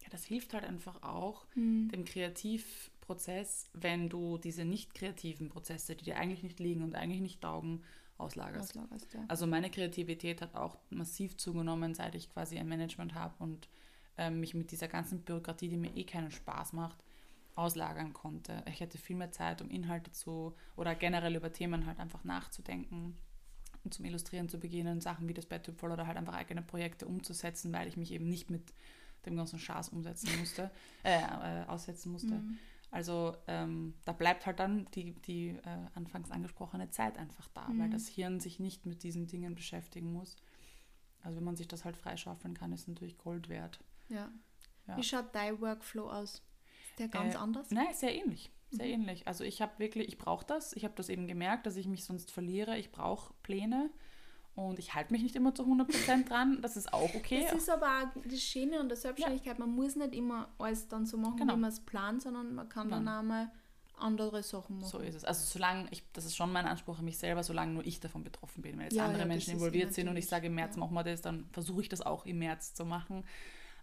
Ja, 0.03 0.09
das 0.11 0.25
hilft 0.25 0.53
halt 0.53 0.65
einfach 0.65 1.03
auch 1.03 1.47
mhm. 1.55 1.89
dem 1.89 2.05
Kreativprozess, 2.05 3.71
wenn 3.73 4.09
du 4.09 4.37
diese 4.37 4.65
nicht 4.65 4.95
kreativen 4.95 5.49
Prozesse, 5.49 5.95
die 5.95 6.05
dir 6.05 6.17
eigentlich 6.17 6.43
nicht 6.43 6.59
liegen 6.59 6.83
und 6.83 6.95
eigentlich 6.95 7.21
nicht 7.21 7.41
taugen, 7.41 7.83
auslagerst. 8.19 8.77
auslagerst 8.77 9.15
ja. 9.15 9.25
Also 9.29 9.47
meine 9.47 9.71
Kreativität 9.71 10.43
hat 10.43 10.55
auch 10.55 10.77
massiv 10.91 11.37
zugenommen, 11.37 11.95
seit 11.95 12.15
ich 12.15 12.31
quasi 12.31 12.59
ein 12.59 12.69
Management 12.69 13.15
habe 13.15 13.35
und 13.39 13.69
mich 14.31 14.55
mit 14.55 14.71
dieser 14.71 14.89
ganzen 14.89 15.23
Bürokratie, 15.23 15.69
die 15.69 15.79
mir 15.79 15.97
eh 15.97 16.05
keinen 16.05 16.31
Spaß 16.31 16.75
macht, 16.75 17.03
auslagern 17.55 18.13
konnte. 18.13 18.63
Ich 18.69 18.81
hätte 18.81 18.99
viel 18.99 19.17
mehr 19.17 19.33
Zeit, 19.33 19.63
um 19.63 19.71
Inhalte 19.71 20.13
zu 20.13 20.55
oder 20.77 20.95
generell 20.95 21.37
über 21.37 21.53
Themen 21.53 21.87
halt 21.87 21.99
einfach 21.99 22.25
nachzudenken 22.25 23.17
und 23.85 23.95
zum 23.95 24.05
Illustrieren 24.05 24.49
zu 24.49 24.59
beginnen, 24.59 25.01
Sachen 25.01 25.29
wie 25.29 25.35
das 25.35 25.47
Bettüpfel 25.47 25.91
oder 25.91 26.07
halt 26.07 26.17
einfach 26.17 26.35
eigene 26.35 26.63
Projekte 26.63 27.07
umzusetzen, 27.07 27.73
weil 27.73 27.89
ich 27.89 27.97
mich 27.97 28.13
eben 28.13 28.29
nicht 28.29 28.51
mit 28.51 28.73
dem 29.27 29.37
ganzen 29.37 29.59
Schaß 29.59 29.91
umsetzen 29.91 30.31
musste, 30.39 30.71
äh, 31.05 31.19
äh, 31.19 31.65
aussetzen 31.67 32.13
musste. 32.13 32.35
Mhm. 32.35 32.59
Also 32.91 33.35
ähm, 33.47 33.95
da 34.05 34.13
bleibt 34.13 34.45
halt 34.45 34.61
dann 34.61 34.87
die, 34.95 35.15
die 35.23 35.49
äh, 35.49 35.87
anfangs 35.95 36.31
angesprochene 36.31 36.91
Zeit 36.91 37.19
einfach 37.19 37.49
da, 37.55 37.69
mhm. 37.69 37.81
weil 37.81 37.91
das 37.91 38.07
Hirn 38.09 38.41
sich 38.41 38.61
nicht 38.61 38.85
mit 38.87 39.03
diesen 39.03 39.27
Dingen 39.27 39.55
beschäftigen 39.55 40.13
muss. 40.13 40.37
Also 41.23 41.39
wenn 41.39 41.45
man 41.45 41.57
sich 41.57 41.69
das 41.69 41.85
halt 41.85 41.97
freischaufeln 41.97 42.55
kann, 42.55 42.73
ist 42.73 42.89
natürlich 42.89 43.17
Gold 43.17 43.49
wert. 43.49 43.81
Ja. 44.13 44.31
ja. 44.87 44.97
Wie 44.97 45.03
schaut 45.03 45.35
dein 45.35 45.61
Workflow 45.61 46.09
aus? 46.11 46.43
Ist 46.91 46.99
der 46.99 47.09
ganz 47.09 47.35
äh, 47.35 47.39
anders? 47.39 47.71
Nein, 47.71 47.93
sehr 47.95 48.15
ähnlich. 48.15 48.53
Sehr 48.71 48.87
mhm. 48.87 48.93
ähnlich. 48.93 49.27
Also 49.27 49.45
ich 49.45 49.61
habe 49.61 49.79
wirklich, 49.79 50.09
ich 50.09 50.19
brauche 50.19 50.47
das. 50.47 50.73
Ich 50.75 50.85
habe 50.85 50.95
das 50.97 51.09
eben 51.09 51.27
gemerkt, 51.27 51.67
dass 51.67 51.77
ich 51.77 51.87
mich 51.87 52.05
sonst 52.05 52.31
verliere. 52.31 52.79
Ich 52.79 52.93
brauche 52.93 53.35
Pläne. 53.43 53.91
Und 54.55 54.79
ich 54.79 54.95
halte 54.95 55.13
mich 55.13 55.23
nicht 55.23 55.35
immer 55.35 55.55
zu 55.55 55.63
100% 55.63 56.29
dran, 56.29 56.61
das 56.61 56.77
ist 56.77 56.93
auch 56.93 57.15
okay. 57.15 57.47
Das 57.51 57.63
ist 57.63 57.71
aber 57.71 57.87
auch 57.87 58.23
das 58.23 58.43
Schöne 58.43 58.81
an 58.81 58.89
der 58.89 58.99
Selbstständigkeit, 58.99 59.59
ja. 59.59 59.65
man 59.65 59.75
muss 59.75 59.97
nicht 59.97 60.15
immer 60.15 60.51
alles 60.59 60.89
dann 60.89 61.07
so 61.07 61.17
machen, 61.17 61.39
genau. 61.39 61.55
wie 61.55 61.61
man 61.61 61.71
es 61.71 61.81
plant, 61.81 62.21
sondern 62.21 62.55
man 62.55 62.69
kann 62.69 62.91
dann 62.91 63.09
auch 63.09 63.23
mal 63.23 63.51
andere 63.99 64.43
Sachen 64.43 64.79
machen. 64.79 64.91
So 64.91 64.99
ist 64.99 65.15
es. 65.15 65.25
Also 65.25 65.45
solange, 65.47 65.87
ich, 65.91 66.03
das 66.13 66.27
ist 66.27 66.37
schon 66.37 66.53
mein 66.53 66.67
Anspruch 66.67 66.99
an 66.99 67.05
mich 67.07 67.17
selber, 67.17 67.43
solange 67.43 67.73
nur 67.73 67.87
ich 67.87 68.01
davon 68.01 68.25
betroffen 68.25 68.63
bin. 68.63 68.77
Wenn 68.77 68.85
jetzt 68.85 68.95
ja, 68.95 69.07
andere 69.07 69.23
ja, 69.23 69.29
Menschen 69.29 69.55
involviert 69.55 69.95
sind 69.95 70.09
und 70.09 70.17
ich 70.17 70.27
sage, 70.27 70.49
im 70.49 70.55
März 70.55 70.77
machen 70.77 70.93
wir 70.93 71.05
das, 71.05 71.23
dann 71.23 71.47
versuche 71.53 71.81
ich 71.81 71.89
das 71.89 72.03
auch 72.03 72.27
im 72.27 72.39
März 72.39 72.75
zu 72.75 72.85
machen. 72.85 73.25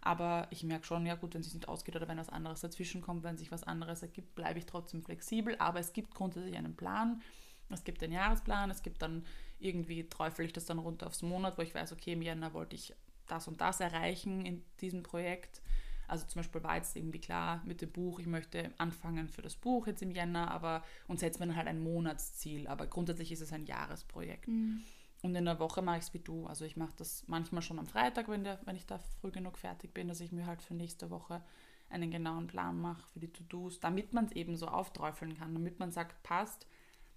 Aber 0.00 0.46
ich 0.50 0.64
merke 0.64 0.86
schon, 0.86 1.04
ja 1.04 1.14
gut, 1.14 1.34
wenn 1.34 1.42
es 1.42 1.52
nicht 1.52 1.68
ausgeht 1.68 1.96
oder 1.96 2.08
wenn 2.08 2.18
was 2.18 2.30
anderes 2.30 2.60
dazwischen 2.60 3.02
kommt, 3.02 3.22
wenn 3.22 3.36
sich 3.36 3.52
was 3.52 3.64
anderes 3.64 4.02
ergibt, 4.02 4.34
bleibe 4.34 4.58
ich 4.58 4.66
trotzdem 4.66 5.02
flexibel. 5.02 5.56
Aber 5.58 5.78
es 5.78 5.92
gibt 5.92 6.14
grundsätzlich 6.14 6.56
einen 6.56 6.76
Plan. 6.76 7.20
Es 7.68 7.84
gibt 7.84 8.00
den 8.00 8.12
Jahresplan, 8.12 8.70
es 8.70 8.82
gibt 8.82 9.00
dann 9.00 9.24
irgendwie 9.60 10.08
träufel 10.08 10.44
ich 10.44 10.52
das 10.52 10.66
dann 10.66 10.78
runter 10.78 11.06
aufs 11.06 11.22
Monat, 11.22 11.56
wo 11.56 11.62
ich 11.62 11.74
weiß, 11.74 11.92
okay, 11.92 12.14
im 12.14 12.22
Jänner 12.22 12.52
wollte 12.52 12.74
ich 12.74 12.94
das 13.28 13.46
und 13.46 13.60
das 13.60 13.80
erreichen 13.80 14.44
in 14.44 14.64
diesem 14.80 15.02
Projekt. 15.02 15.62
Also 16.08 16.26
zum 16.26 16.40
Beispiel 16.40 16.64
war 16.64 16.76
jetzt 16.76 16.96
irgendwie 16.96 17.20
klar 17.20 17.62
mit 17.64 17.80
dem 17.80 17.92
Buch, 17.92 18.18
ich 18.18 18.26
möchte 18.26 18.72
anfangen 18.78 19.28
für 19.28 19.42
das 19.42 19.54
Buch 19.54 19.86
jetzt 19.86 20.02
im 20.02 20.10
Jänner, 20.10 20.50
aber 20.50 20.82
und 21.06 21.20
setze 21.20 21.38
mir 21.38 21.46
dann 21.46 21.56
halt 21.56 21.68
ein 21.68 21.80
Monatsziel. 21.80 22.66
Aber 22.66 22.88
grundsätzlich 22.88 23.30
ist 23.30 23.40
es 23.40 23.52
ein 23.52 23.64
Jahresprojekt. 23.64 24.48
Mhm. 24.48 24.82
Und 25.22 25.34
in 25.34 25.44
der 25.44 25.60
Woche 25.60 25.82
mache 25.82 25.98
ich 25.98 26.04
es 26.04 26.14
wie 26.14 26.20
du. 26.20 26.46
Also 26.46 26.64
ich 26.64 26.76
mache 26.76 26.94
das 26.96 27.24
manchmal 27.26 27.62
schon 27.62 27.78
am 27.78 27.86
Freitag, 27.86 28.28
wenn, 28.28 28.44
der, 28.44 28.58
wenn 28.64 28.76
ich 28.76 28.86
da 28.86 28.98
früh 29.20 29.30
genug 29.30 29.58
fertig 29.58 29.92
bin, 29.92 30.08
dass 30.08 30.20
ich 30.20 30.32
mir 30.32 30.46
halt 30.46 30.62
für 30.62 30.74
nächste 30.74 31.10
Woche 31.10 31.42
einen 31.90 32.10
genauen 32.10 32.46
Plan 32.46 32.80
mache 32.80 33.06
für 33.12 33.20
die 33.20 33.32
To-Dos, 33.32 33.80
damit 33.80 34.12
man 34.12 34.26
es 34.26 34.32
eben 34.32 34.56
so 34.56 34.68
aufträufeln 34.68 35.36
kann, 35.36 35.52
damit 35.52 35.78
man 35.78 35.90
sagt, 35.90 36.22
passt, 36.22 36.66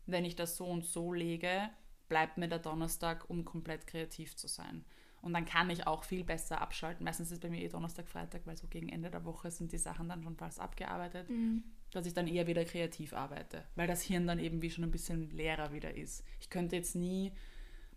wenn 0.05 0.25
ich 0.25 0.35
das 0.35 0.57
so 0.57 0.65
und 0.65 0.85
so 0.85 1.13
lege, 1.13 1.69
bleibt 2.09 2.37
mir 2.37 2.49
der 2.49 2.59
Donnerstag, 2.59 3.29
um 3.29 3.45
komplett 3.45 3.87
kreativ 3.87 4.35
zu 4.35 4.47
sein. 4.47 4.83
Und 5.21 5.33
dann 5.33 5.45
kann 5.45 5.69
ich 5.69 5.87
auch 5.87 6.03
viel 6.03 6.25
besser 6.25 6.59
abschalten. 6.59 7.05
Meistens 7.05 7.27
ist 7.27 7.35
es 7.35 7.39
bei 7.39 7.49
mir 7.49 7.61
eh 7.61 7.69
Donnerstag, 7.69 8.09
Freitag, 8.09 8.41
weil 8.45 8.57
so 8.57 8.67
gegen 8.67 8.89
Ende 8.89 9.09
der 9.09 9.23
Woche 9.23 9.51
sind 9.51 9.71
die 9.71 9.77
Sachen 9.77 10.09
dann 10.09 10.21
schon 10.21 10.35
fast 10.35 10.59
abgearbeitet, 10.59 11.29
mhm. 11.29 11.63
dass 11.91 12.05
ich 12.05 12.13
dann 12.13 12.27
eher 12.27 12.45
wieder 12.45 12.65
kreativ 12.65 13.13
arbeite, 13.13 13.63
weil 13.75 13.87
das 13.87 14.01
Hirn 14.01 14.27
dann 14.27 14.39
eben 14.39 14.61
wie 14.61 14.69
schon 14.69 14.83
ein 14.83 14.91
bisschen 14.91 15.29
leerer 15.29 15.71
wieder 15.71 15.95
ist. 15.95 16.25
Ich 16.41 16.49
könnte 16.49 16.75
jetzt 16.75 16.95
nie, 16.95 17.31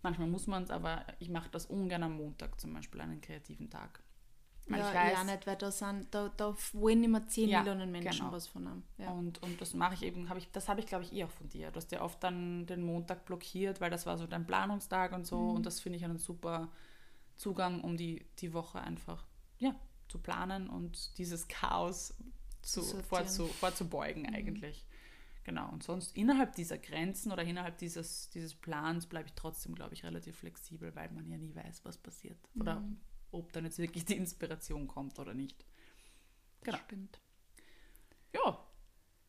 manchmal 0.07 0.29
muss 0.29 0.47
man 0.47 0.63
es, 0.63 0.69
aber 0.69 1.05
ich 1.19 1.29
mache 1.29 1.49
das 1.51 1.65
ungern 1.65 2.01
am 2.01 2.15
Montag 2.15 2.59
zum 2.61 2.73
Beispiel, 2.73 3.01
einen 3.01 3.19
kreativen 3.19 3.69
Tag. 3.69 4.01
Weil 4.69 4.79
ja, 4.79 4.89
ich 4.89 4.95
weiß, 4.95 5.13
ja, 5.13 5.23
nicht, 5.23 5.47
weil 5.47 5.55
da 5.57 5.71
sind, 5.71 6.07
da, 6.11 6.29
da 6.35 6.55
wollen 6.73 7.03
immer 7.03 7.25
10 7.25 7.49
Ja, 7.49 7.59
Millionen 7.59 7.91
Menschen 7.91 8.19
genau. 8.19 8.31
was 8.31 8.47
von 8.47 8.67
einem. 8.67 8.83
Ja. 8.97 9.11
Und, 9.11 9.41
und 9.43 9.59
das 9.59 9.73
mache 9.73 9.95
ich 9.95 10.03
eben, 10.03 10.29
habe 10.29 10.39
ich, 10.39 10.49
das 10.51 10.69
habe 10.69 10.79
ich 10.79 10.85
glaube 10.85 11.03
ich 11.03 11.13
eh 11.13 11.25
auch 11.25 11.29
von 11.29 11.49
dir. 11.49 11.71
Du 11.71 11.77
hast 11.77 11.91
ja 11.91 12.01
oft 12.01 12.21
dann 12.23 12.65
den 12.65 12.83
Montag 12.83 13.25
blockiert, 13.25 13.79
weil 13.81 13.89
das 13.89 14.05
war 14.05 14.17
so 14.17 14.27
dein 14.27 14.45
Planungstag 14.45 15.13
und 15.13 15.25
so. 15.25 15.39
Mhm. 15.39 15.55
Und 15.57 15.65
das 15.65 15.79
finde 15.79 15.97
ich 15.97 16.05
einen 16.05 16.17
super 16.17 16.69
Zugang, 17.35 17.81
um 17.81 17.97
die, 17.97 18.25
die 18.39 18.53
Woche 18.53 18.79
einfach 18.81 19.25
ja, 19.57 19.73
zu 20.09 20.19
planen 20.19 20.69
und 20.69 21.17
dieses 21.17 21.47
Chaos 21.47 22.13
zu, 22.61 22.81
vorzu, 22.81 23.47
vorzubeugen 23.47 24.23
Mhm. 24.23 24.33
Genau. 25.47 25.71
Und 25.71 25.81
sonst 25.81 26.13
innerhalb 26.17 26.55
dieser 26.55 26.77
Grenzen 26.77 27.31
oder 27.31 27.41
innerhalb 27.41 27.77
dieses, 27.77 28.29
dieses 28.31 28.53
Plans 28.53 29.07
bleibe 29.07 29.29
ich 29.29 29.33
trotzdem, 29.33 29.75
glaube 29.75 29.93
ich, 29.93 30.03
relativ 30.03 30.35
flexibel, 30.39 30.93
weil 30.93 31.09
man 31.11 31.25
ja 31.25 31.37
nie 31.37 31.55
weiß, 31.55 31.85
was 31.85 31.97
passiert. 31.97 32.37
Oder 32.59 32.81
Mhm. 32.81 32.97
ob 33.31 33.53
dann 33.53 33.63
jetzt 33.63 33.77
wirklich 33.79 34.03
die 34.03 34.17
Inspiration 34.17 34.87
kommt 34.87 35.17
oder 35.19 35.33
nicht. 35.33 35.65
Genau. 36.63 36.77
Stimmt. 36.79 37.21
Ja, 38.33 38.61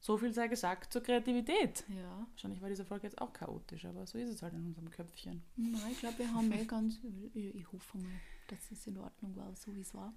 so 0.01 0.19
viel 0.19 0.33
sei 0.35 0.49
gesagt 0.49 0.93
zur 0.93 1.05
Kreativität. 1.05 1.85
Ja. 1.89 2.27
Wahrscheinlich 2.31 2.61
war 2.61 2.69
diese 2.69 2.85
Folge 2.85 3.07
jetzt 3.07 3.21
auch 3.21 3.33
chaotisch, 3.33 3.85
aber 3.85 4.05
so 4.05 4.19
ist 4.19 4.31
es 4.31 4.43
halt 4.43 4.55
in 4.55 4.65
unserem 4.67 4.91
Köpfchen. 4.91 5.45
Nein, 5.55 5.93
ich 5.93 6.01
glaube, 6.01 6.19
wir 6.19 6.35
haben 6.35 6.51
eh 6.53 6.65
ganz. 6.65 6.99
Ich, 7.33 7.55
ich 7.55 7.73
hoffe 7.73 7.97
mal, 7.99 8.11
dass 8.49 8.73
es 8.73 8.85
in 8.89 8.99
Ordnung 8.99 9.37
war, 9.37 9.55
so 9.55 9.73
wie 9.77 9.81
es 9.83 9.95
war. 9.95 10.13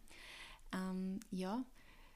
Ähm, 0.74 1.20
ja, 1.30 1.64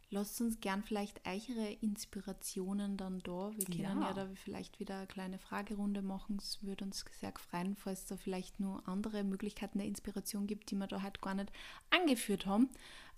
lasst 0.09 0.39
uns 0.41 0.59
gern 0.59 0.83
vielleicht 0.83 1.21
eure 1.27 1.71
Inspirationen 1.81 2.97
dann 2.97 3.19
da. 3.19 3.51
Wir 3.55 3.65
können 3.65 4.01
ja, 4.01 4.07
Ja. 4.09 4.13
da 4.13 4.27
vielleicht 4.35 4.79
wieder 4.79 4.97
eine 4.97 5.07
kleine 5.07 5.39
Fragerunde 5.39 6.01
machen. 6.01 6.37
Es 6.37 6.63
würde 6.63 6.85
uns 6.85 7.03
sehr 7.19 7.33
freuen, 7.37 7.75
falls 7.75 8.05
da 8.05 8.17
vielleicht 8.17 8.59
nur 8.59 8.87
andere 8.87 9.23
Möglichkeiten 9.23 9.77
der 9.79 9.87
Inspiration 9.87 10.47
gibt, 10.47 10.71
die 10.71 10.75
wir 10.75 10.87
da 10.87 11.01
halt 11.01 11.21
gar 11.21 11.33
nicht 11.35 11.51
angeführt 11.89 12.45
haben. 12.45 12.69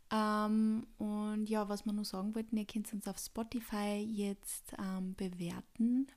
Ähm, 0.10 0.88
und 0.98 1.48
ja, 1.50 1.68
was 1.68 1.86
wir 1.86 1.92
nur 1.94 2.06
sagen 2.06 2.34
wollten, 2.34 2.56
ihr 2.58 2.66
könnt 2.66 2.92
uns 2.94 3.08
auf 3.08 3.18
Spotify 3.18 3.98
jetzt 4.02 4.74
ähm, 4.80 5.14
bewerten. 5.16 6.08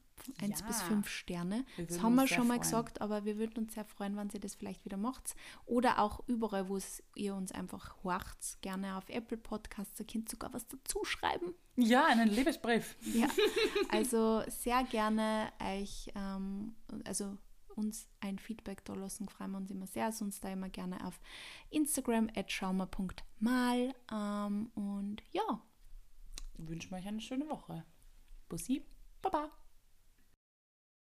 1 0.41 0.61
Ja. 0.61 0.67
bis 0.67 0.83
5 0.83 1.09
Sterne. 1.09 1.65
Wir 1.77 1.87
Das 1.87 2.03
haben 2.03 2.15
wir 2.15 2.27
schon 2.27 2.47
mal 2.47 2.55
freuen. 2.55 2.61
gesagt, 2.63 3.01
aber 3.01 3.25
wir 3.25 3.39
würden 3.39 3.65
uns 3.65 3.75
sehr 3.75 3.85
freuen, 3.85 4.17
wenn 4.17 4.29
ihr 4.31 4.41
das 4.41 4.55
vielleicht 4.55 4.85
wieder 4.85 4.97
macht. 4.97 5.35
Oder 5.67 5.99
auch 5.99 6.21
überall, 6.27 6.69
wo 6.69 6.77
es 6.77 7.03
ihr 7.15 7.35
uns 7.35 7.53
einfach 7.53 7.97
horcht, 8.05 8.61
gerne 8.63 8.97
auf 8.97 9.09
Apple 9.09 9.37
Podcasts. 9.37 9.95
Da 9.97 10.05
könnt 10.05 10.29
ihr 10.29 10.31
sogar 10.31 10.53
was 10.53 10.67
dazu 10.67 11.05
schreiben. 11.05 11.55
Ja, 11.77 12.07
einen 12.07 12.29
Liebesbrief. 12.29 12.97
Ja, 13.15 13.29
also 13.91 14.43
sehr 14.49 14.85
gerne 14.85 15.51
euch, 15.63 16.11
ähm, 16.15 16.75
also 17.05 17.37
uns 17.77 18.09
ein 18.21 18.39
Feedback 18.39 18.85
da 18.85 18.93
lassen, 18.95 19.29
freuen 19.29 19.53
wir 19.53 19.59
uns 19.59 19.71
immer 19.71 19.87
sehr. 19.87 20.13
Sonst 20.13 20.45
da 20.45 20.51
immer 20.51 20.69
gerne 20.69 21.03
auf 21.07 21.19
Instagram 21.71 22.29
at 22.35 22.51
schaumer.mal 22.53 23.95
ähm, 24.13 24.71
und 24.75 25.23
ja, 25.33 25.63
Wünschen 26.59 26.91
wir 26.91 26.99
euch 26.99 27.07
eine 27.07 27.23
schöne 27.23 27.49
Woche. 27.49 27.87
Bussi, 28.51 28.85
Baba. 29.23 29.49